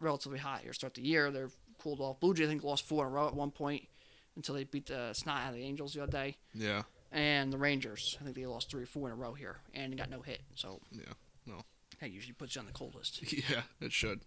relatively 0.00 0.40
hot 0.40 0.60
here, 0.60 0.74
start 0.74 0.92
the 0.92 1.00
year, 1.02 1.30
they're 1.30 1.50
cooled 1.84 2.00
off. 2.00 2.18
Blue 2.18 2.34
Jays, 2.34 2.46
I 2.46 2.50
think, 2.50 2.64
lost 2.64 2.84
four 2.88 3.04
in 3.04 3.12
a 3.12 3.14
row 3.14 3.28
at 3.28 3.34
one 3.34 3.50
point 3.52 3.86
until 4.34 4.54
they 4.56 4.64
beat 4.64 4.86
the 4.86 5.12
snot 5.12 5.42
out 5.42 5.48
of 5.50 5.54
the 5.54 5.62
Angels 5.62 5.92
the 5.94 6.02
other 6.02 6.10
day. 6.10 6.36
Yeah. 6.54 6.82
And 7.12 7.52
the 7.52 7.58
Rangers, 7.58 8.18
I 8.20 8.24
think 8.24 8.34
they 8.34 8.46
lost 8.46 8.70
three 8.70 8.82
or 8.82 8.86
four 8.86 9.06
in 9.06 9.12
a 9.12 9.16
row 9.16 9.34
here 9.34 9.58
and 9.72 9.96
got 9.96 10.10
no 10.10 10.20
hit. 10.22 10.40
So 10.56 10.80
Yeah. 10.90 11.12
No. 11.46 11.62
that 12.00 12.10
usually 12.10 12.32
puts 12.32 12.56
you 12.56 12.60
on 12.60 12.66
the 12.66 12.72
cold 12.72 12.94
list. 12.96 13.22
Yeah, 13.50 13.62
it 13.80 13.92
should. 13.92 14.22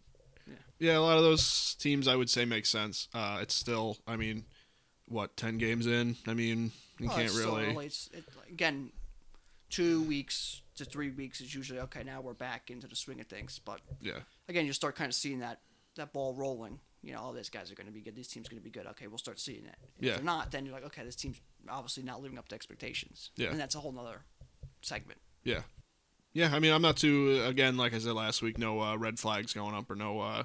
Yeah. 0.47 0.53
Yeah, 0.79 0.97
a 0.97 1.01
lot 1.01 1.17
of 1.17 1.23
those 1.23 1.75
teams 1.79 2.07
I 2.07 2.15
would 2.15 2.29
say 2.29 2.45
make 2.45 2.65
sense. 2.65 3.09
Uh, 3.13 3.39
it's 3.41 3.53
still, 3.53 3.97
I 4.07 4.15
mean, 4.15 4.45
what 5.09 5.35
ten 5.35 5.57
games 5.57 5.85
in? 5.87 6.15
I 6.25 6.33
mean, 6.33 6.71
you 6.99 7.09
Oh, 7.11 7.15
can't 7.15 7.33
really. 7.33 7.65
early. 7.65 7.87
It's, 7.87 8.09
it, 8.13 8.23
again, 8.49 8.91
two 9.69 10.03
weeks 10.03 10.61
to 10.75 10.85
three 10.85 11.09
weeks 11.11 11.41
is 11.41 11.53
usually 11.53 11.79
okay. 11.81 12.03
Now 12.03 12.21
we're 12.21 12.33
back 12.33 12.69
into 12.71 12.87
the 12.87 12.95
swing 12.95 13.19
of 13.19 13.27
things, 13.27 13.59
but 13.65 13.81
Yeah. 14.01 14.19
again, 14.47 14.65
you 14.65 14.71
start 14.73 14.95
kind 14.95 15.09
of 15.09 15.15
seeing 15.15 15.39
that 15.39 15.59
that 15.95 16.13
ball 16.13 16.33
rolling. 16.35 16.79
You 17.03 17.13
know, 17.13 17.19
all 17.21 17.31
these 17.33 17.49
guys 17.49 17.71
are 17.71 17.75
going 17.75 17.87
to 17.87 17.93
be 17.93 18.01
good. 18.01 18.15
This 18.15 18.27
team's 18.27 18.49
going 18.49 18.59
to 18.61 18.63
be 18.63 18.71
good. 18.71 18.85
Okay, 18.87 19.07
we'll 19.07 19.17
start 19.17 19.39
seeing 19.39 19.65
it. 19.65 19.75
If 19.99 20.05
Yeah. 20.05 20.13
they're 20.15 20.23
not, 20.23 20.51
then 20.51 20.65
you're 20.65 20.73
like, 20.73 20.85
okay, 20.85 21.03
this 21.03 21.15
team's 21.15 21.39
obviously 21.69 22.03
not 22.03 22.21
living 22.21 22.37
up 22.37 22.47
to 22.49 22.55
expectations. 22.55 23.31
Yeah. 23.35 23.49
And 23.51 23.59
that's 23.59 23.75
a 23.75 23.79
whole 23.79 23.91
nother 23.91 24.21
segment. 24.81 25.19
Yeah. 25.43 25.61
Yeah, 26.33 26.53
I 26.53 26.59
mean, 26.59 26.71
I'm 26.73 26.81
not 26.81 26.97
too 26.97 27.41
again, 27.45 27.77
like 27.77 27.93
I 27.93 27.99
said 27.99 28.13
last 28.13 28.41
week, 28.41 28.57
no 28.57 28.81
uh, 28.81 28.95
red 28.97 29.17
flags 29.19 29.53
going 29.53 29.73
up 29.73 29.89
or 29.89 29.95
no, 29.95 30.19
uh, 30.19 30.43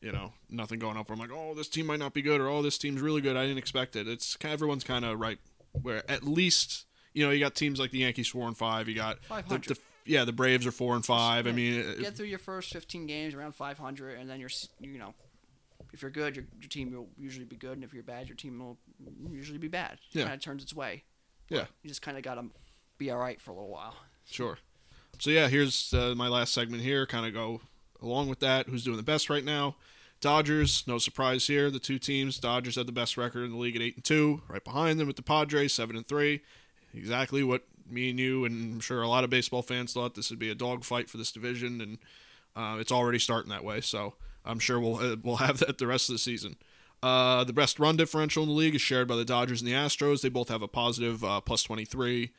you 0.00 0.12
know, 0.12 0.32
nothing 0.48 0.78
going 0.78 0.96
up. 0.96 1.08
Where 1.08 1.14
I'm 1.14 1.20
like, 1.20 1.32
oh, 1.32 1.54
this 1.54 1.68
team 1.68 1.86
might 1.86 1.98
not 1.98 2.14
be 2.14 2.22
good, 2.22 2.40
or 2.40 2.48
oh, 2.48 2.62
this 2.62 2.78
team's 2.78 3.00
really 3.00 3.20
good. 3.20 3.36
I 3.36 3.42
didn't 3.42 3.58
expect 3.58 3.96
it. 3.96 4.08
It's 4.08 4.36
kind 4.36 4.52
everyone's 4.54 4.84
kind 4.84 5.04
of 5.04 5.18
right 5.18 5.38
where 5.72 6.08
at 6.10 6.22
least 6.24 6.86
you 7.12 7.24
know 7.26 7.30
you 7.30 7.40
got 7.40 7.54
teams 7.54 7.78
like 7.78 7.90
the 7.90 7.98
Yankees 7.98 8.28
four 8.28 8.46
and 8.46 8.56
five. 8.56 8.88
You 8.88 8.94
got 8.94 9.20
the, 9.22 9.26
500. 9.28 9.64
the 9.64 9.78
yeah 10.06 10.24
the 10.24 10.32
Braves 10.32 10.66
are 10.66 10.72
four 10.72 10.94
and 10.94 11.04
five. 11.04 11.46
I 11.46 11.52
mean, 11.52 11.84
Get 12.00 12.16
through 12.16 12.26
your 12.26 12.38
first 12.38 12.72
15 12.72 13.06
games 13.06 13.34
around 13.34 13.52
500, 13.54 14.18
and 14.18 14.30
then 14.30 14.40
you're, 14.40 14.50
you 14.80 14.98
know, 14.98 15.14
if 15.92 16.02
you're 16.02 16.10
good, 16.10 16.36
your, 16.36 16.44
your 16.60 16.68
team 16.68 16.92
will 16.92 17.08
usually 17.16 17.44
be 17.44 17.56
good, 17.56 17.72
and 17.72 17.84
if 17.84 17.92
you're 17.94 18.02
bad, 18.02 18.28
your 18.28 18.36
team 18.36 18.58
will 18.58 18.78
usually 19.30 19.58
be 19.58 19.68
bad. 19.68 19.94
It 20.12 20.18
Yeah. 20.18 20.24
kind 20.24 20.34
of 20.34 20.40
turns 20.40 20.62
its 20.62 20.74
way. 20.74 21.04
Yeah. 21.48 21.66
You 21.82 21.88
just 21.88 22.02
kind 22.02 22.16
of 22.16 22.22
got 22.22 22.34
to 22.34 22.44
be 22.98 23.10
all 23.10 23.18
right 23.18 23.40
for 23.40 23.50
a 23.52 23.54
little 23.54 23.70
while. 23.70 23.94
Sure. 24.26 24.58
So 25.18 25.30
yeah, 25.30 25.48
here's 25.48 25.92
uh, 25.94 26.14
my 26.16 26.28
last 26.28 26.52
segment 26.52 26.82
here. 26.82 27.06
Kind 27.06 27.26
of 27.26 27.32
go 27.32 27.60
along 28.02 28.28
with 28.28 28.40
that. 28.40 28.68
Who's 28.68 28.84
doing 28.84 28.96
the 28.98 29.02
best 29.02 29.30
right 29.30 29.44
now? 29.44 29.76
Dodgers. 30.20 30.84
No 30.86 30.98
surprise 30.98 31.46
here. 31.46 31.70
The 31.70 31.78
two 31.78 31.98
teams. 31.98 32.38
Dodgers 32.38 32.76
had 32.76 32.86
the 32.86 32.92
best 32.92 33.16
record 33.16 33.44
in 33.44 33.52
the 33.52 33.56
league 33.56 33.76
at 33.76 33.82
eight 33.82 33.96
and 33.96 34.04
two. 34.04 34.42
Right 34.48 34.62
behind 34.62 34.98
them 35.00 35.06
with 35.06 35.16
the 35.16 35.22
Padres, 35.22 35.72
seven 35.72 35.96
and 35.96 36.06
three. 36.06 36.42
Exactly 36.92 37.42
what 37.42 37.64
me 37.88 38.10
and 38.10 38.18
you, 38.20 38.44
and 38.44 38.74
I'm 38.74 38.80
sure 38.80 39.00
a 39.02 39.08
lot 39.08 39.24
of 39.24 39.30
baseball 39.30 39.62
fans 39.62 39.92
thought 39.92 40.14
this 40.14 40.28
would 40.30 40.38
be 40.38 40.50
a 40.50 40.54
dogfight 40.54 41.08
for 41.08 41.16
this 41.16 41.32
division, 41.32 41.80
and 41.80 41.98
uh, 42.54 42.78
it's 42.78 42.92
already 42.92 43.18
starting 43.18 43.50
that 43.50 43.64
way. 43.64 43.80
So 43.80 44.14
I'm 44.48 44.58
sure 44.58 44.80
we'll 44.80 44.96
uh, 44.96 45.16
we'll 45.22 45.36
have 45.36 45.58
that 45.58 45.78
the 45.78 45.86
rest 45.86 46.08
of 46.08 46.14
the 46.14 46.18
season. 46.18 46.56
Uh, 47.02 47.44
the 47.44 47.52
best 47.52 47.78
run 47.78 47.96
differential 47.96 48.42
in 48.42 48.48
the 48.48 48.54
league 48.54 48.74
is 48.74 48.80
shared 48.80 49.06
by 49.06 49.14
the 49.14 49.24
Dodgers 49.24 49.60
and 49.60 49.70
the 49.70 49.74
Astros. 49.74 50.22
They 50.22 50.28
both 50.28 50.48
have 50.48 50.62
a 50.62 50.68
positive 50.68 51.22
uh, 51.22 51.40
plus 51.40 51.62
23 51.62 52.32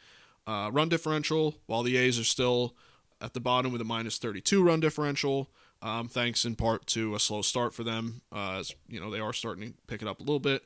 uh, 0.45 0.69
run 0.73 0.89
differential, 0.89 1.55
while 1.65 1.83
the 1.83 1.95
A's 1.95 2.19
are 2.19 2.25
still 2.25 2.75
at 3.21 3.33
the 3.33 3.39
bottom 3.39 3.71
with 3.71 3.79
a 3.79 3.85
minus 3.85 4.17
32 4.17 4.61
run 4.61 4.79
differential. 4.79 5.49
Um, 5.81 6.09
thanks 6.09 6.43
in 6.43 6.55
part 6.55 6.87
to 6.87 7.15
a 7.15 7.19
slow 7.21 7.41
start 7.41 7.73
for 7.73 7.85
them, 7.85 8.21
uh, 8.33 8.57
as 8.59 8.75
you 8.89 8.99
know 8.99 9.09
they 9.09 9.21
are 9.21 9.31
starting 9.31 9.71
to 9.71 9.73
pick 9.87 10.01
it 10.01 10.09
up 10.09 10.19
a 10.19 10.23
little 10.23 10.39
bit. 10.39 10.63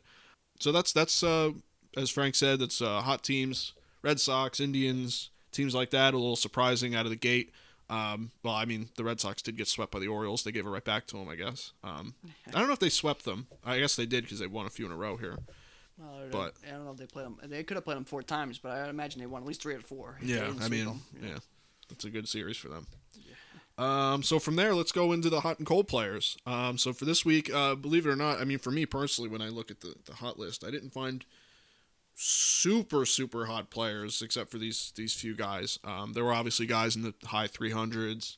So 0.59 0.71
that's 0.71 0.91
that's 0.91 1.21
uh, 1.21 1.51
as 1.95 2.09
Frank 2.09 2.33
said, 2.33 2.59
that's 2.59 2.79
hot 2.79 3.23
teams, 3.23 3.73
Red 4.01 4.19
Sox, 4.19 4.59
Indians, 4.59 5.29
teams 5.51 5.75
like 5.75 5.91
that. 5.91 6.15
A 6.15 6.17
little 6.17 6.35
surprising 6.35 6.95
out 6.95 7.05
of 7.05 7.11
the 7.11 7.15
gate. 7.15 7.51
Um, 7.89 8.31
well, 8.43 8.53
I 8.55 8.65
mean, 8.65 8.89
the 8.95 9.03
Red 9.03 9.19
Sox 9.19 9.41
did 9.41 9.57
get 9.57 9.67
swept 9.67 9.91
by 9.91 9.99
the 9.99 10.07
Orioles. 10.07 10.43
They 10.43 10.51
gave 10.51 10.65
it 10.65 10.69
right 10.69 10.83
back 10.83 11.05
to 11.07 11.17
them, 11.17 11.27
I 11.29 11.35
guess. 11.35 11.71
Um, 11.83 12.15
I 12.47 12.51
don't 12.59 12.67
know 12.67 12.73
if 12.73 12.79
they 12.79 12.89
swept 12.89 13.25
them. 13.25 13.47
I 13.63 13.79
guess 13.79 13.95
they 13.95 14.05
did 14.05 14.23
because 14.23 14.39
they 14.39 14.47
won 14.47 14.65
a 14.65 14.69
few 14.69 14.85
in 14.85 14.91
a 14.91 14.95
row 14.95 15.17
here. 15.17 15.37
Well, 15.97 16.15
I 16.15 16.19
don't- 16.21 16.31
But- 16.31 16.53
I 16.67 16.71
don't 16.71 16.85
know 16.85 16.91
if 16.91 16.97
they 16.97 17.05
played 17.05 17.25
them. 17.25 17.37
They 17.43 17.63
could 17.63 17.75
have 17.77 17.83
played 17.83 17.97
them 17.97 18.05
four 18.05 18.23
times, 18.23 18.57
but 18.57 18.71
I 18.71 18.89
imagine 18.89 19.19
they 19.19 19.27
won 19.27 19.43
at 19.43 19.47
least 19.47 19.61
three 19.61 19.75
or 19.75 19.81
four. 19.81 20.17
Yeah, 20.23 20.45
I 20.59 20.67
mean, 20.67 20.69
mean, 20.69 20.87
'em, 20.87 21.01
you 21.13 21.21
know. 21.21 21.27
yeah, 21.33 21.39
that's 21.89 22.05
a 22.05 22.09
good 22.09 22.27
series 22.27 22.57
for 22.57 22.69
them. 22.69 22.87
Um, 23.77 24.21
so 24.21 24.37
from 24.37 24.55
there, 24.55 24.75
let's 24.75 24.91
go 24.91 25.11
into 25.13 25.29
the 25.31 25.41
hot 25.41 25.57
and 25.57 25.65
cold 25.67 25.87
players. 25.87 26.37
Um, 26.45 26.77
so 26.77 26.93
for 26.93 27.05
this 27.05 27.25
week, 27.25 27.51
uh, 27.51 27.73
believe 27.73 28.05
it 28.05 28.09
or 28.09 28.15
not, 28.15 28.39
I 28.39 28.43
mean, 28.43 28.59
for 28.59 28.69
me 28.69 28.85
personally, 28.85 29.29
when 29.31 29.41
I 29.41 29.49
look 29.49 29.71
at 29.71 29.81
the, 29.81 29.95
the 30.05 30.13
hot 30.13 30.37
list, 30.37 30.63
I 30.63 30.69
didn't 30.69 30.91
find 30.91 31.25
super 32.15 33.05
super 33.05 33.45
hot 33.45 33.69
players 33.69 34.21
except 34.21 34.51
for 34.51 34.57
these 34.57 34.91
these 34.95 35.13
few 35.13 35.35
guys. 35.35 35.79
Um, 35.83 36.13
there 36.13 36.23
were 36.23 36.33
obviously 36.33 36.65
guys 36.65 36.95
in 36.95 37.01
the 37.01 37.13
high 37.25 37.47
300s 37.47 38.37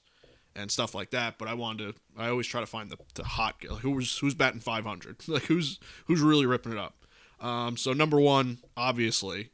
and 0.56 0.72
stuff 0.72 0.96
like 0.96 1.10
that, 1.12 1.38
but 1.38 1.48
I 1.48 1.54
wanted 1.54 1.96
to. 1.96 2.02
I 2.18 2.30
always 2.30 2.48
try 2.48 2.62
to 2.62 2.68
find 2.68 2.90
the, 2.90 2.98
the 3.16 3.24
hot 3.24 3.60
guy. 3.62 3.76
Who's 3.76 4.18
who's 4.20 4.34
batting 4.34 4.62
500? 4.62 5.18
Like 5.28 5.44
who's 5.44 5.80
who's 6.06 6.22
really 6.22 6.46
ripping 6.46 6.72
it 6.72 6.78
up. 6.78 7.06
Um, 7.40 7.76
so 7.78 7.92
number 7.94 8.20
one, 8.20 8.60
obviously, 8.78 9.50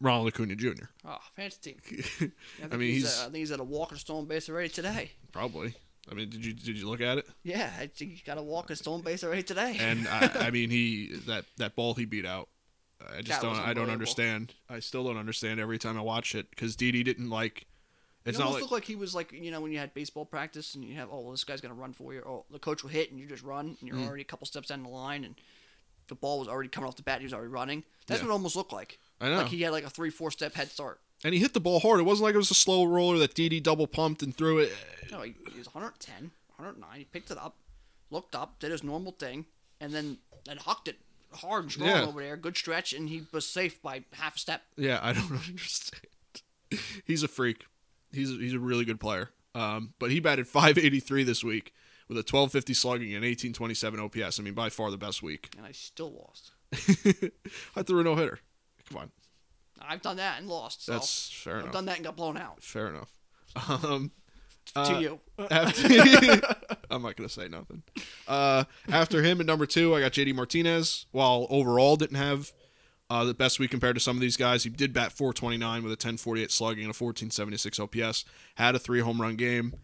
Ronald 0.00 0.28
Acuna 0.28 0.54
Jr. 0.54 0.84
Oh, 1.06 1.16
team. 1.62 1.76
I, 2.20 2.30
I 2.72 2.76
mean, 2.76 2.90
he's, 2.92 3.02
he's- 3.02 3.20
uh, 3.22 3.22
I 3.22 3.24
think 3.30 3.36
he's 3.36 3.52
at 3.52 3.60
a 3.60 3.64
walk 3.64 3.90
and 3.92 3.98
stone 4.00 4.26
base 4.26 4.48
already 4.50 4.68
today. 4.68 5.12
Probably. 5.32 5.74
I 6.10 6.14
mean, 6.14 6.28
did 6.28 6.44
you 6.44 6.52
did 6.52 6.76
you 6.78 6.88
look 6.88 7.00
at 7.00 7.18
it? 7.18 7.26
Yeah, 7.42 7.70
I 7.78 7.86
think 7.86 8.12
he 8.12 8.22
got 8.24 8.36
a 8.38 8.42
walk 8.42 8.68
and 8.70 8.78
stone 8.78 9.00
base 9.02 9.22
already 9.24 9.42
today. 9.42 9.76
And 9.80 10.06
I, 10.08 10.30
I 10.46 10.50
mean, 10.50 10.68
he 10.70 11.14
that 11.26 11.44
that 11.58 11.76
ball 11.76 11.94
he 11.94 12.04
beat 12.04 12.26
out. 12.26 12.48
I 13.16 13.22
just 13.22 13.40
That 13.40 13.46
don't. 13.46 13.58
I 13.58 13.72
don't 13.74 13.90
understand. 13.90 14.54
I 14.68 14.80
still 14.80 15.04
don't 15.04 15.16
understand 15.16 15.58
every 15.60 15.78
time 15.78 15.96
I 15.98 16.02
watch 16.02 16.34
it 16.34 16.50
because 16.50 16.76
Didi 16.76 17.02
didn't 17.02 17.30
like 17.30 17.66
It's 18.26 18.38
it 18.38 18.42
almost 18.42 18.54
like 18.54 18.60
looked 18.62 18.72
like 18.72 18.84
he 18.84 18.96
was 18.96 19.14
like 19.14 19.32
you 19.32 19.50
know 19.50 19.60
when 19.60 19.72
you 19.72 19.78
had 19.78 19.94
baseball 19.94 20.24
practice 20.26 20.74
and 20.74 20.84
you 20.84 20.94
have 20.96 21.08
oh 21.10 21.30
this 21.30 21.44
guy's 21.44 21.60
gonna 21.60 21.74
run 21.74 21.92
for 21.92 22.12
you 22.12 22.20
or 22.20 22.44
the 22.50 22.58
coach 22.58 22.82
will 22.82 22.90
hit 22.90 23.10
and 23.10 23.18
you 23.18 23.26
just 23.26 23.42
run 23.42 23.76
and 23.80 23.88
you're 23.88 23.96
Mm. 23.96 24.06
already 24.06 24.22
a 24.22 24.26
couple 24.26 24.46
steps 24.46 24.68
down 24.68 24.82
the 24.82 24.88
line 24.90 25.24
and 25.24 25.34
the 26.08 26.14
ball 26.14 26.38
was 26.40 26.48
already 26.48 26.68
coming 26.68 26.88
off 26.88 26.96
the 26.96 27.02
bat 27.02 27.20
he 27.20 27.24
was 27.24 27.32
already 27.32 27.48
running. 27.48 27.84
That's 28.06 28.20
Yeah. 28.20 28.26
what 28.26 28.32
it 28.32 28.34
almost 28.34 28.56
looked 28.56 28.72
like. 28.72 28.98
I 29.20 29.28
know. 29.30 29.36
Like 29.38 29.48
he 29.48 29.62
had 29.62 29.72
like 29.72 29.84
a 29.84 29.90
three 29.90 30.10
four 30.10 30.30
step 30.30 30.54
head 30.54 30.70
start. 30.70 31.00
and 31.24 31.32
he 31.34 31.40
hit 31.40 31.54
the 31.54 31.60
ball 31.60 31.80
hard. 31.80 32.00
It 32.00 32.04
wasn't 32.04 32.24
like 32.24 32.34
it 32.34 32.38
was 32.38 32.50
a 32.50 32.54
slow 32.54 32.84
roller 32.84 33.18
that 33.18 33.34
Didi 33.34 33.60
double 33.60 33.86
pumped 33.86 34.22
and 34.22 34.34
threw 34.36 34.58
it. 34.58 34.72
No, 35.10 35.20
he, 35.22 35.34
he 35.52 35.58
was 35.58 35.66
110, 35.74 36.30
109. 36.56 36.98
He 36.98 37.04
picked 37.04 37.30
it 37.30 37.36
up, 37.38 37.56
looked 38.10 38.34
up, 38.34 38.58
did 38.58 38.70
his 38.70 38.82
normal 38.82 39.12
thing, 39.12 39.46
and 39.80 39.92
then 39.94 40.18
then 40.46 40.56
hucked 40.56 40.88
it 40.88 40.96
hard 41.34 41.64
and 41.64 41.72
strong 41.72 41.88
Yeah. 41.88 42.02
over 42.04 42.20
there. 42.20 42.36
Good 42.36 42.56
stretch, 42.56 42.92
and 42.92 43.08
he 43.08 43.22
was 43.32 43.46
safe 43.46 43.80
by 43.82 44.04
half 44.12 44.36
a 44.36 44.38
step. 44.38 44.62
Yeah, 44.76 44.98
I 45.02 45.12
don't 45.12 45.30
understand. 45.48 46.02
he's 47.04 47.22
a 47.22 47.28
freak. 47.28 47.64
He's 48.12 48.30
a, 48.30 48.34
he's 48.34 48.54
a 48.54 48.58
really 48.58 48.84
good 48.84 49.00
player. 49.00 49.30
Um, 49.54 49.94
but 49.98 50.10
he 50.10 50.20
batted 50.20 50.46
583 50.46 51.24
this 51.24 51.42
week 51.42 51.72
with 52.08 52.16
a 52.16 52.20
1250 52.20 52.74
slugging 52.74 53.08
and 53.14 53.24
1827 53.24 54.00
OPS. 54.00 54.38
I 54.38 54.42
mean, 54.42 54.54
by 54.54 54.68
far 54.68 54.90
the 54.90 54.96
best 54.98 55.22
week. 55.22 55.52
And 55.56 55.66
I 55.66 55.72
still 55.72 56.12
lost. 56.12 56.52
I 57.76 57.82
threw 57.82 58.00
a 58.00 58.04
no 58.04 58.14
hitter. 58.14 58.38
Come 58.88 58.98
on, 58.98 59.10
I've 59.80 60.02
done 60.02 60.16
that 60.18 60.38
and 60.38 60.48
lost. 60.48 60.84
So 60.86 60.92
that's 60.92 61.30
fair 61.32 61.56
I've 61.56 61.62
enough. 61.62 61.72
done 61.72 61.84
that 61.86 61.96
and 61.96 62.04
got 62.04 62.16
blown 62.16 62.36
out. 62.36 62.62
Fair 62.62 62.88
enough. 62.88 63.10
Um, 63.68 64.12
to 64.72 64.80
Uh, 64.80 64.98
you. 65.00 65.20
after, 65.50 65.88
I'm 66.90 67.02
not 67.02 67.16
gonna 67.16 67.28
say 67.28 67.48
nothing. 67.48 67.82
Uh, 68.28 68.64
after 68.88 69.22
him 69.22 69.40
at 69.40 69.46
number 69.46 69.66
two, 69.66 69.94
I 69.94 70.00
got 70.00 70.12
JD 70.12 70.34
Martinez. 70.34 71.06
While 71.12 71.46
overall 71.50 71.96
didn't 71.96 72.16
have 72.16 72.52
uh, 73.08 73.24
the 73.24 73.34
best 73.34 73.58
week 73.58 73.70
compared 73.70 73.96
to 73.96 74.00
some 74.00 74.16
of 74.16 74.20
these 74.20 74.36
guys, 74.36 74.64
he 74.64 74.70
did 74.70 74.92
bat 74.92 75.12
429 75.12 75.82
with 75.82 75.90
a 75.92 75.94
1048 75.94 76.50
slugging 76.50 76.84
and 76.84 76.94
a 76.94 76.96
1476 76.96 77.80
OPS. 77.80 78.24
Had 78.56 78.74
a 78.74 78.78
three 78.78 79.00
home 79.00 79.20
run 79.20 79.36
game 79.36 79.74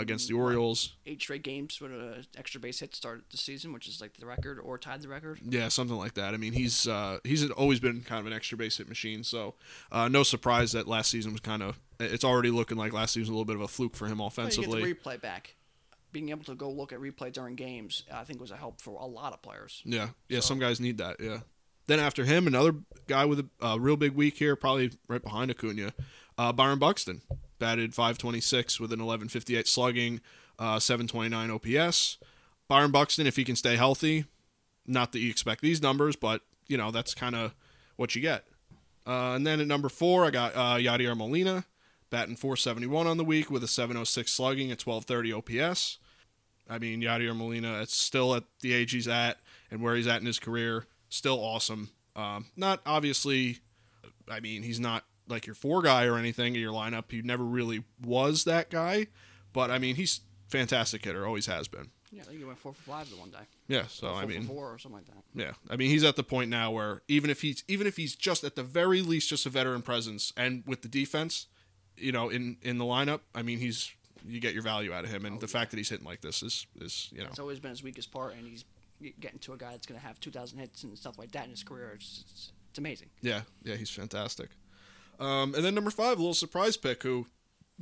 against 0.00 0.28
the 0.28 0.34
Orioles. 0.34 0.94
Eight 1.06 1.20
straight 1.20 1.42
games 1.42 1.80
with 1.80 1.92
an 1.92 2.26
extra 2.36 2.60
base 2.60 2.80
hit 2.80 2.90
to 2.92 2.96
start 2.96 3.24
the 3.30 3.36
season, 3.36 3.72
which 3.72 3.88
is 3.88 4.00
like 4.00 4.16
the 4.18 4.26
record 4.26 4.58
or 4.58 4.78
tied 4.78 5.02
the 5.02 5.08
record. 5.08 5.40
Yeah, 5.48 5.68
something 5.68 5.96
like 5.96 6.14
that. 6.14 6.34
I 6.34 6.36
mean, 6.36 6.52
he's 6.52 6.86
uh, 6.88 7.18
he's 7.24 7.48
always 7.50 7.80
been 7.80 8.02
kind 8.02 8.20
of 8.20 8.26
an 8.26 8.32
extra 8.32 8.58
base 8.58 8.76
hit 8.78 8.88
machine. 8.88 9.22
So 9.24 9.54
uh, 9.92 10.08
no 10.08 10.22
surprise 10.22 10.72
that 10.72 10.86
last 10.88 11.10
season 11.10 11.32
was 11.32 11.40
kind 11.40 11.62
of. 11.62 11.78
It's 12.00 12.24
already 12.24 12.50
looking 12.50 12.76
like 12.76 12.92
last 12.92 13.12
season 13.14 13.22
was 13.22 13.28
a 13.28 13.32
little 13.32 13.44
bit 13.44 13.56
of 13.56 13.62
a 13.62 13.68
fluke 13.68 13.96
for 13.96 14.06
him 14.06 14.20
offensively. 14.20 14.94
replay 14.94 15.20
back. 15.20 15.54
Being 16.12 16.28
able 16.28 16.44
to 16.44 16.54
go 16.54 16.70
look 16.70 16.92
at 16.92 17.00
replay 17.00 17.32
during 17.32 17.54
games, 17.56 18.04
I 18.12 18.22
think 18.24 18.40
was 18.40 18.50
a 18.52 18.56
help 18.56 18.80
for 18.80 18.90
a 19.00 19.06
lot 19.06 19.32
of 19.32 19.42
players. 19.42 19.82
Yeah, 19.84 20.10
yeah. 20.28 20.38
So- 20.40 20.46
Some 20.48 20.58
guys 20.60 20.80
need 20.80 20.98
that. 20.98 21.16
Yeah. 21.20 21.38
Then 21.86 22.00
after 22.00 22.24
him, 22.24 22.46
another 22.46 22.74
guy 23.08 23.26
with 23.26 23.40
a 23.40 23.66
uh, 23.66 23.76
real 23.76 23.96
big 23.96 24.12
week 24.12 24.38
here, 24.38 24.56
probably 24.56 24.90
right 25.06 25.22
behind 25.22 25.50
Acuna, 25.50 25.92
uh, 26.38 26.52
Byron 26.52 26.78
Buxton 26.78 27.22
batted 27.58 27.94
526 27.94 28.80
with 28.80 28.92
an 28.92 28.98
1158 28.98 29.66
slugging, 29.66 30.20
uh, 30.58 30.78
729 30.78 31.50
OPS. 31.50 32.18
Byron 32.68 32.90
Buxton, 32.90 33.26
if 33.26 33.36
he 33.36 33.44
can 33.44 33.56
stay 33.56 33.76
healthy, 33.76 34.24
not 34.86 35.12
that 35.12 35.20
you 35.20 35.30
expect 35.30 35.60
these 35.60 35.82
numbers, 35.82 36.16
but 36.16 36.42
you 36.66 36.76
know 36.76 36.90
that's 36.90 37.14
kind 37.14 37.34
of 37.34 37.54
what 37.96 38.14
you 38.14 38.22
get. 38.22 38.44
Uh, 39.06 39.32
and 39.34 39.46
then 39.46 39.60
at 39.60 39.66
number 39.66 39.88
four, 39.88 40.24
I 40.24 40.30
got 40.30 40.54
uh, 40.54 40.76
Yadier 40.76 41.16
Molina, 41.16 41.64
batting 42.10 42.36
471 42.36 43.06
on 43.06 43.16
the 43.16 43.24
week 43.24 43.50
with 43.50 43.62
a 43.62 43.68
706 43.68 44.32
slugging 44.32 44.70
at 44.70 44.84
1230 44.84 45.60
OPS. 45.62 45.98
I 46.68 46.78
mean, 46.78 47.02
Yadier 47.02 47.36
Molina, 47.36 47.80
it's 47.82 47.94
still 47.94 48.34
at 48.34 48.44
the 48.60 48.72
age 48.72 48.92
he's 48.92 49.08
at 49.08 49.38
and 49.70 49.82
where 49.82 49.94
he's 49.94 50.06
at 50.06 50.20
in 50.20 50.26
his 50.26 50.38
career, 50.38 50.86
still 51.10 51.38
awesome. 51.38 51.90
Um, 52.16 52.46
not 52.56 52.80
obviously, 52.86 53.58
I 54.30 54.40
mean, 54.40 54.62
he's 54.62 54.80
not 54.80 55.04
like 55.28 55.46
your 55.46 55.54
four 55.54 55.82
guy 55.82 56.04
or 56.06 56.16
anything 56.16 56.54
in 56.54 56.60
your 56.60 56.72
lineup. 56.72 57.04
He 57.10 57.22
never 57.22 57.44
really 57.44 57.84
was 58.04 58.44
that 58.44 58.70
guy, 58.70 59.06
but 59.52 59.70
I 59.70 59.78
mean, 59.78 59.96
he's 59.96 60.20
fantastic 60.48 61.04
hitter, 61.04 61.26
always 61.26 61.46
has 61.46 61.68
been. 61.68 61.90
Yeah, 62.12 62.22
I 62.22 62.24
think 62.26 62.38
he 62.38 62.44
went 62.44 62.58
four 62.58 62.72
for 62.72 62.82
five 62.82 63.10
the 63.10 63.16
one 63.16 63.30
day. 63.30 63.38
Yeah, 63.66 63.86
so 63.88 64.08
Four 64.08 64.16
I 64.18 64.22
for 64.22 64.26
mean, 64.28 64.42
four 64.44 64.72
or 64.72 64.78
something 64.78 64.98
like 64.98 65.06
that. 65.06 65.24
yeah, 65.34 65.52
I 65.68 65.76
mean, 65.76 65.90
he's 65.90 66.04
at 66.04 66.14
the 66.14 66.22
point 66.22 66.48
now 66.48 66.70
where 66.70 67.02
even 67.08 67.28
if 67.28 67.40
he's 67.40 67.64
even 67.66 67.86
if 67.88 67.96
he's 67.96 68.14
just 68.14 68.44
at 68.44 68.54
the 68.54 68.62
very 68.62 69.00
least 69.02 69.28
just 69.30 69.46
a 69.46 69.50
veteran 69.50 69.82
presence 69.82 70.32
and 70.36 70.62
with 70.64 70.82
the 70.82 70.88
defense, 70.88 71.48
you 71.96 72.12
know, 72.12 72.28
in 72.28 72.56
in 72.62 72.78
the 72.78 72.84
lineup, 72.84 73.20
I 73.34 73.42
mean, 73.42 73.58
he's 73.58 73.90
you 74.26 74.38
get 74.38 74.54
your 74.54 74.62
value 74.62 74.92
out 74.92 75.02
of 75.04 75.10
him, 75.10 75.24
and 75.24 75.36
Oh, 75.36 75.40
the 75.40 75.48
fact 75.48 75.72
that 75.72 75.76
he's 75.78 75.88
hitting 75.88 76.06
like 76.06 76.20
this 76.20 76.40
is 76.42 76.66
is 76.80 77.08
you 77.12 77.22
know 77.22 77.28
It's 77.30 77.40
always 77.40 77.58
been 77.58 77.70
his 77.70 77.82
weakest 77.82 78.12
part, 78.12 78.34
and 78.36 78.46
he's 78.46 78.64
getting 79.18 79.40
to 79.40 79.52
a 79.52 79.56
guy 79.56 79.72
that's 79.72 79.86
going 79.86 80.00
to 80.00 80.06
have 80.06 80.20
2,000 80.20 80.56
hits 80.58 80.84
and 80.84 80.96
stuff 80.96 81.18
like 81.18 81.32
that 81.32 81.44
in 81.44 81.50
his 81.50 81.62
career. 81.64 81.92
It's, 81.96 82.24
it's, 82.30 82.52
it's 82.70 82.78
amazing. 82.78 83.10
Yeah, 83.22 83.42
yeah, 83.64 83.74
he's 83.74 83.90
fantastic. 83.90 84.50
Um, 85.20 85.54
and 85.54 85.64
then 85.64 85.74
number 85.74 85.90
five, 85.90 86.18
a 86.18 86.20
little 86.20 86.34
surprise 86.34 86.76
pick. 86.76 87.02
Who, 87.02 87.26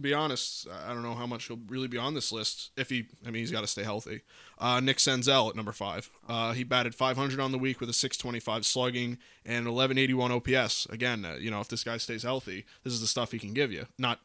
be 0.00 0.14
honest, 0.14 0.66
I 0.86 0.88
don't 0.92 1.02
know 1.02 1.14
how 1.14 1.26
much 1.26 1.46
he'll 1.48 1.60
really 1.68 1.88
be 1.88 1.98
on 1.98 2.14
this 2.14 2.32
list. 2.32 2.70
If 2.76 2.88
he, 2.90 3.06
I 3.26 3.30
mean, 3.30 3.40
he's 3.40 3.50
got 3.50 3.60
to 3.60 3.66
stay 3.66 3.82
healthy. 3.82 4.22
Uh, 4.58 4.80
Nick 4.80 4.96
Senzel 4.98 5.50
at 5.50 5.56
number 5.56 5.72
five. 5.72 6.10
Uh, 6.28 6.52
he 6.52 6.64
batted 6.64 6.94
500 6.94 7.38
on 7.40 7.52
the 7.52 7.58
week 7.58 7.80
with 7.80 7.88
a 7.90 7.92
625 7.94 8.64
slugging 8.64 9.18
and 9.44 9.66
1181 9.66 10.32
OPS. 10.32 10.86
Again, 10.86 11.24
uh, 11.24 11.34
you 11.34 11.50
know, 11.50 11.60
if 11.60 11.68
this 11.68 11.84
guy 11.84 11.96
stays 11.98 12.22
healthy, 12.22 12.64
this 12.84 12.92
is 12.92 13.00
the 13.00 13.06
stuff 13.06 13.32
he 13.32 13.38
can 13.38 13.52
give 13.52 13.70
you. 13.72 13.86
Not 13.98 14.20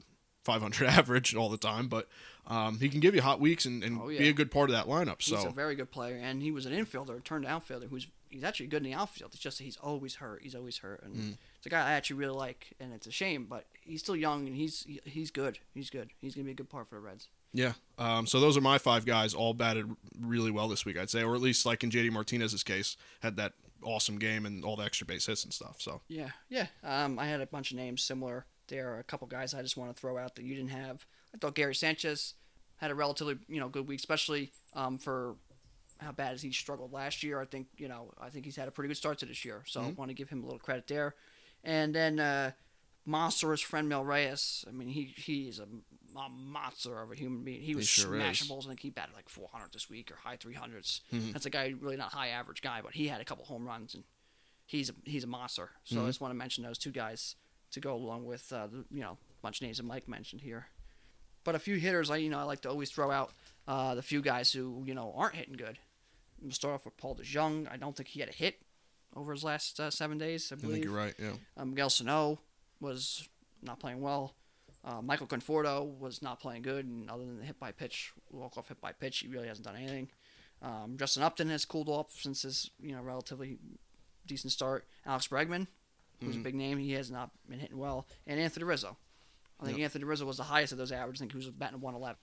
500 0.45 0.87
average 0.87 1.35
all 1.35 1.49
the 1.49 1.57
time, 1.57 1.87
but 1.89 2.07
um, 2.47 2.79
he 2.79 2.87
can 2.87 3.01
give 3.01 3.13
you 3.13 3.21
hot 3.21 3.41
weeks 3.41 3.65
and, 3.65 3.83
and 3.83 3.99
Oh, 4.01 4.07
be 4.07 4.29
a 4.29 4.33
good 4.33 4.51
part 4.51 4.69
of 4.69 4.75
that 4.75 4.85
lineup. 4.85 5.21
He's 5.21 5.37
So 5.41 5.49
a 5.49 5.51
very 5.51 5.75
good 5.75 5.91
player, 5.91 6.15
and 6.15 6.41
he 6.41 6.51
was 6.51 6.65
an 6.65 6.71
infielder, 6.71 7.21
turned 7.23 7.45
outfielder, 7.45 7.87
who's 7.87 8.07
he's 8.29 8.43
actually 8.45 8.67
good 8.67 8.85
in 8.85 8.91
the 8.91 8.93
outfield. 8.93 9.31
It's 9.33 9.41
just 9.41 9.57
that 9.57 9.65
he's 9.65 9.75
always 9.77 10.15
hurt. 10.15 10.41
He's 10.43 10.55
always 10.55 10.77
hurt, 10.77 11.03
and 11.03 11.15
Mm. 11.15 11.37
It's 11.57 11.65
a 11.65 11.69
guy 11.69 11.87
I 11.89 11.93
actually 11.93 12.17
really 12.17 12.35
like, 12.35 12.73
and 12.79 12.93
it's 12.93 13.07
a 13.07 13.11
shame, 13.11 13.45
but 13.49 13.65
he's 13.81 14.01
still 14.01 14.15
young 14.15 14.47
and 14.47 14.55
he's 14.55 14.83
he- 14.83 15.01
he's 15.05 15.31
good. 15.31 15.59
He's 15.73 15.89
good. 15.89 16.09
He's 16.19 16.35
gonna 16.35 16.45
be 16.45 16.51
a 16.51 16.55
good 16.55 16.69
part 16.69 16.87
for 16.89 16.95
the 16.95 17.01
Reds. 17.01 17.27
Yeah. 17.53 17.73
Um, 17.97 18.27
so 18.27 18.39
those 18.39 18.57
are 18.57 18.61
my 18.61 18.77
five 18.77 19.05
guys, 19.05 19.33
all 19.33 19.53
batted 19.53 19.89
really 20.19 20.51
well 20.51 20.67
this 20.67 20.85
week, 20.85 20.97
I'd 20.97 21.09
say, 21.09 21.23
or 21.23 21.33
at 21.33 21.41
least 21.41 21.65
like 21.65 21.83
in 21.83 21.89
JD 21.89 22.11
Martinez's 22.11 22.63
case, 22.63 22.97
had 23.21 23.37
that 23.37 23.53
awesome 23.83 24.17
game 24.19 24.45
and 24.45 24.63
all 24.65 24.75
the 24.75 24.83
extra 24.83 25.07
base 25.07 25.25
hits 25.25 25.43
and 25.43 25.53
stuff. 25.53 25.77
So 25.79 26.01
Yeah, 26.07 26.29
yeah. 26.49 26.67
Um, 26.83 27.17
I 27.17 27.25
had 27.25 27.41
a 27.41 27.47
bunch 27.47 27.71
of 27.71 27.77
names 27.77 28.03
similar. 28.03 28.45
There 28.67 28.93
are 28.93 28.99
a 28.99 29.03
couple 29.03 29.27
guys 29.27 29.53
I 29.53 29.61
just 29.61 29.77
want 29.77 29.95
to 29.95 29.99
throw 29.99 30.17
out 30.17 30.35
that 30.35 30.43
you 30.43 30.53
didn't 30.55 30.71
have. 30.71 31.05
I 31.33 31.37
thought 31.37 31.55
Gary 31.55 31.73
Sanchez 31.73 32.33
had 32.75 32.91
a 32.91 32.95
relatively 32.95 33.37
you 33.47 33.59
know 33.59 33.69
good 33.69 33.87
week, 33.87 33.99
especially 33.99 34.51
um, 34.73 34.97
for 34.97 35.35
how 35.99 36.11
bad 36.11 36.33
as 36.33 36.41
he 36.43 36.51
struggled 36.51 36.91
last 36.93 37.23
year. 37.23 37.39
I 37.39 37.45
think 37.45 37.67
you 37.77 37.87
know 37.87 38.11
I 38.21 38.29
think 38.29 38.45
he's 38.45 38.55
had 38.57 38.67
a 38.67 38.71
pretty 38.71 38.89
good 38.89 38.97
start 38.97 39.17
to 39.19 39.25
this 39.25 39.45
year, 39.45 39.63
so 39.65 39.81
I 39.81 39.89
want 39.91 40.09
to 40.09 40.15
give 40.15 40.29
him 40.29 40.41
a 40.43 40.45
little 40.45 40.59
credit 40.59 40.85
there. 40.87 41.15
And 41.63 41.93
then 41.93 42.19
uh, 42.19 42.51
monstrous 43.05 43.63
Franmil 43.63 44.05
Reyes. 44.05 44.65
I 44.67 44.71
mean, 44.71 44.89
he 44.89 45.13
he 45.15 45.47
is 45.47 45.59
a, 45.59 45.67
a 46.17 46.29
monster 46.29 47.01
of 47.01 47.11
a 47.11 47.15
human 47.15 47.43
being. 47.43 47.61
He 47.61 47.75
was 47.75 47.87
sure 47.87 48.15
smashing 48.15 48.45
is. 48.45 48.49
balls 48.49 48.67
and 48.67 48.79
he 48.79 48.89
batted 48.89 49.15
like 49.15 49.29
400 49.29 49.71
this 49.73 49.89
week 49.89 50.11
or 50.11 50.15
high 50.15 50.37
300s. 50.37 51.01
That's 51.33 51.45
a 51.45 51.49
guy 51.49 51.73
really 51.79 51.97
not 51.97 52.13
high 52.13 52.29
average 52.29 52.61
guy, 52.61 52.81
but 52.83 52.93
he 52.93 53.07
had 53.07 53.21
a 53.21 53.25
couple 53.25 53.45
home 53.45 53.65
runs 53.65 53.95
and 53.95 54.03
he's 54.65 54.89
a, 54.89 54.93
he's 55.03 55.23
a 55.23 55.27
monster. 55.27 55.71
So 55.85 56.03
I 56.03 56.07
just 56.07 56.21
want 56.21 56.31
to 56.31 56.37
mention 56.37 56.63
those 56.63 56.77
two 56.77 56.91
guys 56.91 57.35
to 57.71 57.79
go 57.79 57.95
along 57.95 58.25
with 58.25 58.51
uh, 58.53 58.67
the, 58.67 58.85
you 58.91 59.01
know 59.01 59.11
a 59.11 59.41
bunch 59.41 59.61
of 59.61 59.65
names 59.65 59.77
that 59.77 59.83
Mike 59.85 60.07
mentioned 60.07 60.41
here. 60.41 60.67
But 61.43 61.55
a 61.55 61.59
few 61.59 61.77
hitters, 61.77 62.11
I 62.11 62.17
you 62.17 62.29
know 62.29 62.39
I 62.39 62.43
like 62.43 62.61
to 62.61 62.69
always 62.69 62.91
throw 62.91 63.09
out 63.09 63.31
uh, 63.67 63.95
the 63.95 64.01
few 64.01 64.21
guys 64.21 64.51
who 64.51 64.83
you 64.85 64.93
know 64.93 65.13
aren't 65.15 65.35
hitting 65.35 65.55
good. 65.55 65.79
We'll 66.41 66.51
start 66.51 66.75
off 66.75 66.85
with 66.85 66.97
Paul 66.97 67.15
DeJong. 67.15 67.71
I 67.71 67.77
don't 67.77 67.95
think 67.95 68.09
he 68.09 68.19
had 68.19 68.29
a 68.29 68.33
hit 68.33 68.61
over 69.17 69.33
his 69.33 69.43
last 69.43 69.79
uh, 69.79 69.89
seven 69.89 70.17
days. 70.17 70.51
I 70.51 70.55
I 70.55 70.59
believe. 70.59 70.73
think 70.75 70.85
you're 70.85 70.93
right. 70.93 71.13
Yeah. 71.19 71.31
Um, 71.57 71.71
Miguel 71.71 71.89
Sano 71.89 72.39
was 72.79 73.27
not 73.61 73.79
playing 73.79 74.01
well. 74.01 74.35
Uh, 74.85 75.01
Michael 75.01 75.27
Conforto 75.27 75.97
was 75.99 76.21
not 76.21 76.39
playing 76.39 76.61
good, 76.61 76.85
and 76.85 77.09
other 77.09 77.25
than 77.25 77.39
the 77.39 77.43
hit 77.45 77.59
by 77.59 77.71
pitch, 77.71 78.13
walk 78.31 78.57
off 78.57 78.69
hit 78.69 78.79
by 78.79 78.91
pitch, 78.93 79.19
he 79.19 79.27
really 79.27 79.47
hasn't 79.47 79.65
done 79.65 79.75
anything. 79.75 80.09
Um, 80.61 80.95
Justin 80.97 81.23
Upton 81.23 81.49
has 81.49 81.65
cooled 81.65 81.89
off 81.89 82.11
since 82.19 82.43
his 82.43 82.69
you 82.79 82.95
know 82.95 83.01
relatively 83.01 83.57
decent 84.25 84.53
start. 84.53 84.87
Alex 85.05 85.27
Bregman, 85.27 85.67
who's 86.21 86.31
Mm-hmm. 86.31 86.39
a 86.39 86.43
big 86.43 86.55
name, 86.55 86.77
he 86.77 86.93
has 86.93 87.11
not 87.11 87.31
been 87.49 87.59
hitting 87.59 87.77
well, 87.77 88.07
and 88.25 88.39
Anthony 88.39 88.63
Rizzo. 88.65 88.97
I 89.59 89.65
think 89.65 89.77
Yep. 89.79 89.85
Anthony 89.85 90.03
Rizzo 90.05 90.25
was 90.25 90.37
the 90.37 90.43
highest 90.43 90.71
of 90.71 90.77
those 90.77 90.91
averages. 90.91 91.19
I 91.19 91.23
think 91.23 91.31
he 91.31 91.37
was 91.37 91.49
batting 91.49 91.79
111 91.81 92.17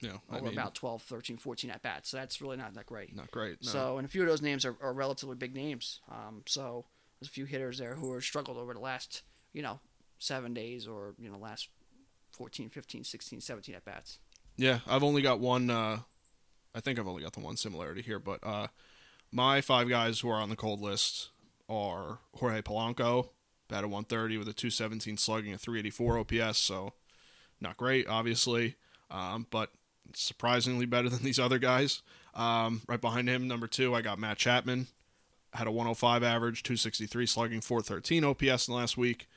Yeah. 0.00 0.16
I 0.30 0.36
over 0.36 0.46
mean, 0.46 0.54
about 0.54 0.74
12, 0.74 1.02
13, 1.02 1.36
14 1.36 1.70
at 1.70 1.82
bats. 1.82 2.10
So 2.10 2.16
that's 2.16 2.40
really 2.40 2.56
not 2.56 2.74
that 2.74 2.86
great. 2.86 3.14
not 3.14 3.30
great. 3.30 3.58
No. 3.62 3.70
So, 3.70 3.98
and 3.98 4.06
a 4.06 4.08
few 4.08 4.22
of 4.22 4.28
those 4.28 4.42
names 4.42 4.64
are, 4.64 4.76
are 4.80 4.92
relatively 4.92 5.36
big 5.36 5.54
names. 5.54 6.00
Um, 6.10 6.42
so 6.46 6.86
there's 7.20 7.28
a 7.28 7.32
few 7.32 7.44
hitters 7.44 7.78
there 7.78 7.94
who 7.94 8.14
have 8.14 8.24
struggled 8.24 8.56
over 8.56 8.72
the 8.72 8.80
last, 8.80 9.22
you 9.52 9.62
know, 9.62 9.80
seven 10.18 10.54
days 10.54 10.86
or, 10.86 11.14
you 11.18 11.30
know, 11.30 11.38
last 11.38 11.68
14, 12.32 12.70
15, 12.70 13.04
16, 13.04 13.40
17 13.40 13.74
at 13.74 13.84
bats. 13.84 14.18
Yeah, 14.56 14.80
I've 14.86 15.02
only 15.02 15.22
got 15.22 15.40
one. 15.40 15.70
Uh, 15.70 16.00
I 16.74 16.80
think 16.80 16.98
I've 16.98 17.08
only 17.08 17.22
got 17.22 17.32
the 17.32 17.40
one 17.40 17.56
similarity 17.56 18.02
here, 18.02 18.18
but 18.18 18.40
uh, 18.42 18.68
my 19.32 19.60
five 19.60 19.88
guys 19.88 20.20
who 20.20 20.30
are 20.30 20.40
on 20.40 20.50
the 20.50 20.56
cold 20.56 20.80
list 20.80 21.30
are 21.68 22.18
Jorge 22.36 22.62
Polanco, 22.62 23.30
batted 23.68 23.90
130 23.90 24.38
with 24.38 24.48
a 24.48 24.52
217 24.52 25.16
slugging, 25.16 25.52
a 25.52 25.58
384 25.58 26.18
OPS, 26.18 26.58
so 26.58 26.92
not 27.60 27.76
great, 27.76 28.08
obviously, 28.08 28.76
um, 29.10 29.46
but 29.50 29.70
surprisingly 30.14 30.86
better 30.86 31.08
than 31.08 31.22
these 31.22 31.38
other 31.38 31.58
guys. 31.58 32.02
Um, 32.34 32.82
right 32.86 33.00
behind 33.00 33.28
him, 33.28 33.48
number 33.48 33.66
two, 33.66 33.94
I 33.94 34.02
got 34.02 34.18
Matt 34.18 34.38
Chapman, 34.38 34.86
had 35.52 35.66
a 35.66 35.70
105 35.70 36.22
average, 36.22 36.62
263 36.62 37.26
slugging, 37.26 37.60
413 37.60 38.24
OPS 38.24 38.68
in 38.68 38.74
the 38.74 38.78
last 38.78 38.96
week. 38.96 39.28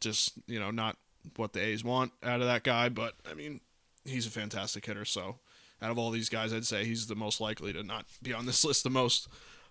Just 0.00 0.32
you 0.46 0.58
know, 0.58 0.70
not 0.70 0.96
what 1.36 1.52
the 1.52 1.60
A's 1.60 1.84
want 1.84 2.12
out 2.22 2.40
of 2.40 2.46
that 2.46 2.64
guy, 2.64 2.88
but 2.88 3.14
I 3.30 3.34
mean, 3.34 3.60
he's 4.04 4.26
a 4.26 4.30
fantastic 4.30 4.84
hitter. 4.84 5.04
So 5.04 5.36
out 5.80 5.90
of 5.90 5.98
all 5.98 6.10
these 6.10 6.28
guys, 6.28 6.52
I'd 6.52 6.66
say 6.66 6.84
he's 6.84 7.06
the 7.06 7.14
most 7.14 7.40
likely 7.40 7.72
to 7.72 7.82
not 7.82 8.06
be 8.22 8.32
on 8.32 8.46
this 8.46 8.64
list 8.64 8.84
the 8.84 8.90
most. 8.90 9.28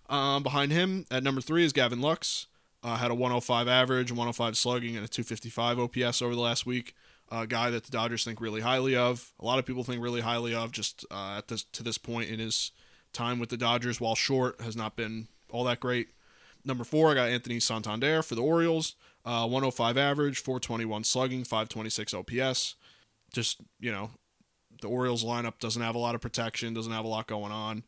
Um, 0.08 0.42
behind 0.42 0.72
him 0.72 1.06
at 1.10 1.22
number 1.22 1.40
three 1.40 1.64
is 1.64 1.72
Gavin 1.72 2.00
Lux. 2.00 2.46
Uh, 2.82 2.96
had 2.96 3.12
a 3.12 3.14
105 3.14 3.68
average, 3.68 4.10
105 4.10 4.56
slugging, 4.56 4.96
and 4.96 5.04
a 5.04 5.08
255 5.08 5.78
OPS 5.78 6.20
over 6.20 6.34
the 6.34 6.40
last 6.40 6.66
week. 6.66 6.96
A 7.34 7.46
guy 7.46 7.70
that 7.70 7.84
the 7.84 7.90
Dodgers 7.90 8.24
think 8.24 8.42
really 8.42 8.60
highly 8.60 8.94
of. 8.94 9.32
A 9.40 9.44
lot 9.44 9.58
of 9.58 9.64
people 9.64 9.84
think 9.84 10.02
really 10.02 10.20
highly 10.20 10.54
of. 10.54 10.70
Just 10.70 11.06
uh, 11.10 11.36
at 11.38 11.48
this 11.48 11.64
to 11.64 11.82
this 11.82 11.96
point 11.96 12.28
in 12.28 12.38
his 12.38 12.72
time 13.14 13.38
with 13.38 13.48
the 13.48 13.56
Dodgers, 13.56 14.00
while 14.00 14.14
short, 14.14 14.60
has 14.60 14.76
not 14.76 14.96
been 14.96 15.28
all 15.50 15.64
that 15.64 15.80
great. 15.80 16.08
Number 16.64 16.84
four, 16.84 17.10
I 17.10 17.14
got 17.14 17.28
Anthony 17.28 17.58
Santander 17.58 18.22
for 18.22 18.34
the 18.34 18.42
Orioles. 18.42 18.94
Uh, 19.24 19.46
105 19.46 19.96
average, 19.96 20.40
421 20.40 21.04
slugging, 21.04 21.44
526 21.44 22.14
OPS. 22.14 22.74
Just, 23.32 23.60
you 23.80 23.92
know, 23.92 24.10
the 24.80 24.88
Orioles 24.88 25.24
lineup 25.24 25.58
doesn't 25.60 25.82
have 25.82 25.94
a 25.94 25.98
lot 25.98 26.14
of 26.14 26.20
protection, 26.20 26.74
doesn't 26.74 26.92
have 26.92 27.04
a 27.04 27.08
lot 27.08 27.26
going 27.26 27.52
on. 27.52 27.84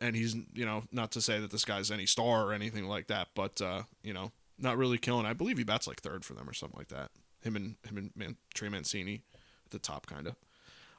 And 0.00 0.16
he's, 0.16 0.34
you 0.54 0.64
know, 0.64 0.84
not 0.90 1.12
to 1.12 1.20
say 1.20 1.38
that 1.38 1.50
this 1.50 1.66
guy's 1.66 1.90
any 1.90 2.06
star 2.06 2.46
or 2.46 2.52
anything 2.54 2.86
like 2.86 3.08
that, 3.08 3.28
but, 3.34 3.60
uh, 3.60 3.82
you 4.02 4.14
know, 4.14 4.32
not 4.58 4.78
really 4.78 4.96
killing. 4.96 5.26
I 5.26 5.34
believe 5.34 5.58
he 5.58 5.64
bats 5.64 5.86
like 5.86 6.00
third 6.00 6.24
for 6.24 6.32
them 6.32 6.48
or 6.48 6.54
something 6.54 6.78
like 6.78 6.88
that. 6.88 7.10
Him 7.42 7.56
and 7.56 7.76
him 7.84 7.96
and 7.96 8.10
Man- 8.14 8.36
Trey 8.54 8.68
Mancini 8.68 9.22
at 9.64 9.70
the 9.70 9.78
top, 9.78 10.06
kind 10.06 10.26
of. 10.26 10.34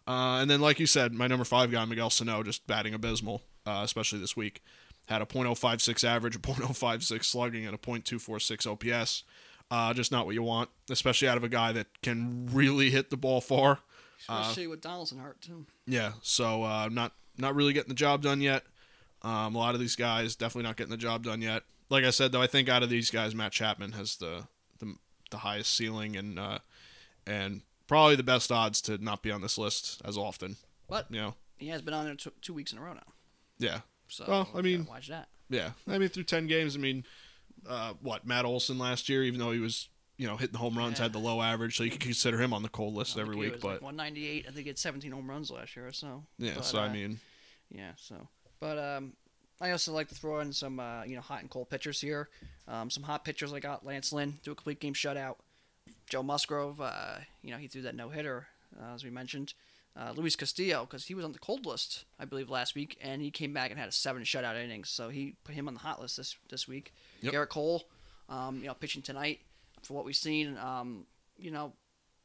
Uh, 0.07 0.39
and 0.41 0.49
then, 0.49 0.61
like 0.61 0.79
you 0.79 0.87
said, 0.87 1.13
my 1.13 1.27
number 1.27 1.45
five 1.45 1.71
guy, 1.71 1.85
Miguel 1.85 2.09
Sano, 2.09 2.41
just 2.43 2.65
batting 2.67 2.93
abysmal, 2.93 3.43
uh, 3.65 3.81
especially 3.83 4.19
this 4.19 4.35
week. 4.35 4.63
Had 5.07 5.21
a 5.21 5.25
.056 5.25 6.03
average, 6.03 6.35
a 6.37 6.39
.056 6.39 7.23
slugging, 7.23 7.65
and 7.65 7.75
a 7.75 7.77
.246 7.77 8.67
OPS. 8.67 9.23
Uh, 9.69 9.93
just 9.93 10.11
not 10.11 10.25
what 10.25 10.35
you 10.35 10.43
want, 10.43 10.69
especially 10.89 11.27
out 11.27 11.37
of 11.37 11.43
a 11.43 11.49
guy 11.49 11.71
that 11.71 11.87
can 12.01 12.49
really 12.51 12.89
hit 12.89 13.09
the 13.09 13.17
ball 13.17 13.39
far. 13.39 13.79
Especially 14.27 14.67
with 14.67 14.81
Donaldson 14.81 15.19
hurt 15.19 15.41
too. 15.41 15.65
Yeah, 15.87 16.13
so 16.21 16.63
uh, 16.63 16.89
not 16.91 17.13
not 17.37 17.55
really 17.55 17.73
getting 17.73 17.89
the 17.89 17.95
job 17.95 18.21
done 18.21 18.41
yet. 18.41 18.63
Um, 19.23 19.55
a 19.55 19.57
lot 19.57 19.73
of 19.73 19.79
these 19.79 19.95
guys 19.95 20.35
definitely 20.35 20.67
not 20.67 20.75
getting 20.77 20.91
the 20.91 20.97
job 20.97 21.23
done 21.23 21.41
yet. 21.41 21.63
Like 21.89 22.03
I 22.03 22.09
said, 22.09 22.31
though, 22.31 22.41
I 22.41 22.47
think 22.47 22.69
out 22.69 22.83
of 22.83 22.89
these 22.89 23.09
guys, 23.11 23.33
Matt 23.33 23.51
Chapman 23.51 23.93
has 23.93 24.17
the 24.17 24.47
the, 25.31 25.37
highest 25.39 25.75
ceiling 25.75 26.15
and 26.15 26.37
uh, 26.37 26.59
and 27.25 27.61
probably 27.87 28.15
the 28.15 28.23
best 28.23 28.51
odds 28.51 28.81
to 28.83 28.97
not 29.03 29.21
be 29.23 29.31
on 29.31 29.41
this 29.41 29.57
list 29.57 30.01
as 30.05 30.17
often. 30.17 30.57
But 30.87 31.07
You 31.09 31.17
know, 31.21 31.35
he 31.57 31.67
has 31.69 31.81
been 31.81 31.93
on 31.93 32.05
there 32.05 32.15
two, 32.15 32.31
two 32.41 32.53
weeks 32.53 32.71
in 32.71 32.77
a 32.77 32.81
row 32.81 32.93
now. 32.93 33.13
yeah, 33.57 33.81
So 34.07 34.25
Well, 34.27 34.49
I 34.55 34.61
mean- 34.61 34.85
watch 34.85 35.07
that. 35.07 35.29
yeah. 35.49 35.71
I 35.87 35.97
mean, 35.97 36.09
through 36.09 36.23
ten 36.23 36.47
games, 36.47 36.75
I 36.75 36.79
mean, 36.79 37.05
uh, 37.67 37.93
what 38.01 38.25
Matt 38.25 38.45
Olson 38.45 38.77
last 38.77 39.09
year, 39.09 39.23
even 39.23 39.39
though 39.39 39.51
he 39.51 39.59
was 39.59 39.89
you 40.17 40.27
know 40.27 40.37
hitting 40.37 40.55
home 40.57 40.77
runs, 40.77 40.97
Yeah. 40.99 41.03
had 41.05 41.13
the 41.13 41.19
low 41.19 41.41
average, 41.41 41.75
so 41.77 41.83
you 41.83 41.91
could 41.91 41.99
consider 42.01 42.37
him 42.41 42.53
on 42.53 42.61
the 42.63 42.69
cold 42.69 42.93
list 42.93 43.17
every 43.17 43.35
week. 43.35 43.59
But 43.61 43.63
like 43.63 43.81
198. 43.81 44.45
I 44.47 44.51
think 44.51 44.63
he 44.63 44.69
had 44.69 44.77
17 44.77 45.11
home 45.11 45.29
runs 45.29 45.49
last 45.49 45.75
year 45.75 45.87
or 45.87 45.91
so. 45.93 46.23
yeah, 46.37 46.53
But, 46.55 46.65
so 46.65 46.79
I 46.79 46.87
uh, 46.87 46.93
mean, 46.93 47.19
Yeah, 47.69 47.91
so 47.97 48.27
but 48.59 48.77
um, 48.77 49.13
I 49.61 49.71
also 49.71 49.93
like 49.93 50.09
to 50.09 50.15
throw 50.15 50.39
in 50.39 50.51
some 50.51 50.79
uh, 50.79 51.03
you 51.03 51.15
know 51.15 51.21
hot 51.21 51.41
and 51.41 51.49
cold 51.49 51.69
pitchers 51.69 52.01
here. 52.01 52.29
Um, 52.67 52.89
some 52.89 53.03
hot 53.03 53.23
pitchers 53.23 53.53
I 53.53 53.59
got 53.59 53.85
Lance 53.85 54.11
Lynn 54.11 54.39
do 54.43 54.51
a 54.51 54.55
complete 54.55 54.79
game 54.79 54.93
shutout. 54.93 55.35
Joe 56.09 56.23
Musgrove, 56.23 56.81
uh, 56.81 57.17
you 57.41 57.51
know 57.51 57.57
he 57.57 57.67
threw 57.67 57.83
that 57.83 57.95
no 57.95 58.09
hitter 58.09 58.47
uh, 58.81 58.95
as 58.95 59.03
we 59.03 59.09
mentioned. 59.09 59.53
Uh, 59.95 60.13
Luis 60.15 60.37
Castillo 60.37 60.85
because 60.85 61.05
he 61.05 61.13
was 61.13 61.25
on 61.25 61.33
the 61.33 61.39
cold 61.39 61.65
list 61.65 62.05
I 62.17 62.23
believe 62.23 62.49
last 62.49 62.75
week 62.75 62.97
and 63.01 63.21
he 63.21 63.29
came 63.29 63.51
back 63.53 63.71
and 63.71 63.79
had 63.79 63.89
a 63.89 63.91
seven 63.91 64.23
shutout 64.23 64.55
innings 64.55 64.89
so 64.89 65.09
he 65.09 65.35
put 65.43 65.53
him 65.53 65.67
on 65.67 65.73
the 65.73 65.81
hot 65.81 66.01
list 66.01 66.17
this 66.17 66.37
this 66.49 66.67
week. 66.67 66.93
Yep. 67.21 67.33
Gerrit 67.33 67.49
Cole, 67.49 67.83
um, 68.29 68.59
you 68.61 68.67
know 68.67 68.73
pitching 68.73 69.01
tonight 69.01 69.41
for 69.83 69.93
what 69.93 70.05
we've 70.05 70.15
seen. 70.15 70.57
Um, 70.57 71.05
you 71.37 71.51
know 71.51 71.73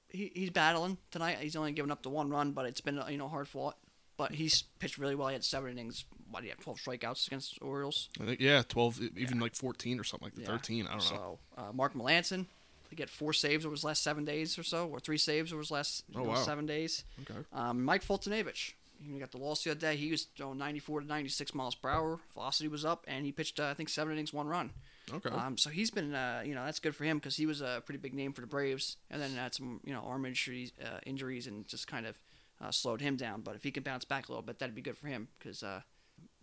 he, 0.08 0.30
he's 0.34 0.50
battling 0.50 0.98
tonight. 1.10 1.38
He's 1.40 1.56
only 1.56 1.72
given 1.72 1.90
up 1.90 2.02
the 2.02 2.08
one 2.10 2.30
run, 2.30 2.52
but 2.52 2.66
it's 2.66 2.80
been 2.80 3.00
you 3.08 3.18
know 3.18 3.28
hard 3.28 3.48
fought. 3.48 3.76
But 4.16 4.32
he's 4.32 4.62
pitched 4.78 4.96
really 4.96 5.14
well. 5.14 5.28
He 5.28 5.34
had 5.34 5.44
seven 5.44 5.70
innings. 5.72 6.06
What 6.30 6.40
do 6.40 6.46
you 6.46 6.50
have? 6.52 6.60
Twelve 6.60 6.78
strikeouts 6.78 7.26
against 7.26 7.58
Orioles. 7.62 8.08
I 8.20 8.24
think 8.24 8.40
yeah, 8.40 8.62
twelve, 8.68 9.00
even 9.16 9.38
like 9.40 9.54
fourteen 9.54 9.98
or 10.00 10.04
something 10.04 10.26
like 10.26 10.34
that. 10.34 10.42
Yeah. 10.42 10.46
Thirteen, 10.48 10.86
I 10.86 10.90
don't 10.98 11.10
know. 11.10 11.38
So 11.56 11.62
uh, 11.62 11.72
Mark 11.72 11.94
Melancon, 11.94 12.46
he 12.90 12.96
get 12.96 13.10
four 13.10 13.32
saves 13.32 13.64
over 13.64 13.74
his 13.74 13.84
last 13.84 14.02
seven 14.02 14.24
days 14.24 14.58
or 14.58 14.62
so, 14.62 14.86
or 14.88 15.00
three 15.00 15.18
saves 15.18 15.52
over 15.52 15.60
his 15.60 15.70
last 15.70 16.04
Oh, 16.14 16.22
know, 16.22 16.28
wow. 16.30 16.34
seven 16.36 16.66
days. 16.66 17.04
Okay. 17.22 17.38
Um, 17.52 17.84
Mike 17.84 18.04
Foltynewicz, 18.04 18.72
he 19.00 19.18
got 19.18 19.30
the 19.30 19.38
loss 19.38 19.62
the 19.64 19.70
other 19.70 19.80
day. 19.80 19.96
He 19.96 20.10
was 20.10 20.24
throwing 20.36 20.58
94 20.58 21.00
to 21.02 21.06
96 21.06 21.54
miles 21.54 21.74
per 21.74 21.88
hour. 21.90 22.18
Velocity 22.34 22.68
was 22.68 22.84
up, 22.84 23.04
and 23.08 23.24
he 23.24 23.32
pitched 23.32 23.60
uh, 23.60 23.66
I 23.66 23.74
think 23.74 23.88
seven 23.88 24.12
innings, 24.12 24.32
one 24.32 24.46
run. 24.48 24.70
Okay. 25.14 25.30
Um, 25.30 25.56
so 25.56 25.70
he's 25.70 25.92
been, 25.92 26.14
uh, 26.16 26.42
you 26.44 26.54
know, 26.56 26.64
that's 26.64 26.80
good 26.80 26.96
for 26.96 27.04
him 27.04 27.18
because 27.18 27.36
he 27.36 27.46
was 27.46 27.60
a 27.60 27.80
pretty 27.86 27.98
big 28.00 28.12
name 28.14 28.32
for 28.32 28.40
the 28.40 28.46
Braves, 28.48 28.96
and 29.10 29.22
then 29.22 29.30
had 29.36 29.54
some, 29.54 29.80
you 29.84 29.92
know, 29.92 30.00
arm 30.00 30.24
injuries, 30.26 30.72
uh, 30.84 30.98
injuries, 31.06 31.46
and 31.46 31.68
just 31.68 31.86
kind 31.86 32.06
of 32.06 32.18
uh, 32.60 32.72
slowed 32.72 33.00
him 33.00 33.14
down. 33.16 33.42
But 33.42 33.54
if 33.54 33.62
he 33.62 33.70
can 33.70 33.84
bounce 33.84 34.04
back 34.04 34.28
a 34.28 34.32
little 34.32 34.42
bit, 34.42 34.58
that'd 34.58 34.74
be 34.74 34.82
good 34.82 34.96
for 34.98 35.06
him 35.06 35.28
because, 35.38 35.62
uh, 35.62 35.82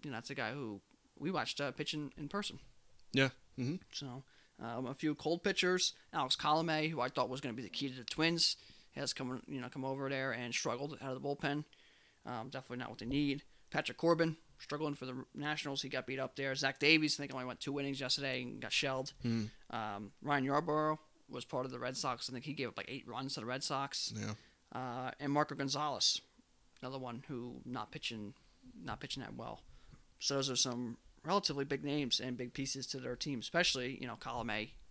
you 0.04 0.12
know, 0.12 0.18
that's 0.18 0.30
a 0.30 0.36
guy 0.36 0.52
who 0.52 0.82
we 1.18 1.32
watched 1.32 1.60
uh, 1.62 1.72
pitching 1.72 2.12
in 2.18 2.28
person. 2.28 2.60
yeah. 3.14 3.30
hmm 3.58 3.76
So 3.92 4.24
um, 4.62 4.86
a 4.88 4.94
few 4.94 5.16
cold 5.16 5.44
pitchers, 5.44 5.94
Alex 6.14 6.36
Colomé, 6.36 6.90
who 6.90 7.02
I 7.02 7.10
thought 7.10 7.30
was 7.30 7.42
going 7.42 7.54
to 7.56 7.62
be 7.62 7.64
the 7.68 7.70
key 7.74 7.90
to 7.90 7.96
the 7.96 8.04
Twins, 8.04 8.56
has 8.96 9.14
come, 9.14 9.42
you 9.48 9.60
know, 9.62 9.70
come 9.70 9.86
over 9.86 10.10
there 10.10 10.32
and 10.32 10.54
struggled 10.54 10.98
out 11.02 11.16
of 11.16 11.22
the 11.22 11.28
bullpen. 11.28 11.64
Um, 12.26 12.50
definitely 12.50 12.78
not 12.78 12.90
what 12.90 13.00
they 13.00 13.06
need. 13.06 13.44
Patrick 13.72 13.98
Corbin 13.98 14.38
struggling 14.60 14.94
for 14.94 15.06
the 15.06 15.26
Nationals. 15.36 15.82
He 15.82 15.90
got 15.90 16.06
beat 16.08 16.20
up 16.20 16.36
there. 16.36 16.54
Zach 16.56 16.80
Davies, 16.80 17.16
I 17.16 17.24
think 17.24 17.34
only 17.34 17.46
went 17.46 17.60
two 17.60 17.80
innings 17.80 18.00
yesterday 18.00 18.44
and 18.44 18.62
got 18.62 18.72
shelled. 18.72 19.14
Hmm. 19.24 19.46
Um, 19.72 20.12
Ryan 20.22 20.46
Yarbrough 20.46 20.98
was 21.30 21.44
part 21.46 21.66
of 21.66 21.72
the 21.72 21.80
Red 21.80 21.98
Sox. 21.98 22.30
I 22.30 22.34
think 22.34 22.46
he 22.46 22.54
gave 22.54 22.68
up 22.70 22.78
like 22.78 22.90
eight 22.90 23.08
runs 23.08 23.34
to 23.34 23.40
the 23.40 23.46
Red 23.46 23.64
Sox. 23.64 24.14
Yeah. 24.16 24.34
Uh, 24.74 25.12
and 25.20 25.32
Marco 25.32 25.56
Gonzalez, 25.56 26.22
another 26.82 27.00
one 27.00 27.24
who 27.28 27.62
not 27.66 27.92
pitching, 27.92 28.34
not 28.84 29.00
pitching 29.00 29.22
that 29.24 29.36
well. 29.36 29.62
So 30.24 30.36
those 30.36 30.50
are 30.50 30.56
some 30.56 30.96
relatively 31.26 31.66
big 31.66 31.84
names 31.84 32.22
and 32.22 32.38
big 32.38 32.54
pieces 32.54 32.88
to 32.88 32.98
their 33.00 33.16
team, 33.18 33.40
especially 33.40 33.98
you 34.00 34.08
know 34.08 34.18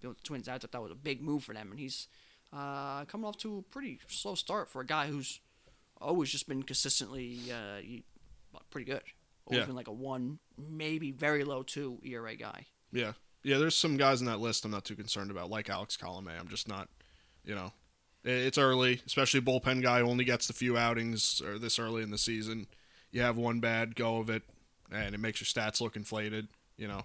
with 0.03 0.17
the 0.19 0.23
Twins. 0.25 0.47
I 0.47 0.59
thought 0.59 0.73
that 0.73 0.83
was 0.83 0.93
a 0.93 0.97
big 0.97 1.23
move 1.23 1.43
for 1.45 1.55
them, 1.55 1.71
and 1.71 1.81
he's 1.81 2.07
uh, 2.53 3.07
coming 3.07 3.25
off 3.27 3.39
to 3.39 3.59
a 3.59 3.63
pretty 3.63 3.99
slow 4.09 4.35
start 4.35 4.69
for 4.69 4.83
a 4.83 4.87
guy 4.87 5.07
who's 5.07 5.41
always 6.03 6.31
just 6.31 6.47
been 6.49 6.63
consistently 6.63 7.39
uh, 7.51 7.81
pretty 8.71 8.85
good. 8.91 9.01
Always 9.47 9.61
Yeah. 9.63 9.67
been 9.67 9.75
like 9.77 9.89
a 9.89 9.93
one, 9.93 10.39
maybe 10.59 11.13
very 11.13 11.45
low 11.45 11.63
two 11.63 11.99
ERA 12.05 12.37
guy. 12.37 12.67
Yeah. 12.93 13.13
Yeah, 13.43 13.57
there's 13.59 13.75
some 13.75 13.97
guys 13.97 14.21
in 14.21 14.27
that 14.27 14.39
list 14.39 14.65
I'm 14.67 14.71
not 14.71 14.85
too 14.85 14.95
concerned 14.95 15.31
about, 15.31 15.49
like 15.51 15.71
Alex 15.71 15.97
Colomé. 15.97 16.39
I'm 16.39 16.47
just 16.49 16.69
not, 16.69 16.89
you 17.45 17.55
know, 17.55 17.73
it's 18.23 18.59
early, 18.59 19.01
especially 19.07 19.41
bullpen 19.41 19.83
guy 19.83 20.01
who 20.01 20.07
only 20.09 20.25
gets 20.25 20.47
the 20.47 20.53
few 20.53 20.77
outings 20.77 21.41
or 21.41 21.59
this 21.59 21.79
early 21.79 22.03
in 22.03 22.11
the 22.11 22.19
season. 22.19 22.67
You 23.11 23.23
have 23.23 23.37
one 23.39 23.59
bad 23.61 23.97
go 23.97 24.19
of 24.19 24.29
it, 24.31 24.43
and 24.93 25.15
it 25.15 25.19
makes 25.19 25.41
your 25.41 25.47
stats 25.47 25.81
look 25.81 25.97
inflated, 25.97 26.49
you 26.77 26.89
know. 26.89 27.03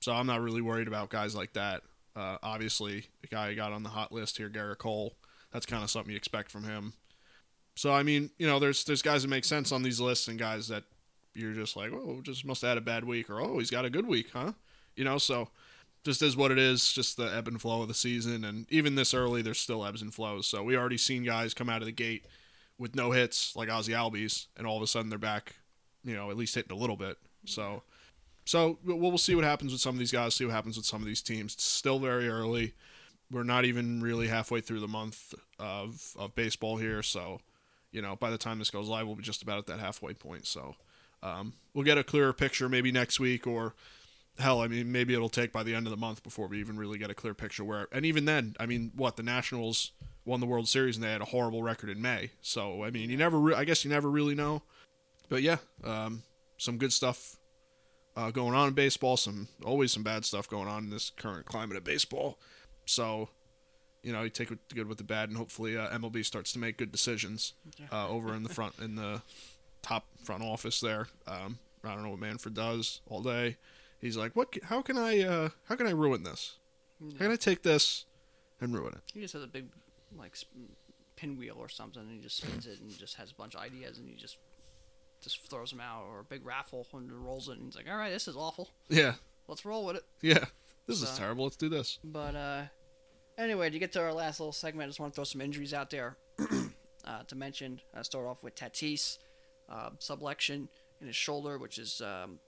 So 0.00 0.12
I'm 0.12 0.26
not 0.26 0.40
really 0.40 0.62
worried 0.62 0.88
about 0.88 1.10
guys 1.10 1.34
like 1.34 1.52
that. 1.52 1.82
Uh, 2.16 2.38
obviously, 2.42 3.04
the 3.20 3.28
guy 3.28 3.48
I 3.48 3.54
got 3.54 3.72
on 3.72 3.82
the 3.82 3.90
hot 3.90 4.12
list 4.12 4.38
here, 4.38 4.48
Gerrit 4.48 4.78
Cole, 4.78 5.14
that's 5.52 5.66
kind 5.66 5.82
of 5.82 5.90
something 5.90 6.10
you 6.10 6.16
expect 6.16 6.50
from 6.50 6.64
him. 6.64 6.94
So 7.76 7.92
I 7.92 8.02
mean, 8.02 8.30
you 8.38 8.46
know, 8.46 8.58
there's 8.58 8.84
there's 8.84 9.02
guys 9.02 9.22
that 9.22 9.28
make 9.28 9.44
sense 9.44 9.72
on 9.72 9.82
these 9.82 10.00
lists 10.00 10.28
and 10.28 10.38
guys 10.38 10.68
that 10.68 10.84
you're 11.34 11.52
just 11.52 11.76
like, 11.76 11.92
oh, 11.92 12.20
just 12.22 12.44
must 12.44 12.62
have 12.62 12.70
had 12.70 12.78
a 12.78 12.82
bad 12.82 13.04
week, 13.04 13.30
or 13.30 13.40
oh, 13.40 13.58
he's 13.58 13.70
got 13.70 13.84
a 13.84 13.90
good 13.90 14.06
week, 14.06 14.30
huh? 14.32 14.52
You 14.96 15.04
know, 15.04 15.18
so 15.18 15.48
just 16.04 16.22
is 16.22 16.36
what 16.36 16.50
it 16.50 16.58
is, 16.58 16.92
just 16.92 17.16
the 17.16 17.24
ebb 17.34 17.48
and 17.48 17.60
flow 17.60 17.82
of 17.82 17.88
the 17.88 17.94
season. 17.94 18.44
And 18.44 18.66
even 18.70 18.94
this 18.94 19.14
early, 19.14 19.42
there's 19.42 19.60
still 19.60 19.84
ebbs 19.84 20.02
and 20.02 20.12
flows. 20.12 20.46
So 20.46 20.62
we 20.62 20.76
already 20.76 20.98
seen 20.98 21.24
guys 21.24 21.54
come 21.54 21.68
out 21.68 21.82
of 21.82 21.86
the 21.86 21.92
gate 21.92 22.24
with 22.78 22.94
no 22.94 23.12
hits, 23.12 23.54
like 23.54 23.70
Ozzie 23.70 23.92
Albies, 23.92 24.46
and 24.56 24.66
all 24.66 24.76
of 24.76 24.82
a 24.82 24.86
sudden 24.86 25.10
they're 25.10 25.18
back, 25.18 25.56
you 26.04 26.14
know, 26.14 26.30
at 26.30 26.36
least 26.36 26.54
hitting 26.54 26.76
a 26.76 26.80
little 26.80 26.96
bit. 26.96 27.18
So, 27.44 27.82
so 28.44 28.78
we'll, 28.84 28.98
we'll 28.98 29.18
see 29.18 29.34
what 29.34 29.44
happens 29.44 29.72
with 29.72 29.80
some 29.80 29.94
of 29.94 29.98
these 29.98 30.12
guys, 30.12 30.34
see 30.34 30.44
what 30.44 30.54
happens 30.54 30.76
with 30.76 30.86
some 30.86 31.00
of 31.00 31.06
these 31.06 31.22
teams. 31.22 31.54
It's 31.54 31.64
still 31.64 31.98
very 31.98 32.28
early. 32.28 32.74
We're 33.30 33.44
not 33.44 33.64
even 33.64 34.00
really 34.00 34.28
halfway 34.28 34.60
through 34.60 34.80
the 34.80 34.88
month 34.88 35.34
of, 35.58 36.14
of 36.18 36.34
baseball 36.34 36.76
here. 36.76 37.02
So, 37.02 37.40
you 37.92 38.02
know, 38.02 38.16
by 38.16 38.30
the 38.30 38.38
time 38.38 38.58
this 38.58 38.70
goes 38.70 38.88
live, 38.88 39.06
we'll 39.06 39.16
be 39.16 39.22
just 39.22 39.42
about 39.42 39.58
at 39.58 39.66
that 39.66 39.78
halfway 39.78 40.14
point. 40.14 40.46
So, 40.46 40.74
um, 41.22 41.52
we'll 41.74 41.84
get 41.84 41.98
a 41.98 42.04
clearer 42.04 42.32
picture 42.32 42.68
maybe 42.68 42.90
next 42.90 43.20
week 43.20 43.46
or 43.46 43.74
hell, 44.40 44.60
I 44.60 44.68
mean, 44.68 44.90
maybe 44.90 45.14
it'll 45.14 45.28
take 45.28 45.52
by 45.52 45.62
the 45.62 45.74
end 45.74 45.86
of 45.86 45.90
the 45.90 45.96
month 45.96 46.22
before 46.22 46.46
we 46.48 46.60
even 46.60 46.76
really 46.76 46.98
get 46.98 47.10
a 47.10 47.14
clear 47.14 47.34
picture 47.34 47.64
where. 47.64 47.88
And 47.92 48.04
even 48.04 48.24
then, 48.24 48.56
I 48.58 48.66
mean, 48.66 48.92
what 48.96 49.16
the 49.16 49.22
Nationals 49.22 49.92
won 50.24 50.40
the 50.40 50.46
World 50.46 50.68
Series 50.68 50.96
and 50.96 51.04
they 51.04 51.12
had 51.12 51.20
a 51.20 51.26
horrible 51.26 51.62
record 51.62 51.90
in 51.90 52.00
May. 52.00 52.30
So 52.40 52.84
I 52.84 52.90
mean, 52.90 53.10
you 53.10 53.16
never. 53.16 53.38
Re- 53.38 53.54
I 53.54 53.64
guess 53.64 53.84
you 53.84 53.90
never 53.90 54.10
really 54.10 54.34
know. 54.34 54.62
But 55.30 55.40
yeah, 55.42 55.56
um, 55.82 56.24
some 56.58 56.76
good 56.76 56.92
stuff 56.92 57.36
uh, 58.16 58.30
going 58.30 58.54
on 58.54 58.68
in 58.68 58.74
baseball. 58.74 59.16
Some 59.16 59.48
always 59.64 59.92
some 59.92 60.02
bad 60.02 60.26
stuff 60.26 60.46
going 60.46 60.68
on 60.68 60.84
in 60.84 60.90
this 60.90 61.10
current 61.16 61.46
climate 61.46 61.78
of 61.78 61.84
baseball. 61.84 62.38
So. 62.84 63.30
You 64.02 64.14
know, 64.14 64.22
you 64.22 64.30
take 64.30 64.48
the 64.48 64.56
good 64.74 64.88
with 64.88 64.96
the 64.96 65.04
bad, 65.04 65.28
and 65.28 65.36
hopefully 65.36 65.76
uh, 65.76 65.90
MLB 65.90 66.24
starts 66.24 66.54
to 66.54 66.58
make 66.58 66.78
good 66.78 66.90
decisions 66.90 67.52
uh, 67.92 68.08
over 68.08 68.34
in 68.34 68.44
the 68.44 68.48
front 68.48 68.78
in 68.78 68.94
the 68.94 69.20
top 69.82 70.06
front 70.24 70.42
office 70.42 70.80
there. 70.80 71.08
Um, 71.26 71.58
I 71.84 71.94
don't 71.94 72.04
know 72.04 72.08
what 72.08 72.18
Manfred 72.18 72.54
does 72.54 73.02
all 73.10 73.20
day. 73.20 73.58
He's 74.00 74.16
like, 74.16 74.34
"What? 74.34 74.56
How 74.64 74.80
can 74.80 74.96
I? 74.96 75.20
Uh, 75.22 75.48
how 75.68 75.76
can 75.76 75.86
I 75.86 75.90
ruin 75.90 76.22
this? 76.22 76.56
How 77.18 77.24
can 77.24 77.32
I 77.32 77.36
take 77.36 77.62
this 77.62 78.06
and 78.58 78.74
ruin 78.74 78.94
it?" 78.94 79.02
He 79.12 79.20
just 79.20 79.34
has 79.34 79.42
a 79.42 79.46
big 79.46 79.66
like 80.16 80.34
pinwheel 81.16 81.56
or 81.58 81.68
something, 81.68 82.00
and 82.00 82.10
he 82.10 82.18
just 82.20 82.38
spins 82.38 82.66
it 82.66 82.80
and 82.80 82.96
just 82.96 83.16
has 83.16 83.30
a 83.30 83.34
bunch 83.34 83.54
of 83.54 83.60
ideas, 83.60 83.98
and 83.98 84.08
he 84.08 84.14
just 84.14 84.38
just 85.22 85.48
throws 85.50 85.70
them 85.70 85.80
out, 85.80 86.04
or 86.04 86.20
a 86.20 86.24
big 86.24 86.44
raffle 86.46 86.86
and 86.92 87.10
rolls 87.12 87.48
it, 87.48 87.56
and 87.58 87.66
he's 87.66 87.76
like, 87.76 87.88
"All 87.90 87.96
right, 87.96 88.10
this 88.10 88.26
is 88.28 88.36
awful. 88.36 88.70
Yeah. 88.88 89.14
Let's 89.48 89.64
roll 89.64 89.84
with 89.86 89.96
it." 89.96 90.04
Yeah. 90.22 90.44
This 90.86 91.02
is 91.02 91.08
So- 91.08 91.16
terrible. 91.18 91.44
Let's 91.44 91.56
do 91.56 91.68
this. 91.68 91.98
But 92.02 92.34
uh, 92.34 92.62
anyway, 93.38 93.70
to 93.70 93.78
get 93.78 93.92
to 93.92 94.00
our 94.00 94.12
last 94.12 94.40
little 94.40 94.52
segment, 94.52 94.86
I 94.86 94.88
just 94.88 95.00
want 95.00 95.12
to 95.12 95.16
throw 95.16 95.24
some 95.24 95.40
injuries 95.40 95.72
out 95.74 95.90
there 95.90 96.16
uh, 97.04 97.22
to 97.26 97.36
mention. 97.36 97.80
Uh, 97.94 98.02
start 98.02 98.26
off 98.26 98.42
with 98.42 98.54
Tatis, 98.54 99.18
uh, 99.68 99.90
in 101.00 101.06
his 101.06 101.16
shoulder, 101.16 101.58
which 101.58 101.78
is 101.78 102.00
um, 102.00 102.38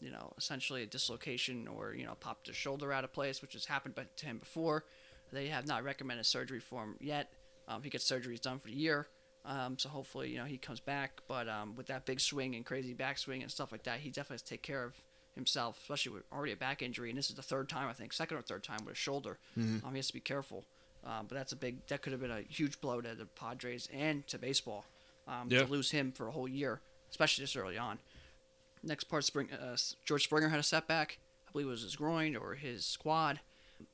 you 0.00 0.10
know 0.10 0.32
essentially 0.38 0.82
a 0.82 0.86
dislocation 0.86 1.66
or 1.68 1.94
you 1.94 2.04
know 2.06 2.14
popped 2.20 2.46
his 2.46 2.56
shoulder 2.56 2.92
out 2.92 3.04
of 3.04 3.12
place, 3.12 3.42
which 3.42 3.52
has 3.54 3.64
happened 3.66 3.94
be- 3.94 4.02
to 4.16 4.26
him 4.26 4.38
before. 4.38 4.84
They 5.32 5.48
have 5.48 5.66
not 5.66 5.84
recommended 5.84 6.24
surgery 6.24 6.60
for 6.60 6.82
him 6.84 6.96
yet. 7.00 7.32
Um, 7.66 7.82
he 7.82 7.90
gets 7.90 8.10
surgeries 8.10 8.40
done 8.40 8.58
for 8.58 8.68
the 8.68 8.74
year. 8.76 9.08
Um, 9.44 9.78
so 9.78 9.88
hopefully, 9.88 10.30
you 10.30 10.36
know, 10.38 10.44
he 10.44 10.58
comes 10.58 10.80
back. 10.80 11.20
But 11.26 11.48
um, 11.48 11.74
with 11.76 11.86
that 11.86 12.04
big 12.06 12.20
swing 12.20 12.54
and 12.54 12.64
crazy 12.66 12.94
backswing 12.94 13.42
and 13.42 13.50
stuff 13.50 13.72
like 13.72 13.84
that, 13.84 14.00
he 14.00 14.10
definitely 14.10 14.34
has 14.34 14.42
to 14.42 14.48
take 14.50 14.62
care 14.62 14.84
of 14.84 14.94
himself, 15.34 15.78
especially 15.80 16.12
with 16.12 16.24
already 16.32 16.52
a 16.52 16.56
back 16.56 16.82
injury. 16.82 17.08
And 17.10 17.18
this 17.18 17.30
is 17.30 17.36
the 17.36 17.42
third 17.42 17.68
time, 17.68 17.88
I 17.88 17.92
think, 17.92 18.12
second 18.12 18.36
or 18.36 18.42
third 18.42 18.64
time 18.64 18.78
with 18.84 18.90
his 18.94 18.98
shoulder. 18.98 19.38
Um, 19.56 19.82
he 19.92 19.96
has 19.96 20.08
to 20.08 20.12
be 20.12 20.20
careful. 20.20 20.64
Um, 21.04 21.26
but 21.28 21.36
that's 21.36 21.52
a 21.52 21.56
big. 21.56 21.86
That 21.86 22.02
could 22.02 22.12
have 22.12 22.20
been 22.20 22.30
a 22.32 22.40
huge 22.42 22.80
blow 22.80 23.00
to 23.00 23.14
the 23.14 23.24
Padres 23.26 23.88
and 23.94 24.26
to 24.26 24.36
baseball 24.38 24.84
um, 25.28 25.46
Yeah. 25.48 25.60
to 25.62 25.66
lose 25.66 25.92
him 25.92 26.10
for 26.12 26.26
a 26.28 26.32
whole 26.32 26.48
year, 26.48 26.80
especially 27.10 27.44
this 27.44 27.54
early 27.56 27.78
on. 27.78 27.98
Next 28.82 29.04
part, 29.04 29.24
Spring, 29.24 29.48
uh, 29.52 29.76
George 30.04 30.24
Springer 30.24 30.48
had 30.48 30.58
a 30.60 30.64
setback. 30.64 31.18
I 31.48 31.52
believe 31.52 31.68
it 31.68 31.70
was 31.70 31.82
his 31.82 31.96
groin 31.96 32.34
or 32.36 32.54
his 32.54 32.96
quad. 32.96 33.40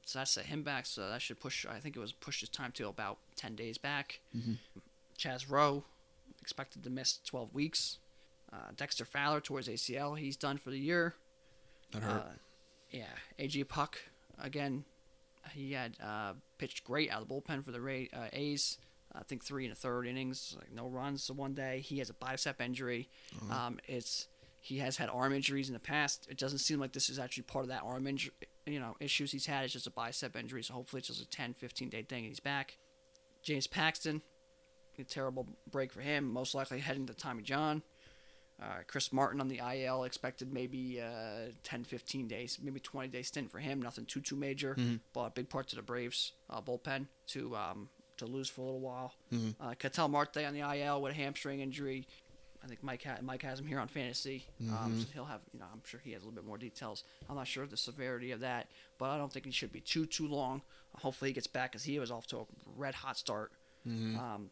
So 0.07 0.19
that 0.19 0.29
set 0.29 0.47
him 0.47 0.63
back. 0.63 0.87
So 0.87 1.09
that 1.09 1.21
should 1.21 1.39
push. 1.41 1.67
I 1.67 1.79
think 1.79 1.95
it 1.95 2.01
was 2.01 2.13
pushed 2.13 2.41
his 2.41 2.49
time 2.49 2.73
to 2.73 2.89
about 2.89 3.19
ten 3.37 3.55
days 3.55 3.77
back. 3.79 4.21
Chaz 5.19 5.51
Roe 5.51 5.85
expected 6.41 6.85
to 6.85 6.91
miss 6.91 7.19
twelve 7.25 7.53
weeks. 7.55 7.99
Uh, 8.53 8.71
Dexter 8.77 9.05
Fowler 9.05 9.41
towards 9.41 9.69
ACL. 9.69 10.17
He's 10.17 10.37
done 10.37 10.59
for 10.59 10.71
the 10.71 10.79
year. 10.79 11.15
That 11.93 12.03
hurt. 12.03 12.21
Uh, 12.21 12.33
yeah, 12.91 13.05
AJ 13.39 13.69
Puk 13.69 13.99
again. 14.41 14.85
He 15.53 15.73
had 15.73 15.97
uh, 16.03 16.35
pitched 16.59 16.85
great 16.85 17.11
out 17.11 17.21
of 17.23 17.29
the 17.29 17.35
bullpen 17.35 17.65
for 17.65 17.71
the 17.73 17.81
Ray, 17.81 18.09
uh, 18.15 18.29
A's. 18.33 18.79
I 19.15 19.23
think 19.23 19.45
three 19.45 19.65
and 19.65 19.73
a 19.73 19.77
third 19.77 20.07
innings, 20.07 20.57
like 20.59 20.73
no 20.73 20.89
runs. 20.89 21.23
So 21.23 21.35
one 21.35 21.55
day 21.55 21.81
he 21.81 21.99
has 21.99 22.11
a 22.11 22.15
bicep 22.15 22.61
injury. 22.61 23.09
Um, 23.51 23.79
it's 23.87 24.27
he 24.61 24.79
has 24.79 24.97
had 24.97 25.09
arm 25.11 25.33
injuries 25.33 25.69
in 25.69 25.75
the 25.75 25.81
past. 25.81 26.27
It 26.31 26.39
doesn't 26.39 26.59
seem 26.59 26.81
like 26.81 26.93
this 26.93 27.09
is 27.09 27.19
actually 27.19 27.45
part 27.45 27.65
of 27.65 27.69
that 27.69 27.83
arm 27.85 28.07
injury, 28.07 28.33
you 28.67 28.81
know, 28.81 28.97
issues 28.99 29.31
he's 29.31 29.47
had. 29.47 29.65
It's 29.65 29.73
just 29.73 29.87
a 29.87 29.91
bicep 29.91 30.35
injury. 30.37 30.63
So 30.65 30.75
hopefully 30.75 30.99
it's 30.99 31.09
just 31.09 31.21
a 31.23 31.29
10, 31.29 31.53
15 31.55 31.91
day 31.91 32.03
thing 32.03 32.21
and 32.25 32.29
he's 32.29 32.41
back. 32.41 32.79
James 33.43 33.67
Paxton, 33.67 34.23
a 34.99 35.05
terrible 35.05 35.47
break 35.71 35.93
for 35.93 36.01
him. 36.01 36.25
Most 36.33 36.55
likely 36.55 36.79
heading 36.81 37.07
to 37.07 37.15
Tommy 37.15 37.43
John. 37.43 37.83
Uh, 38.63 38.67
Chris 38.87 39.13
Martin 39.13 39.41
on 39.41 39.49
the 39.49 39.61
IL 39.61 40.05
expected 40.05 40.53
maybe 40.53 41.01
uh, 41.01 41.51
10, 41.65 41.83
15 41.85 42.29
days, 42.29 42.59
maybe 42.63 42.79
20 42.79 43.09
day 43.09 43.23
stint 43.23 43.51
for 43.51 43.59
him. 43.59 43.83
Nothing 43.83 44.05
too 44.07 44.21
too 44.21 44.37
major, 44.37 44.77
but 45.13 45.21
a 45.23 45.31
big 45.31 45.49
part 45.49 45.67
to 45.69 45.77
the 45.77 45.83
Braves 45.83 46.33
uh, 46.49 46.61
bullpen 46.61 47.07
to 47.29 47.57
um, 47.57 47.89
to 48.19 48.27
lose 48.27 48.49
for 48.49 48.61
a 48.61 48.65
little 48.65 48.81
while. 48.81 49.13
Uh, 49.61 49.75
Ketel 49.75 50.07
Marte 50.09 50.37
on 50.47 50.55
the 50.55 50.61
IL 50.61 51.03
with 51.03 51.13
a 51.13 51.17
hamstring 51.17 51.61
injury. 51.61 52.07
I 52.63 52.67
think 52.69 52.83
Mike 52.83 53.03
ha- 53.03 53.19
Mike 53.23 53.43
has 53.43 53.59
him 53.59 53.67
here 53.67 53.81
on 53.81 53.89
fantasy. 53.89 54.47
Um, 54.71 55.01
so 55.01 55.07
he'll 55.13 55.25
have 55.25 55.41
you 55.53 55.59
know 55.59 55.67
I'm 55.73 55.83
sure 55.85 56.01
he 56.05 56.13
has 56.13 56.23
a 56.23 56.25
little 56.25 56.41
bit 56.41 56.47
more 56.47 56.57
details. 56.57 57.03
I'm 57.29 57.35
not 57.35 57.49
sure 57.49 57.65
of 57.65 57.71
the 57.71 57.77
severity 57.77 58.31
of 58.31 58.39
that, 58.41 58.69
but 58.99 59.11
I 59.11 59.19
don't 59.19 59.33
think 59.33 59.47
he 59.47 59.51
should 59.53 59.73
be 59.73 59.81
too 59.81 60.07
too 60.07 60.29
long. 60.29 60.63
hopefully 60.99 61.31
he 61.31 61.35
gets 61.35 61.49
back 61.49 61.73
because 61.73 61.83
he 61.83 61.99
was 61.99 62.13
off 62.13 62.29
to 62.29 62.39
a 62.39 62.45
red 62.77 62.95
hot 62.95 63.19
start. 63.19 63.51
Um, 63.87 64.51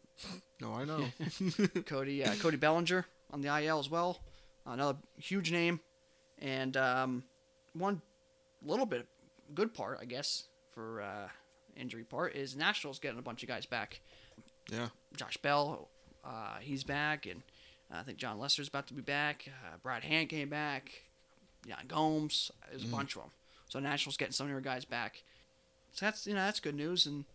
no, 0.61 0.73
I 0.73 0.85
know. 0.85 1.05
Cody 1.85 2.23
uh, 2.23 2.35
Cody 2.35 2.57
Bellinger 2.57 3.05
on 3.31 3.41
the 3.41 3.47
IL 3.63 3.79
as 3.79 3.89
well, 3.89 4.19
another 4.65 4.97
huge 5.17 5.51
name, 5.51 5.79
and 6.39 6.77
um, 6.77 7.23
one 7.73 8.01
little 8.63 8.85
bit 8.85 9.07
good 9.55 9.73
part, 9.73 9.97
I 10.01 10.05
guess, 10.05 10.43
for 10.71 11.01
uh, 11.01 11.27
injury 11.75 12.03
part 12.03 12.35
is 12.35 12.55
Nationals 12.55 12.99
getting 12.99 13.19
a 13.19 13.23
bunch 13.23 13.43
of 13.43 13.49
guys 13.49 13.65
back. 13.65 14.01
yeah. 14.71 14.89
Josh 15.17 15.37
Bell, 15.37 15.89
uh, 16.23 16.57
he's 16.61 16.83
back, 16.83 17.25
and 17.25 17.41
I 17.91 18.03
think 18.03 18.17
Jon 18.17 18.39
Lester's 18.39 18.67
about 18.67 18.87
to 18.87 18.93
be 18.93 19.01
back. 19.01 19.45
Uh, 19.47 19.77
Brad 19.81 20.03
Hand 20.03 20.29
came 20.29 20.49
back. 20.49 20.91
Yan 21.65 21.85
Gomes, 21.87 22.51
there's 22.69 22.83
a 22.83 22.87
bunch 22.87 23.15
of 23.15 23.21
them. 23.21 23.31
So 23.69 23.79
Nationals 23.79 24.17
getting 24.17 24.33
some 24.33 24.47
of 24.47 24.51
their 24.51 24.61
guys 24.61 24.85
back. 24.85 25.23
So 25.93 26.05
that's 26.05 26.27
you 26.27 26.33
know 26.33 26.41
that's 26.41 26.59
good 26.59 26.75
news, 26.75 27.05
and 27.05 27.25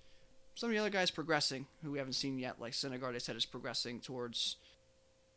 some 0.58 0.70
of 0.70 0.74
the 0.74 0.80
other 0.80 0.90
guys 0.90 1.12
progressing 1.12 1.66
who 1.84 1.92
we 1.92 1.98
haven't 1.98 2.14
seen 2.14 2.36
yet, 2.36 2.60
like 2.60 2.72
Syndergaard, 2.72 3.12
they 3.12 3.20
said 3.20 3.36
is 3.36 3.46
progressing 3.46 4.00
towards, 4.00 4.56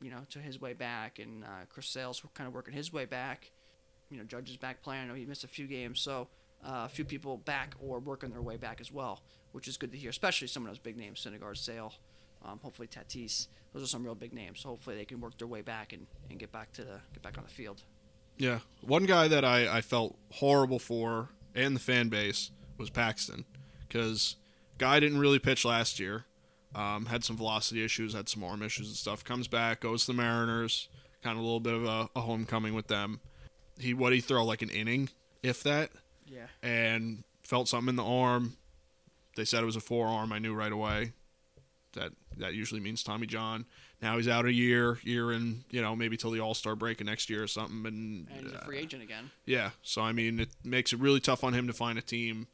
you 0.01 0.09
know, 0.09 0.21
to 0.31 0.39
his 0.39 0.59
way 0.59 0.73
back, 0.73 1.19
and 1.19 1.43
uh, 1.43 1.65
Chris 1.69 1.85
Sales 1.85 2.23
kind 2.33 2.47
of 2.47 2.55
working 2.55 2.73
his 2.73 2.91
way 2.91 3.05
back. 3.05 3.51
You 4.09 4.17
know, 4.17 4.23
Judge 4.23 4.49
is 4.49 4.57
back 4.57 4.81
playing. 4.81 5.03
I 5.03 5.05
know 5.05 5.13
he 5.13 5.27
missed 5.27 5.43
a 5.43 5.47
few 5.47 5.67
games, 5.67 6.01
so 6.01 6.27
uh, 6.65 6.85
a 6.85 6.89
few 6.89 7.05
people 7.05 7.37
back 7.37 7.75
or 7.79 7.99
working 7.99 8.31
their 8.31 8.41
way 8.41 8.57
back 8.57 8.81
as 8.81 8.91
well, 8.91 9.21
which 9.51 9.67
is 9.67 9.77
good 9.77 9.91
to 9.91 9.97
hear, 9.97 10.09
especially 10.09 10.47
some 10.47 10.63
of 10.63 10.71
those 10.71 10.79
big 10.79 10.97
names, 10.97 11.23
Syndergaard, 11.23 11.57
Sale, 11.57 11.93
um, 12.43 12.59
hopefully 12.63 12.87
Tatis. 12.87 13.45
Those 13.73 13.83
are 13.83 13.87
some 13.87 14.03
real 14.03 14.15
big 14.15 14.33
names. 14.33 14.61
So 14.61 14.69
hopefully 14.69 14.95
they 14.95 15.05
can 15.05 15.21
work 15.21 15.37
their 15.37 15.47
way 15.47 15.61
back 15.61 15.93
and, 15.93 16.07
and 16.31 16.39
get 16.39 16.51
back 16.51 16.73
to 16.73 16.83
the 16.83 16.99
get 17.13 17.21
back 17.21 17.37
on 17.37 17.43
the 17.43 17.51
field. 17.51 17.83
Yeah. 18.39 18.57
One 18.81 19.05
guy 19.05 19.27
that 19.27 19.45
I, 19.45 19.77
I 19.77 19.81
felt 19.81 20.17
horrible 20.31 20.79
for 20.79 21.29
and 21.53 21.75
the 21.75 21.79
fan 21.79 22.09
base 22.09 22.49
was 22.79 22.89
Paxton 22.89 23.45
because 23.87 24.37
guy 24.81 24.99
didn't 24.99 25.19
really 25.19 25.39
pitch 25.39 25.63
last 25.63 25.99
year. 25.99 26.25
Um, 26.73 27.05
had 27.05 27.23
some 27.23 27.37
velocity 27.37 27.83
issues, 27.83 28.13
had 28.13 28.27
some 28.29 28.43
arm 28.43 28.63
issues 28.63 28.87
and 28.87 28.95
stuff. 28.95 29.23
Comes 29.23 29.47
back, 29.47 29.81
goes 29.81 30.05
to 30.05 30.13
the 30.13 30.17
Mariners, 30.17 30.87
kind 31.21 31.37
of 31.37 31.41
a 31.43 31.45
little 31.45 31.59
bit 31.59 31.73
of 31.73 31.83
a, 31.85 32.09
a 32.15 32.21
homecoming 32.21 32.73
with 32.73 32.87
them. 32.87 33.19
He 33.77 33.93
what 33.93 34.13
he 34.13 34.21
throw 34.21 34.43
like 34.45 34.61
an 34.61 34.69
inning, 34.69 35.09
if 35.43 35.63
that, 35.63 35.91
Yeah. 36.25 36.47
and 36.63 37.23
felt 37.43 37.67
something 37.67 37.89
in 37.89 37.95
the 37.97 38.05
arm. 38.05 38.55
They 39.35 39.45
said 39.45 39.63
it 39.63 39.65
was 39.65 39.75
a 39.75 39.81
forearm. 39.81 40.31
I 40.31 40.39
knew 40.39 40.53
right 40.53 40.71
away. 40.71 41.11
That 41.93 42.13
that 42.37 42.53
usually 42.53 42.79
means 42.79 43.03
Tommy 43.03 43.27
John. 43.27 43.65
Now 44.01 44.15
he's 44.17 44.27
out 44.29 44.45
a 44.45 44.53
year, 44.53 44.97
year 45.03 45.31
and 45.31 45.63
you 45.71 45.81
know 45.81 45.93
maybe 45.95 46.15
till 46.15 46.31
the 46.31 46.39
All 46.39 46.53
Star 46.53 46.75
break 46.75 47.01
of 47.01 47.07
next 47.07 47.29
year 47.29 47.43
or 47.43 47.47
something. 47.47 47.85
And, 47.85 48.27
And 48.31 48.45
he's 48.45 48.53
a 48.53 48.61
uh, 48.61 48.65
free 48.65 48.77
agent 48.77 49.03
again. 49.03 49.29
yeah, 49.45 49.71
so 49.83 50.01
I 50.01 50.13
mean, 50.13 50.39
it 50.39 50.49
makes 50.63 50.93
it 50.93 50.99
really 50.99 51.19
tough 51.19 51.43
on 51.43 51.51
him 51.53 51.67
to 51.67 51.73
find 51.73 51.97
a 51.99 52.01
team. 52.01 52.47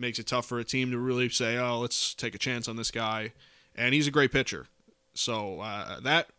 Makes 0.00 0.18
it 0.18 0.26
tough 0.26 0.46
for 0.46 0.58
a 0.58 0.64
team 0.64 0.90
to 0.92 0.98
really 0.98 1.28
say, 1.28 1.58
"Oh, 1.58 1.78
let's 1.78 2.14
take 2.14 2.34
a 2.34 2.38
chance 2.38 2.68
on 2.68 2.76
this 2.76 2.90
guy," 2.90 3.32
and 3.76 3.94
he's 3.94 4.06
a 4.06 4.10
great 4.10 4.32
pitcher. 4.32 4.66
So 5.12 5.60
uh, 5.60 6.00
that 6.00 6.30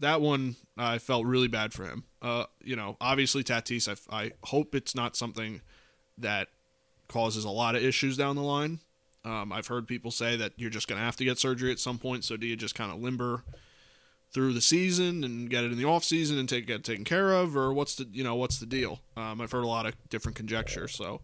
that 0.00 0.22
one 0.22 0.56
I 0.78 0.96
felt 0.96 1.26
really 1.26 1.48
bad 1.48 1.74
for 1.74 1.84
him. 1.84 2.04
Uh, 2.22 2.44
you 2.64 2.74
know, 2.74 2.96
obviously 3.02 3.44
Tatis, 3.44 3.86
I, 4.10 4.24
I 4.24 4.32
hope 4.44 4.74
it's 4.74 4.94
not 4.94 5.14
something 5.14 5.60
that 6.16 6.48
causes 7.08 7.44
a 7.44 7.50
lot 7.50 7.76
of 7.76 7.84
issues 7.84 8.16
down 8.16 8.36
the 8.36 8.42
line. 8.42 8.80
Um, 9.24 9.52
I've 9.52 9.66
heard 9.66 9.86
people 9.86 10.10
say 10.10 10.36
that 10.36 10.52
you're 10.56 10.70
just 10.70 10.88
going 10.88 10.98
to 10.98 11.04
have 11.04 11.16
to 11.16 11.24
get 11.24 11.38
surgery 11.38 11.70
at 11.70 11.78
some 11.78 11.98
point. 11.98 12.24
So 12.24 12.36
do 12.36 12.46
you 12.46 12.56
just 12.56 12.74
kind 12.74 12.90
of 12.90 13.00
limber 13.00 13.44
through 14.32 14.54
the 14.54 14.60
season 14.60 15.22
and 15.22 15.50
get 15.50 15.62
it 15.64 15.70
in 15.70 15.78
the 15.78 15.84
off 15.84 16.02
season 16.02 16.38
and 16.38 16.48
take 16.48 16.66
get 16.66 16.82
taken 16.82 17.04
care 17.04 17.32
of, 17.32 17.56
or 17.56 17.72
what's 17.72 17.94
the 17.94 18.08
you 18.12 18.24
know 18.24 18.34
what's 18.34 18.58
the 18.58 18.66
deal? 18.66 19.00
Um, 19.16 19.40
I've 19.40 19.52
heard 19.52 19.64
a 19.64 19.68
lot 19.68 19.86
of 19.86 19.94
different 20.08 20.36
conjecture. 20.36 20.88
So 20.88 21.20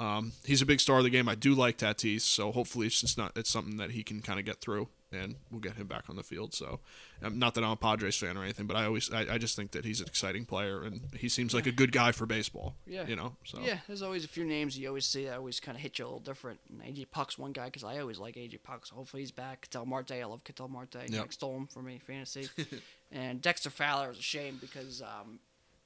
um, 0.00 0.32
he's 0.44 0.62
a 0.62 0.66
big 0.66 0.80
star 0.80 0.96
of 0.96 1.04
the 1.04 1.10
game. 1.10 1.28
I 1.28 1.34
do 1.34 1.54
like 1.54 1.76
Tatis, 1.76 2.22
so 2.22 2.52
hopefully 2.52 2.86
it's 2.86 2.98
just 2.98 3.18
not 3.18 3.32
it's 3.36 3.50
something 3.50 3.76
that 3.76 3.90
he 3.90 4.02
can 4.02 4.22
kind 4.22 4.38
of 4.38 4.46
get 4.46 4.58
through, 4.62 4.88
and 5.12 5.36
we'll 5.50 5.60
get 5.60 5.74
him 5.74 5.88
back 5.88 6.04
on 6.08 6.16
the 6.16 6.22
field. 6.22 6.54
So 6.54 6.80
um, 7.22 7.38
not 7.38 7.52
that 7.52 7.64
I'm 7.64 7.72
a 7.72 7.76
Padres 7.76 8.16
fan 8.16 8.38
or 8.38 8.42
anything, 8.42 8.66
but 8.66 8.76
I 8.78 8.86
always 8.86 9.12
I, 9.12 9.34
I 9.34 9.36
just 9.36 9.56
think 9.56 9.72
that 9.72 9.84
he's 9.84 10.00
an 10.00 10.06
exciting 10.06 10.46
player, 10.46 10.82
and 10.82 11.02
he 11.14 11.28
seems 11.28 11.52
like 11.52 11.66
a 11.66 11.72
good 11.72 11.92
guy 11.92 12.12
for 12.12 12.24
baseball. 12.24 12.76
Yeah. 12.86 13.06
you 13.06 13.14
know. 13.14 13.36
So 13.44 13.60
Yeah, 13.60 13.80
there's 13.86 14.00
always 14.00 14.24
a 14.24 14.28
few 14.28 14.46
names 14.46 14.78
you 14.78 14.88
always 14.88 15.04
see 15.04 15.26
that 15.26 15.36
always 15.36 15.60
kind 15.60 15.76
of 15.76 15.82
hit 15.82 15.98
you 15.98 16.06
a 16.06 16.06
little 16.06 16.20
different. 16.20 16.60
And 16.70 16.80
AJ 16.82 17.10
Puk's 17.10 17.36
one 17.36 17.52
guy 17.52 17.66
because 17.66 17.84
I 17.84 17.98
always 17.98 18.18
like 18.18 18.36
AJ 18.36 18.62
Puk, 18.62 18.86
so 18.86 18.94
hopefully 18.94 19.20
he's 19.20 19.32
back. 19.32 19.60
Ketel 19.60 19.84
Marte, 19.84 20.12
I 20.12 20.24
love 20.24 20.44
Ketel 20.44 20.68
Marte. 20.68 20.94
Yep. 20.94 21.10
Nick 21.10 21.32
stole 21.32 21.58
him 21.58 21.66
for 21.66 21.82
me, 21.82 21.98
fantasy. 21.98 22.48
and 23.12 23.42
Dexter 23.42 23.68
Fowler 23.68 24.12
is 24.12 24.18
a 24.18 24.22
shame 24.22 24.56
because, 24.62 25.02
um, 25.02 25.40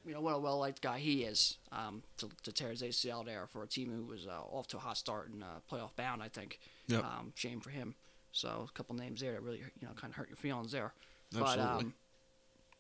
you 0.07 0.13
know, 0.13 0.21
what 0.21 0.35
a 0.35 0.39
well 0.39 0.59
liked 0.59 0.83
guy 0.83 0.99
he 0.99 1.25
is 1.25 1.59
um, 1.73 2.03
to, 2.19 2.29
to 2.43 2.53
tear 2.53 2.71
his 2.71 2.83
ACL 2.83 3.25
there 3.25 3.47
for 3.47 3.63
a 3.63 3.67
team 3.67 3.91
who 3.91 4.05
was 4.05 4.27
uh, 4.27 4.43
off 4.51 4.67
to 4.69 4.77
a 4.77 4.81
hot 4.81 4.97
start 4.97 5.31
and 5.31 5.43
uh, 5.43 5.61
playoff 5.71 5.97
bound, 5.97 6.23
I 6.23 6.29
think. 6.29 6.59
Yep. 6.89 7.05
Um, 7.05 7.33
shame 7.35 7.61
for 7.61 7.71
him. 7.71 7.95
So 8.33 8.67
a 8.69 8.73
couple 8.73 8.97
names 8.97 9.21
there 9.21 9.33
that 9.33 9.43
really, 9.43 9.59
you 9.59 9.87
know, 9.87 9.95
kind 9.95 10.11
of 10.11 10.17
hurt 10.17 10.29
your 10.29 10.37
feelings 10.37 10.73
there. 10.73 10.93
Absolutely. 11.35 11.57
But, 11.57 11.81
um, 11.81 11.95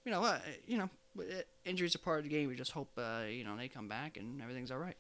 you 0.05 0.13
know, 0.13 0.25
uh, 0.25 0.39
you 0.67 0.79
know, 0.79 0.91
uh, 1.19 1.43
injuries 1.65 1.95
are 1.95 1.99
part 1.99 2.19
of 2.19 2.25
the 2.25 2.31
game. 2.31 2.49
We 2.49 2.57
just 2.57 2.73
hope, 2.73 2.91
uh, 2.99 3.23
you 3.29 3.45
know, 3.45 3.57
they 3.57 3.69
come 3.69 3.89
back 3.89 4.17
and 4.17 4.43
everything's 4.43 4.71
all 4.71 4.79
right. 4.79 4.97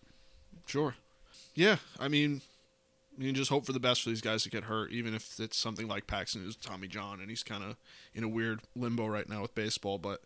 Sure. 0.66 0.94
Yeah, 1.54 1.76
I 1.98 2.08
mean, 2.08 2.40
you 3.18 3.26
can 3.26 3.34
just 3.34 3.50
hope 3.50 3.66
for 3.66 3.72
the 3.72 3.80
best 3.80 4.02
for 4.02 4.08
these 4.08 4.20
guys 4.20 4.42
to 4.44 4.50
get 4.50 4.64
hurt, 4.64 4.92
even 4.92 5.14
if 5.14 5.38
it's 5.38 5.56
something 5.56 5.88
like 5.88 6.06
Paxton, 6.06 6.42
who's 6.42 6.56
Tommy 6.56 6.88
John, 6.88 7.20
and 7.20 7.28
he's 7.28 7.42
kind 7.42 7.62
of 7.62 7.76
in 8.14 8.24
a 8.24 8.28
weird 8.28 8.60
limbo 8.74 9.06
right 9.06 9.28
now 9.28 9.42
with 9.42 9.54
baseball. 9.54 9.98
But 9.98 10.22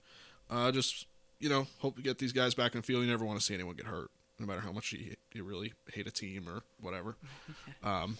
uh, 0.51 0.71
just 0.73 1.07
you 1.41 1.49
know, 1.49 1.67
hope 1.79 1.97
to 1.97 2.03
get 2.03 2.19
these 2.19 2.33
guys 2.33 2.55
back 2.55 2.75
in 2.75 2.81
the 2.81 2.87
field. 2.87 3.03
You 3.05 3.11
never 3.11 3.25
want 3.25 3.39
to 3.39 3.45
see 3.45 3.55
anyone 3.55 3.77
get 3.77 3.87
hurt, 3.87 4.11
no 4.39 4.47
matter 4.47 4.61
how 4.61 4.73
much 4.73 4.93
you, 4.93 5.15
you 5.33 5.45
really 5.45 5.73
hate 5.93 6.07
a 6.07 6.11
team 6.11 6.49
or 6.49 6.63
whatever. 6.81 7.17
um, 7.83 8.19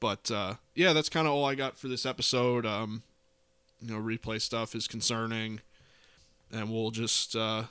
But 0.00 0.30
uh, 0.30 0.54
yeah, 0.74 0.92
that's 0.92 1.08
kind 1.08 1.26
of 1.26 1.32
all 1.32 1.44
I 1.44 1.54
got 1.54 1.78
for 1.78 1.88
this 1.88 2.04
episode. 2.06 2.64
Um, 2.66 3.02
you 3.80 3.94
know, 3.94 4.00
replay 4.00 4.40
stuff 4.40 4.74
is 4.74 4.86
concerning, 4.88 5.60
and 6.52 6.70
we'll 6.70 6.90
just 6.90 7.34
uh, 7.36 7.64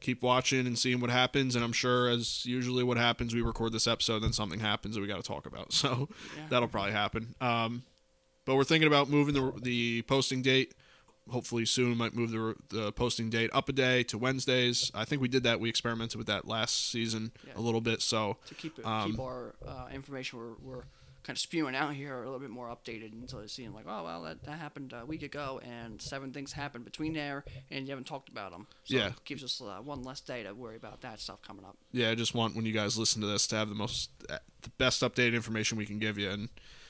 keep 0.00 0.22
watching 0.22 0.66
and 0.66 0.78
seeing 0.78 1.00
what 1.00 1.10
happens. 1.10 1.54
And 1.54 1.64
I'm 1.64 1.72
sure, 1.72 2.08
as 2.08 2.44
usually 2.44 2.82
what 2.84 2.96
happens, 2.96 3.34
we 3.34 3.40
record 3.42 3.72
this 3.72 3.86
episode, 3.86 4.16
and 4.16 4.24
then 4.24 4.32
something 4.32 4.60
happens 4.60 4.94
that 4.94 5.00
we 5.00 5.06
got 5.06 5.16
to 5.16 5.22
talk 5.22 5.46
about. 5.46 5.72
So 5.72 6.08
Yeah. 6.36 6.42
that'll 6.50 6.68
probably 6.68 6.92
happen. 6.92 7.34
Um, 7.40 7.82
but 8.44 8.56
we're 8.56 8.64
thinking 8.64 8.88
about 8.88 9.08
moving 9.08 9.34
the 9.34 9.52
the 9.62 10.02
posting 10.02 10.42
date. 10.42 10.72
Hopefully 11.30 11.64
soon, 11.64 11.96
might 11.96 12.14
move 12.14 12.30
the 12.32 12.54
the 12.68 12.92
posting 12.92 13.30
date 13.30 13.48
up 13.52 13.68
a 13.68 13.72
day 13.72 14.02
to 14.04 14.18
Wednesdays. 14.18 14.90
I 14.94 15.04
think 15.04 15.22
we 15.22 15.28
did 15.28 15.44
that. 15.44 15.60
We 15.60 15.68
experimented 15.68 16.16
with 16.18 16.26
that 16.26 16.46
last 16.48 16.90
season 16.90 17.30
Yeah. 17.46 17.52
a 17.56 17.60
little 17.60 17.80
bit. 17.80 18.02
So 18.02 18.38
to 18.46 18.54
keep 18.54 18.78
it, 18.78 18.84
Um, 18.84 19.12
keep 19.12 19.20
our 19.20 19.54
uh, 19.66 19.86
information 19.92 20.38
we're, 20.40 20.54
we're 20.60 20.82
kind 21.22 21.36
of 21.36 21.38
spewing 21.38 21.76
out 21.76 21.94
here 21.94 22.20
a 22.20 22.24
little 22.24 22.40
bit 22.40 22.50
more 22.50 22.66
updated 22.68 23.12
until 23.12 23.38
it's 23.38 23.52
seeing 23.52 23.72
like, 23.72 23.84
oh 23.86 24.02
well, 24.02 24.22
that, 24.24 24.42
that 24.42 24.58
happened 24.58 24.92
a 24.92 25.06
week 25.06 25.22
ago, 25.22 25.60
and 25.62 26.02
seven 26.02 26.32
things 26.32 26.52
happened 26.52 26.84
between 26.84 27.12
there, 27.12 27.44
and 27.70 27.86
you 27.86 27.90
haven't 27.92 28.08
talked 28.08 28.28
about 28.28 28.50
them. 28.50 28.66
So 28.82 28.96
Yeah. 28.96 29.06
it 29.10 29.24
gives 29.24 29.44
us 29.44 29.60
uh, 29.60 29.80
one 29.80 30.02
less 30.02 30.20
day 30.20 30.42
to 30.42 30.52
worry 30.52 30.74
about 30.74 31.02
that 31.02 31.20
stuff 31.20 31.40
coming 31.40 31.64
up. 31.64 31.76
yeah, 31.92 32.10
I 32.10 32.16
just 32.16 32.34
want 32.34 32.56
when 32.56 32.66
you 32.66 32.72
guys 32.72 32.98
listen 32.98 33.20
to 33.20 33.28
this 33.28 33.46
to 33.46 33.56
have 33.56 33.68
the 33.68 33.76
most 33.76 34.10
uh, 34.28 34.38
the 34.62 34.70
best 34.70 35.00
updated 35.02 35.34
information 35.34 35.78
we 35.78 35.86
can 35.86 36.00
give 36.00 36.18
you, 36.18 36.28
and 36.28 36.48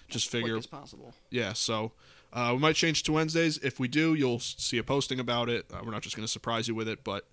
just 0.09 0.31
figure 0.31 0.57
as 0.57 0.67
possible. 0.67 1.13
yeah. 1.31 1.53
So 1.53 1.93
uh, 2.33 2.51
we 2.55 2.59
might 2.59 2.77
change 2.77 3.03
to 3.05 3.13
Wednesdays. 3.13 3.59
If 3.59 3.79
we 3.79 3.89
do, 3.89 4.15
you'll 4.15 4.41
see 4.41 4.79
a 4.79 4.83
posting 4.83 5.21
about 5.21 5.49
it. 5.49 5.67
Uh, 5.73 5.81
we're 5.85 5.91
not 5.91 6.03
just 6.03 6.17
going 6.17 6.27
to 6.27 6.33
surprise 6.33 6.67
you 6.67 6.75
with 6.75 6.89
it, 6.89 7.05
but 7.05 7.29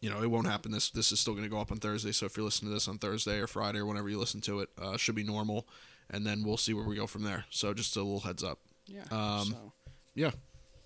you 0.00 0.10
know 0.10 0.22
it 0.22 0.30
won't 0.30 0.46
happen. 0.46 0.72
This 0.72 0.90
this 0.90 1.12
is 1.12 1.20
still 1.20 1.34
going 1.34 1.44
to 1.44 1.50
go 1.50 1.60
up 1.60 1.70
on 1.70 1.78
Thursday. 1.78 2.12
So 2.12 2.26
if 2.26 2.36
you're 2.36 2.44
listening 2.44 2.70
to 2.70 2.74
this 2.74 2.88
on 2.88 2.98
Thursday 2.98 3.38
or 3.38 3.46
Friday 3.46 3.78
or 3.78 3.86
whenever 3.86 4.08
you 4.08 4.18
listen 4.18 4.40
to 4.42 4.60
it, 4.60 4.70
uh, 4.80 4.96
should 4.96 5.14
be 5.14 5.24
normal, 5.24 5.66
and 6.10 6.26
then 6.26 6.42
we'll 6.44 6.56
see 6.56 6.74
where 6.74 6.84
we 6.84 6.96
go 6.96 7.06
from 7.06 7.22
there. 7.22 7.44
So 7.50 7.74
just 7.74 7.96
a 7.96 8.02
little 8.02 8.20
heads 8.20 8.42
up. 8.42 8.58
Yeah. 8.86 9.02
Um, 9.10 9.44
so. 9.44 9.72
yeah. 10.14 10.30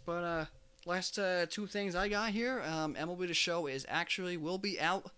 But 0.04 0.24
uh, 0.24 0.44
last 0.84 1.18
uh, 1.18 1.46
two 1.46 1.66
things 1.66 1.94
I 1.94 2.08
got 2.08 2.30
here. 2.30 2.62
Um, 2.62 2.94
MLB 2.94 3.28
The 3.28 3.34
Show 3.34 3.66
is 3.66 3.86
actually 3.88 4.36
will 4.36 4.58
be 4.58 4.80
out 4.80 5.10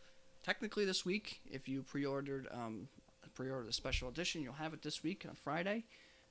technically 0.42 0.84
this 0.84 1.04
week. 1.04 1.40
If 1.50 1.68
you 1.68 1.82
pre-ordered 1.82 2.46
um, 2.52 2.88
pre-ordered 3.34 3.68
the 3.68 3.72
special 3.72 4.08
edition, 4.08 4.42
you'll 4.42 4.54
have 4.54 4.74
it 4.74 4.82
this 4.82 5.02
week 5.02 5.24
on 5.28 5.34
Friday. 5.34 5.84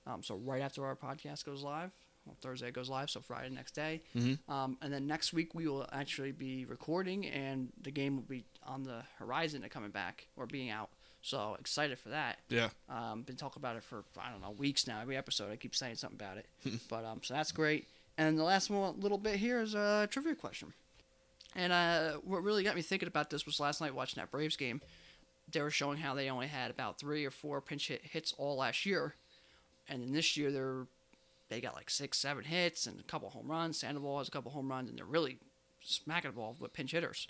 Um, 0.07 0.23
so 0.23 0.35
right 0.37 0.61
after 0.61 0.85
our 0.85 0.95
podcast 0.95 1.45
goes 1.45 1.63
live. 1.63 1.91
Well, 2.25 2.35
Thursday 2.41 2.67
it 2.67 2.73
goes 2.73 2.89
live, 2.89 3.09
so 3.09 3.21
Friday 3.21 3.49
next 3.49 3.71
day. 3.73 4.01
Mhm. 4.15 4.37
Um, 4.49 4.77
and 4.81 4.91
then 4.91 5.07
next 5.07 5.31
week 5.33 5.55
we 5.55 5.67
will 5.67 5.87
actually 5.91 6.31
be 6.33 6.65
recording, 6.65 7.25
and 7.25 7.71
the 7.81 7.91
game 7.91 8.15
will 8.17 8.23
be 8.23 8.43
on 8.63 8.83
the 8.83 9.03
horizon 9.17 9.61
to 9.61 9.69
coming 9.69 9.91
back 9.91 10.27
or 10.35 10.45
being 10.45 10.69
out. 10.69 10.89
So 11.21 11.55
excited 11.59 11.97
for 11.99 12.09
that. 12.09 12.39
Yeah. 12.49 12.69
Um, 12.89 13.23
been 13.23 13.37
talking 13.37 13.59
about 13.61 13.75
it 13.75 13.83
for 13.83 14.03
I 14.19 14.31
don't 14.31 14.41
know 14.41 14.51
weeks 14.51 14.87
now. 14.87 15.01
Every 15.01 15.17
episode 15.17 15.51
I 15.51 15.55
keep 15.55 15.73
saying 15.75 15.95
something 15.95 16.19
about 16.19 16.37
it. 16.37 16.47
but 16.89 17.05
um, 17.05 17.21
so 17.23 17.33
that's 17.33 17.51
great. 17.51 17.87
And 18.17 18.37
the 18.37 18.43
last 18.43 18.69
one, 18.69 18.99
little 18.99 19.17
bit 19.17 19.35
here 19.35 19.61
is 19.61 19.73
a 19.75 20.07
trivia 20.11 20.35
question. 20.35 20.73
And 21.55 21.71
uh, 21.73 22.13
what 22.23 22.43
really 22.43 22.63
got 22.63 22.75
me 22.75 22.81
thinking 22.81 23.07
about 23.07 23.29
this 23.29 23.45
was 23.45 23.59
last 23.59 23.79
night 23.81 23.95
watching 23.95 24.21
that 24.21 24.31
Braves 24.31 24.57
game. 24.57 24.81
They 25.51 25.61
were 25.61 25.71
showing 25.71 25.97
how 25.97 26.13
they 26.13 26.29
only 26.29 26.47
had 26.47 26.71
about 26.71 26.99
three 26.99 27.25
or 27.25 27.31
four 27.31 27.61
pinch 27.61 27.87
hit 27.87 28.01
hits 28.03 28.33
all 28.37 28.57
last 28.57 28.85
year, 28.85 29.15
and 29.89 30.01
then 30.03 30.11
this 30.13 30.35
year 30.37 30.51
they're 30.51 30.85
they 31.49 31.61
got 31.61 31.75
like 31.75 31.89
six, 31.89 32.17
seven 32.17 32.43
hits 32.43 32.87
and 32.87 32.99
a 32.99 33.03
couple 33.03 33.29
home 33.29 33.49
runs. 33.49 33.79
Sandoval 33.79 34.17
has 34.17 34.27
a 34.27 34.31
couple 34.31 34.51
home 34.51 34.69
runs, 34.69 34.89
and 34.89 34.97
they're 34.97 35.05
really 35.05 35.37
smacking 35.81 36.31
the 36.31 36.35
ball 36.35 36.55
with 36.59 36.73
pinch 36.73 36.91
hitters. 36.91 37.27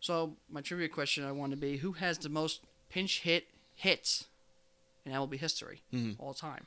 So 0.00 0.36
my 0.50 0.60
trivia 0.60 0.88
question 0.88 1.24
I 1.24 1.30
want 1.32 1.52
to 1.52 1.56
be: 1.56 1.76
Who 1.76 1.92
has 1.92 2.18
the 2.18 2.28
most 2.28 2.60
pinch 2.90 3.20
hit 3.20 3.46
hits 3.76 4.24
in 5.04 5.12
MLB 5.12 5.36
history 5.38 5.80
Mhm. 5.92 6.16
all 6.18 6.34
time? 6.34 6.66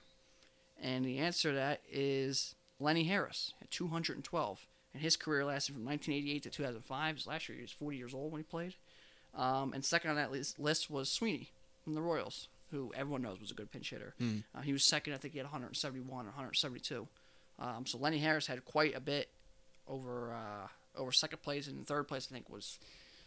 And 0.82 1.04
the 1.06 1.18
answer 1.20 1.50
to 1.52 1.56
that 1.56 1.82
is 1.92 2.56
Lenny 2.80 3.06
Harris 3.06 3.54
at 3.62 3.72
212. 3.72 4.66
And 4.94 5.02
his 5.02 5.18
career 5.18 5.44
lasted 5.44 5.74
from 5.74 5.84
1988 5.84 6.44
to 6.44 6.50
2005. 6.50 7.16
His 7.18 7.28
last 7.28 7.50
year, 7.50 7.58
he 7.58 7.62
was 7.62 7.72
40 7.72 7.98
years 7.98 8.14
old 8.14 8.32
when 8.32 8.40
he 8.40 8.44
played. 8.44 8.76
Um, 9.34 9.74
and 9.74 9.84
second 9.84 10.12
on 10.12 10.16
that 10.16 10.32
list 10.32 10.90
was 10.90 11.12
Sweeney 11.12 11.50
from 11.84 11.94
the 11.96 12.02
Royals, 12.02 12.48
who 12.72 12.92
everyone 12.96 13.22
knows 13.22 13.40
was 13.40 13.52
a 13.52 13.54
good 13.54 13.72
pinch 13.72 13.90
hitter. 13.90 14.14
Hmm. 14.18 14.38
Uh, 14.54 14.62
he 14.62 14.74
was 14.74 14.84
second, 14.84 15.14
I 15.14 15.18
think 15.18 15.34
he 15.34 15.38
had 15.38 15.46
171 15.46 16.26
or 16.26 16.30
172. 16.30 17.08
Um, 17.60 17.86
so 17.86 17.98
Lenny 17.98 18.18
Harris 18.18 18.48
had 18.48 18.64
quite 18.66 18.96
a 18.96 19.00
bit 19.00 19.30
over 19.88 20.34
uh, 20.34 20.68
over 20.98 21.12
second 21.12 21.42
place, 21.42 21.68
and 21.68 21.86
third 21.86 22.08
place 22.08 22.28
I 22.30 22.34
think 22.34 22.50
was 22.50 22.80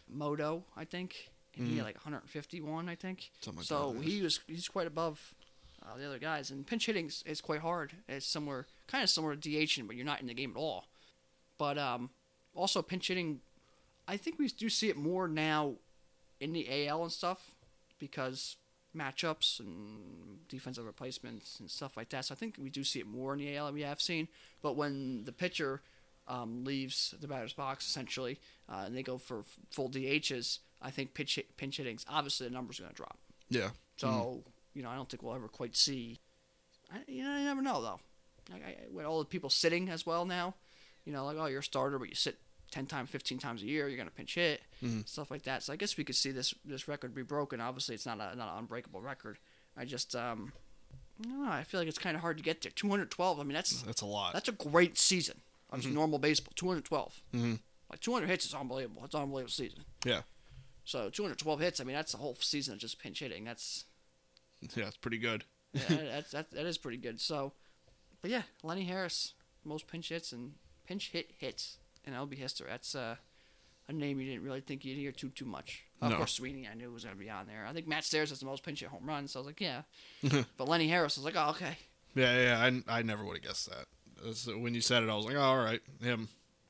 Mota, 0.07 0.59
I 0.75 0.85
think, 0.85 1.29
and 1.57 1.67
he 1.67 1.77
had 1.77 1.85
like 1.85 1.95
151, 1.95 2.89
I 2.89 2.95
think. 2.95 3.31
Hmm. 3.39 3.45
Something 3.45 3.63
so 3.63 3.93
that, 3.93 4.03
he 4.03 4.21
was 4.21 4.39
he's 4.47 4.67
quite 4.67 4.87
above 4.87 5.35
uh, 5.83 5.97
the 5.97 6.05
other 6.05 6.19
guys, 6.19 6.51
and 6.51 6.65
pinch 6.65 6.85
hitting 6.85 7.07
is, 7.07 7.23
is 7.25 7.41
quite 7.41 7.61
hard. 7.61 7.93
It's 8.07 8.25
similar, 8.25 8.67
kind 8.87 9.03
of 9.03 9.09
similar 9.09 9.35
to 9.35 9.49
DHing, 9.49 9.87
but 9.87 9.95
you're 9.95 10.05
not 10.05 10.21
in 10.21 10.27
the 10.27 10.33
game 10.33 10.51
at 10.55 10.59
all. 10.59 10.85
But 11.57 11.77
um, 11.77 12.09
also 12.53 12.81
pinch 12.81 13.07
hitting, 13.07 13.39
I 14.07 14.17
think 14.17 14.39
we 14.39 14.47
do 14.47 14.69
see 14.69 14.89
it 14.89 14.97
more 14.97 15.27
now 15.27 15.73
in 16.39 16.53
the 16.53 16.87
AL 16.87 17.03
and 17.03 17.11
stuff 17.11 17.55
because 17.99 18.57
matchups 18.95 19.59
and 19.59 20.47
defensive 20.47 20.85
replacements 20.85 21.59
and 21.59 21.69
stuff 21.69 21.95
like 21.95 22.09
that. 22.09 22.25
So 22.25 22.33
I 22.33 22.35
think 22.35 22.55
we 22.59 22.69
do 22.69 22.83
see 22.83 22.99
it 22.99 23.07
more 23.07 23.33
in 23.33 23.39
the 23.39 23.55
AL 23.55 23.67
than 23.67 23.75
we 23.75 23.81
have 23.81 24.01
seen. 24.01 24.27
But 24.61 24.75
when 24.75 25.23
the 25.25 25.31
pitcher 25.31 25.81
um, 26.27 26.63
leaves 26.63 27.13
the 27.19 27.27
batter's 27.27 27.53
box 27.53 27.85
essentially, 27.87 28.39
uh, 28.67 28.83
and 28.85 28.95
they 28.95 29.03
go 29.03 29.17
for 29.17 29.39
f- 29.39 29.59
full 29.71 29.89
DHs, 29.89 30.59
I 30.81 30.91
think 30.91 31.13
pinch 31.13 31.35
hit, 31.35 31.57
pinch 31.57 31.77
hitting's 31.77 32.05
obviously 32.09 32.47
the 32.47 32.53
numbers 32.53 32.79
are 32.79 32.83
going 32.83 32.93
to 32.93 32.97
drop. 32.97 33.17
Yeah. 33.49 33.69
So 33.97 34.43
you 34.73 34.83
know 34.83 34.89
I 34.89 34.95
don't 34.95 35.09
think 35.09 35.23
we'll 35.23 35.35
ever 35.35 35.47
quite 35.47 35.75
see. 35.75 36.19
I, 36.91 36.99
you 37.07 37.23
know 37.23 37.37
you 37.37 37.43
never 37.45 37.61
know 37.61 37.81
though. 37.81 37.99
Like, 38.51 38.63
I, 38.65 38.77
with 38.91 39.05
all 39.05 39.19
the 39.19 39.25
people 39.25 39.49
sitting 39.49 39.89
as 39.89 40.05
well 40.05 40.25
now, 40.25 40.55
you 41.05 41.13
know 41.13 41.25
like 41.25 41.37
oh 41.37 41.45
you're 41.45 41.59
a 41.59 41.63
starter 41.63 41.99
but 41.99 42.09
you 42.09 42.15
sit 42.15 42.37
ten 42.71 42.85
times, 42.85 43.09
fifteen 43.09 43.37
times 43.39 43.61
a 43.63 43.65
year, 43.65 43.87
you're 43.87 43.97
going 43.97 44.09
to 44.09 44.13
pinch 44.15 44.35
hit 44.35 44.61
stuff 45.05 45.29
like 45.31 45.43
that. 45.43 45.63
So 45.63 45.73
I 45.73 45.75
guess 45.75 45.97
we 45.97 46.03
could 46.03 46.15
see 46.15 46.31
this 46.31 46.53
this 46.65 46.87
record 46.87 47.13
be 47.13 47.21
broken. 47.23 47.59
Obviously 47.61 47.95
it's 47.95 48.05
not 48.05 48.15
a 48.19 48.35
not 48.35 48.51
an 48.53 48.59
unbreakable 48.59 49.01
record. 49.01 49.37
I 49.77 49.85
just 49.85 50.15
um. 50.15 50.53
I 51.41 51.59
I 51.59 51.63
feel 51.63 51.81
like 51.81 51.89
it's 51.89 51.99
kind 51.99 52.15
of 52.15 52.21
hard 52.21 52.37
to 52.37 52.43
get 52.43 52.61
there. 52.61 52.71
212. 52.73 53.39
I 53.39 53.43
mean, 53.43 53.53
that's 53.53 53.81
That's 53.81 54.01
a 54.01 54.05
lot. 54.05 54.33
that's 54.33 54.47
a 54.47 54.53
great 54.53 54.97
season 54.97 55.41
of 55.69 55.81
just 55.81 55.93
normal 55.93 56.17
baseball. 56.17 56.53
212. 56.55 57.21
Mhm. 57.33 57.59
Like 57.91 57.99
200 57.99 58.27
hits 58.27 58.45
is 58.45 58.53
unbelievable. 58.53 59.03
It's 59.03 59.13
an 59.15 59.23
unbelievable 59.23 59.51
season. 59.51 59.83
yeah. 60.05 60.21
So 60.85 61.09
212 61.09 61.59
hits. 61.59 61.79
I 61.79 61.83
mean, 61.83 61.95
that's 61.95 62.13
a 62.13 62.17
whole 62.17 62.35
season 62.39 62.73
of 62.75 62.79
just 62.79 62.99
pinch 62.99 63.19
hitting. 63.19 63.43
That's 63.43 63.85
Yeah. 64.75 64.87
It's 64.87 64.97
pretty 64.97 65.17
good. 65.17 65.43
yeah, 65.73 65.83
that's 65.89 66.31
that, 66.31 66.51
that 66.51 66.65
is 66.65 66.77
pretty 66.77 66.97
good. 66.97 67.19
So, 67.19 67.51
but 68.21 68.31
yeah, 68.31 68.43
Lenny 68.63 68.85
Harris, 68.85 69.33
most 69.65 69.87
pinch 69.87 70.09
hits 70.09 70.31
and 70.31 70.53
pinch 70.87 71.09
hit 71.11 71.31
hits 71.37 71.77
in 72.13 72.19
LB 72.19 72.35
history. 72.37 72.67
That's 72.69 72.95
uh, 72.95 73.15
a 73.87 73.93
name 73.93 74.19
you 74.19 74.27
didn't 74.27 74.43
really 74.43 74.61
think 74.61 74.83
you'd 74.85 74.97
hear 74.97 75.11
too 75.11 75.29
too 75.29 75.45
much. 75.45 75.83
Of 76.01 76.11
No. 76.11 76.17
course, 76.17 76.33
Sweeney 76.33 76.67
I 76.71 76.75
knew 76.75 76.91
was 76.91 77.03
gonna 77.03 77.15
be 77.15 77.29
on 77.29 77.47
there. 77.47 77.65
I 77.67 77.73
think 77.73 77.87
Matt 77.87 78.03
Stairs 78.05 78.29
has 78.29 78.39
the 78.39 78.45
most 78.45 78.63
pinch 78.63 78.79
hit 78.81 78.89
home 78.89 79.05
runs. 79.05 79.31
So 79.31 79.39
I 79.39 79.41
was 79.41 79.47
like, 79.47 79.61
yeah. 79.61 79.81
but 80.57 80.67
Lenny 80.67 80.87
Harris 80.87 81.17
I 81.17 81.21
was 81.21 81.25
like, 81.25 81.35
oh 81.37 81.51
okay. 81.51 81.77
Yeah. 82.15 82.41
Yeah. 82.41 82.81
I, 82.87 82.99
I 82.99 83.01
never 83.03 83.23
would 83.23 83.37
have 83.37 83.43
guessed 83.45 83.69
that. 83.69 84.35
So 84.35 84.57
when 84.57 84.73
you 84.73 84.81
said 84.81 85.03
it, 85.03 85.09
I 85.09 85.15
was 85.15 85.25
like, 85.25 85.35
oh, 85.35 85.41
all 85.41 85.57
right, 85.57 85.79
him, 86.01 86.27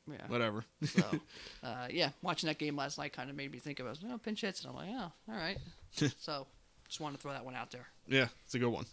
Yeah. 0.07 0.17
whatever. 0.27 0.63
So, 0.85 1.03
uh, 1.63 1.87
yeah, 1.89 2.09
watching 2.21 2.47
that 2.47 2.59
game 2.59 2.75
last 2.75 2.99
night 2.99 3.11
kind 3.13 3.27
of 3.29 3.35
made 3.35 3.51
me 3.51 3.57
think 3.57 3.79
of 3.79 3.87
it. 3.87 3.97
Oh, 4.07 4.19
pinch 4.19 4.41
hits, 4.41 4.61
and 4.61 4.69
I'm 4.69 4.75
like, 4.75 4.89
oh, 4.91 5.11
all 5.31 5.35
right. 5.35 5.57
so, 6.19 6.45
just 6.87 6.99
wanted 6.99 7.15
to 7.17 7.21
throw 7.23 7.31
that 7.31 7.43
one 7.45 7.55
out 7.55 7.71
there. 7.71 7.87
Yeah, 8.07 8.27
it's 8.45 8.53
a 8.53 8.59
good 8.59 8.69
one. 8.69 8.85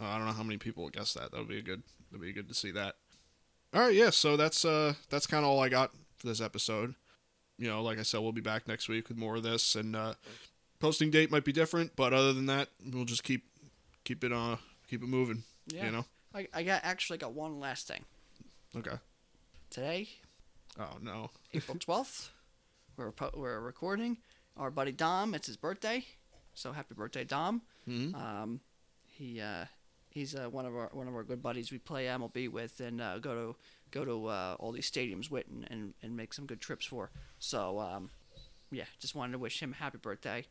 Uh, 0.00 0.04
I 0.04 0.16
don't 0.16 0.26
know 0.28 0.32
how 0.32 0.44
many 0.44 0.58
people 0.58 0.84
would 0.84 0.92
guess 0.92 1.14
that. 1.14 1.32
That 1.32 1.38
would 1.38 1.48
be 1.48 1.58
a 1.58 1.62
good. 1.62 1.82
That'd 2.12 2.24
be 2.24 2.32
good 2.32 2.46
to 2.48 2.54
see 2.54 2.70
that. 2.70 2.94
All 3.74 3.80
right, 3.82 3.94
yeah. 3.94 4.10
So 4.10 4.36
that's 4.36 4.64
uh 4.64 4.94
that's 5.10 5.26
kind 5.26 5.44
of 5.44 5.50
all 5.50 5.60
I 5.60 5.68
got 5.68 5.92
for 6.16 6.26
this 6.26 6.40
episode. 6.40 6.94
You 7.58 7.68
know, 7.68 7.82
like 7.82 7.98
I 7.98 8.02
said, 8.02 8.20
we'll 8.20 8.32
be 8.32 8.40
back 8.40 8.68
next 8.68 8.88
week 8.88 9.08
with 9.08 9.18
more 9.18 9.36
of 9.36 9.42
this, 9.42 9.74
and 9.74 9.96
uh, 9.96 10.14
posting 10.78 11.10
date 11.10 11.30
might 11.30 11.44
be 11.44 11.52
different, 11.52 11.96
but 11.96 12.12
other 12.12 12.32
than 12.32 12.46
that, 12.46 12.68
we'll 12.92 13.04
just 13.04 13.24
keep 13.24 13.44
keep 14.04 14.22
it 14.24 14.32
uh 14.32 14.56
keep 14.88 15.02
it 15.02 15.06
moving. 15.08 15.42
Yeah. 15.66 15.86
You 15.86 15.92
know. 15.92 16.04
I, 16.34 16.46
I 16.54 16.62
got 16.62 16.80
actually 16.84 17.18
got 17.18 17.32
one 17.32 17.58
last 17.58 17.88
thing. 17.88 18.04
Okay. 18.76 18.96
Today, 19.70 20.08
Oh 20.78 20.96
no. 21.02 21.30
April 21.54 21.76
12th, 21.76 22.28
we're, 22.96 23.10
po- 23.10 23.30
we're 23.34 23.60
recording. 23.60 24.18
Our 24.56 24.70
buddy 24.70 24.92
Dom, 24.92 25.34
it's 25.34 25.46
his 25.46 25.56
birthday. 25.56 26.04
So 26.54 26.72
happy 26.72 26.94
birthday, 26.94 27.24
Dom. 27.24 27.62
Mhm. 27.88 28.14
Um, 28.14 28.60
he 29.04 29.40
uh, 29.40 29.64
he's 30.10 30.34
uh, 30.34 30.48
one 30.50 30.66
of 30.66 30.74
our 30.76 30.88
one 30.92 31.08
of 31.08 31.14
our 31.14 31.24
good 31.24 31.42
buddies 31.42 31.70
we 31.72 31.78
play 31.78 32.06
MLB 32.06 32.50
with 32.50 32.80
and 32.80 33.00
uh, 33.00 33.18
go 33.18 33.34
to 33.34 33.56
go 33.90 34.04
to 34.04 34.26
uh, 34.26 34.56
all 34.58 34.72
these 34.72 34.90
stadiums 34.90 35.30
with 35.30 35.46
and, 35.48 35.66
and, 35.70 35.94
and 36.02 36.16
make 36.16 36.32
some 36.34 36.46
good 36.46 36.60
trips 36.60 36.84
for. 36.86 37.10
So 37.38 37.78
um, 37.78 38.10
yeah, 38.70 38.84
just 39.00 39.14
wanted 39.14 39.32
to 39.32 39.38
wish 39.38 39.62
him 39.62 39.72
a 39.72 39.76
happy 39.76 39.98
birthday. 39.98 40.44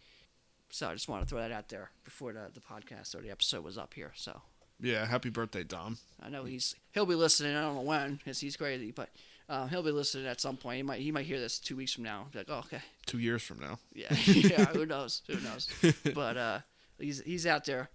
So 0.70 0.90
I 0.90 0.94
just 0.94 1.08
wanted 1.08 1.26
to 1.26 1.30
throw 1.30 1.40
that 1.40 1.52
out 1.52 1.70
there 1.70 1.92
before 2.04 2.34
the, 2.34 2.50
the 2.54 2.60
podcast 2.60 3.16
or 3.16 3.22
the 3.22 3.30
episode 3.32 3.64
was 3.64 3.78
up 3.78 3.94
here. 3.94 4.12
So 4.16 4.42
Yeah. 4.82 5.06
Happy 5.06 5.30
birthday, 5.30 5.64
Dom. 5.64 5.98
I 6.22 6.30
know 6.30 6.44
he's 6.44 6.76
he'll 6.94 7.06
be 7.06 7.16
listening. 7.16 7.56
I 7.56 7.62
don't 7.62 7.76
know 7.76 7.82
when 7.82 8.16
because 8.16 8.40
he's 8.40 8.58
crazy, 8.58 8.92
but 8.92 9.10
uh, 9.48 9.68
he'll 9.68 9.84
be 9.84 9.92
listening 9.92 10.28
at 10.28 10.42
some 10.42 10.58
point. 10.58 10.78
He 10.78 10.84
might 10.84 11.00
he 11.00 11.12
might 11.12 11.26
hear 11.26 11.40
this 11.40 11.58
two 11.60 11.78
weeks 11.78 11.94
from 11.94 12.04
now. 12.04 12.28
Be 12.34 12.40
like, 12.40 12.50
oh, 12.50 12.60
okay, 12.60 12.82
Two 13.06 13.20
years 13.20 13.44
from 13.44 13.60
now. 13.60 13.80
yeah, 13.94 14.08
yeah. 14.26 14.66
Who 14.66 14.86
knows? 14.94 15.22
Who 15.28 15.40
knows? 15.40 15.70
But 16.14 16.36
uh, 16.38 16.60
he's 17.00 17.22
he's 17.22 17.46
out 17.46 17.64
there. 17.66 17.90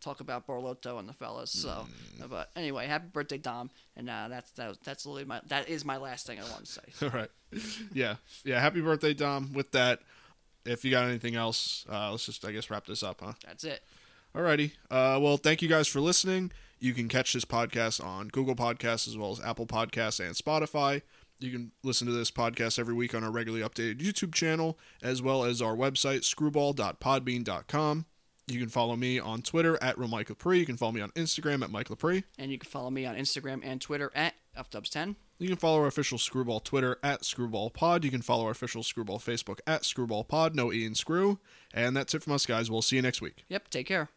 Talk 0.00 0.20
about 0.20 0.46
Borlotto 0.46 0.98
and 0.98 1.08
the 1.08 1.12
fellas. 1.12 1.50
So, 1.50 1.86
Mm. 2.20 2.28
but 2.30 2.50
anyway, 2.56 2.86
happy 2.86 3.06
birthday, 3.12 3.38
Dom, 3.38 3.70
and 3.96 4.08
uh, 4.08 4.28
that's 4.28 4.50
that, 4.52 4.68
was- 4.68 4.78
that's 4.84 5.04
literally 5.06 5.24
my 5.24 5.40
that 5.48 5.68
is 5.68 5.84
my 5.84 5.96
last 5.96 6.26
thing 6.26 6.38
I 6.38 6.42
want 6.50 6.64
to 6.66 6.72
say. 6.72 6.82
All 7.02 7.10
right. 7.10 7.30
Yeah. 7.92 8.16
Yeah. 8.44 8.60
Happy 8.60 8.80
birthday, 8.80 9.14
Dom. 9.14 9.52
With 9.52 9.72
that, 9.72 10.00
if 10.64 10.84
you 10.84 10.90
got 10.90 11.06
anything 11.08 11.34
else, 11.36 11.84
uh, 11.90 12.10
let's 12.10 12.26
just, 12.26 12.44
I 12.44 12.52
guess, 12.52 12.68
wrap 12.70 12.86
this 12.86 13.02
up, 13.02 13.20
huh? 13.22 13.32
That's 13.46 13.64
it. 13.64 13.82
Alrighty. 14.34 14.72
Uh, 14.90 15.18
well, 15.20 15.36
thank 15.38 15.62
you 15.62 15.68
guys 15.68 15.88
for 15.88 16.00
listening. 16.00 16.52
You 16.78 16.92
can 16.94 17.08
catch 17.08 17.32
this 17.32 17.44
podcast 17.46 18.04
on 18.04 18.28
Google 18.28 18.54
Podcasts 18.54 19.08
as 19.08 19.16
well 19.16 19.32
as 19.32 19.40
Apple 19.40 19.66
Podcasts 19.66 20.20
and 20.24 20.34
Spotify. 20.36 21.02
You 21.40 21.50
can 21.50 21.72
listen 21.82 22.06
to 22.06 22.12
this 22.12 22.30
podcast 22.30 22.78
every 22.78 22.94
week 22.94 23.14
on 23.14 23.24
our 23.24 23.30
regularly 23.30 23.64
updated 23.66 24.00
YouTube 24.00 24.34
channel, 24.34 24.78
as 25.02 25.22
well 25.22 25.44
as 25.44 25.62
our 25.62 25.74
website, 25.74 26.24
screwball.podbean.com. 26.24 28.04
You 28.50 28.60
can 28.60 28.68
follow 28.68 28.96
me 28.96 29.18
on 29.18 29.42
Twitter 29.42 29.78
at 29.82 29.98
Real 29.98 30.08
Mike 30.08 30.28
Lepre. 30.28 30.58
You 30.58 30.66
can 30.66 30.76
follow 30.76 30.92
me 30.92 31.00
on 31.00 31.10
Instagram 31.10 31.62
at 31.62 31.70
Mike 31.70 31.88
Lepre. 31.88 32.24
And 32.38 32.50
you 32.50 32.58
can 32.58 32.70
follow 32.70 32.90
me 32.90 33.04
on 33.04 33.14
Instagram 33.14 33.60
and 33.62 33.80
Twitter 33.80 34.10
at 34.14 34.34
fdubs10. 34.56 35.16
You 35.38 35.48
can 35.48 35.56
follow 35.56 35.78
our 35.80 35.86
official 35.86 36.18
Screwball 36.18 36.60
Twitter 36.60 36.98
at 37.02 37.24
Screwball 37.24 37.70
Pod. 37.70 38.04
You 38.04 38.10
can 38.10 38.22
follow 38.22 38.44
our 38.46 38.50
official 38.50 38.82
Screwball 38.82 39.18
Facebook 39.18 39.60
at 39.66 39.84
Screwball 39.84 40.24
Pod. 40.24 40.56
No 40.56 40.72
E 40.72 40.84
and 40.84 40.96
Screw. 40.96 41.38
And 41.72 41.96
that's 41.96 42.14
it 42.14 42.24
from 42.24 42.32
us, 42.32 42.46
guys. 42.46 42.70
We'll 42.70 42.82
see 42.82 42.96
you 42.96 43.02
next 43.02 43.20
week. 43.20 43.44
Yep. 43.48 43.68
Take 43.68 43.86
care. 43.86 44.08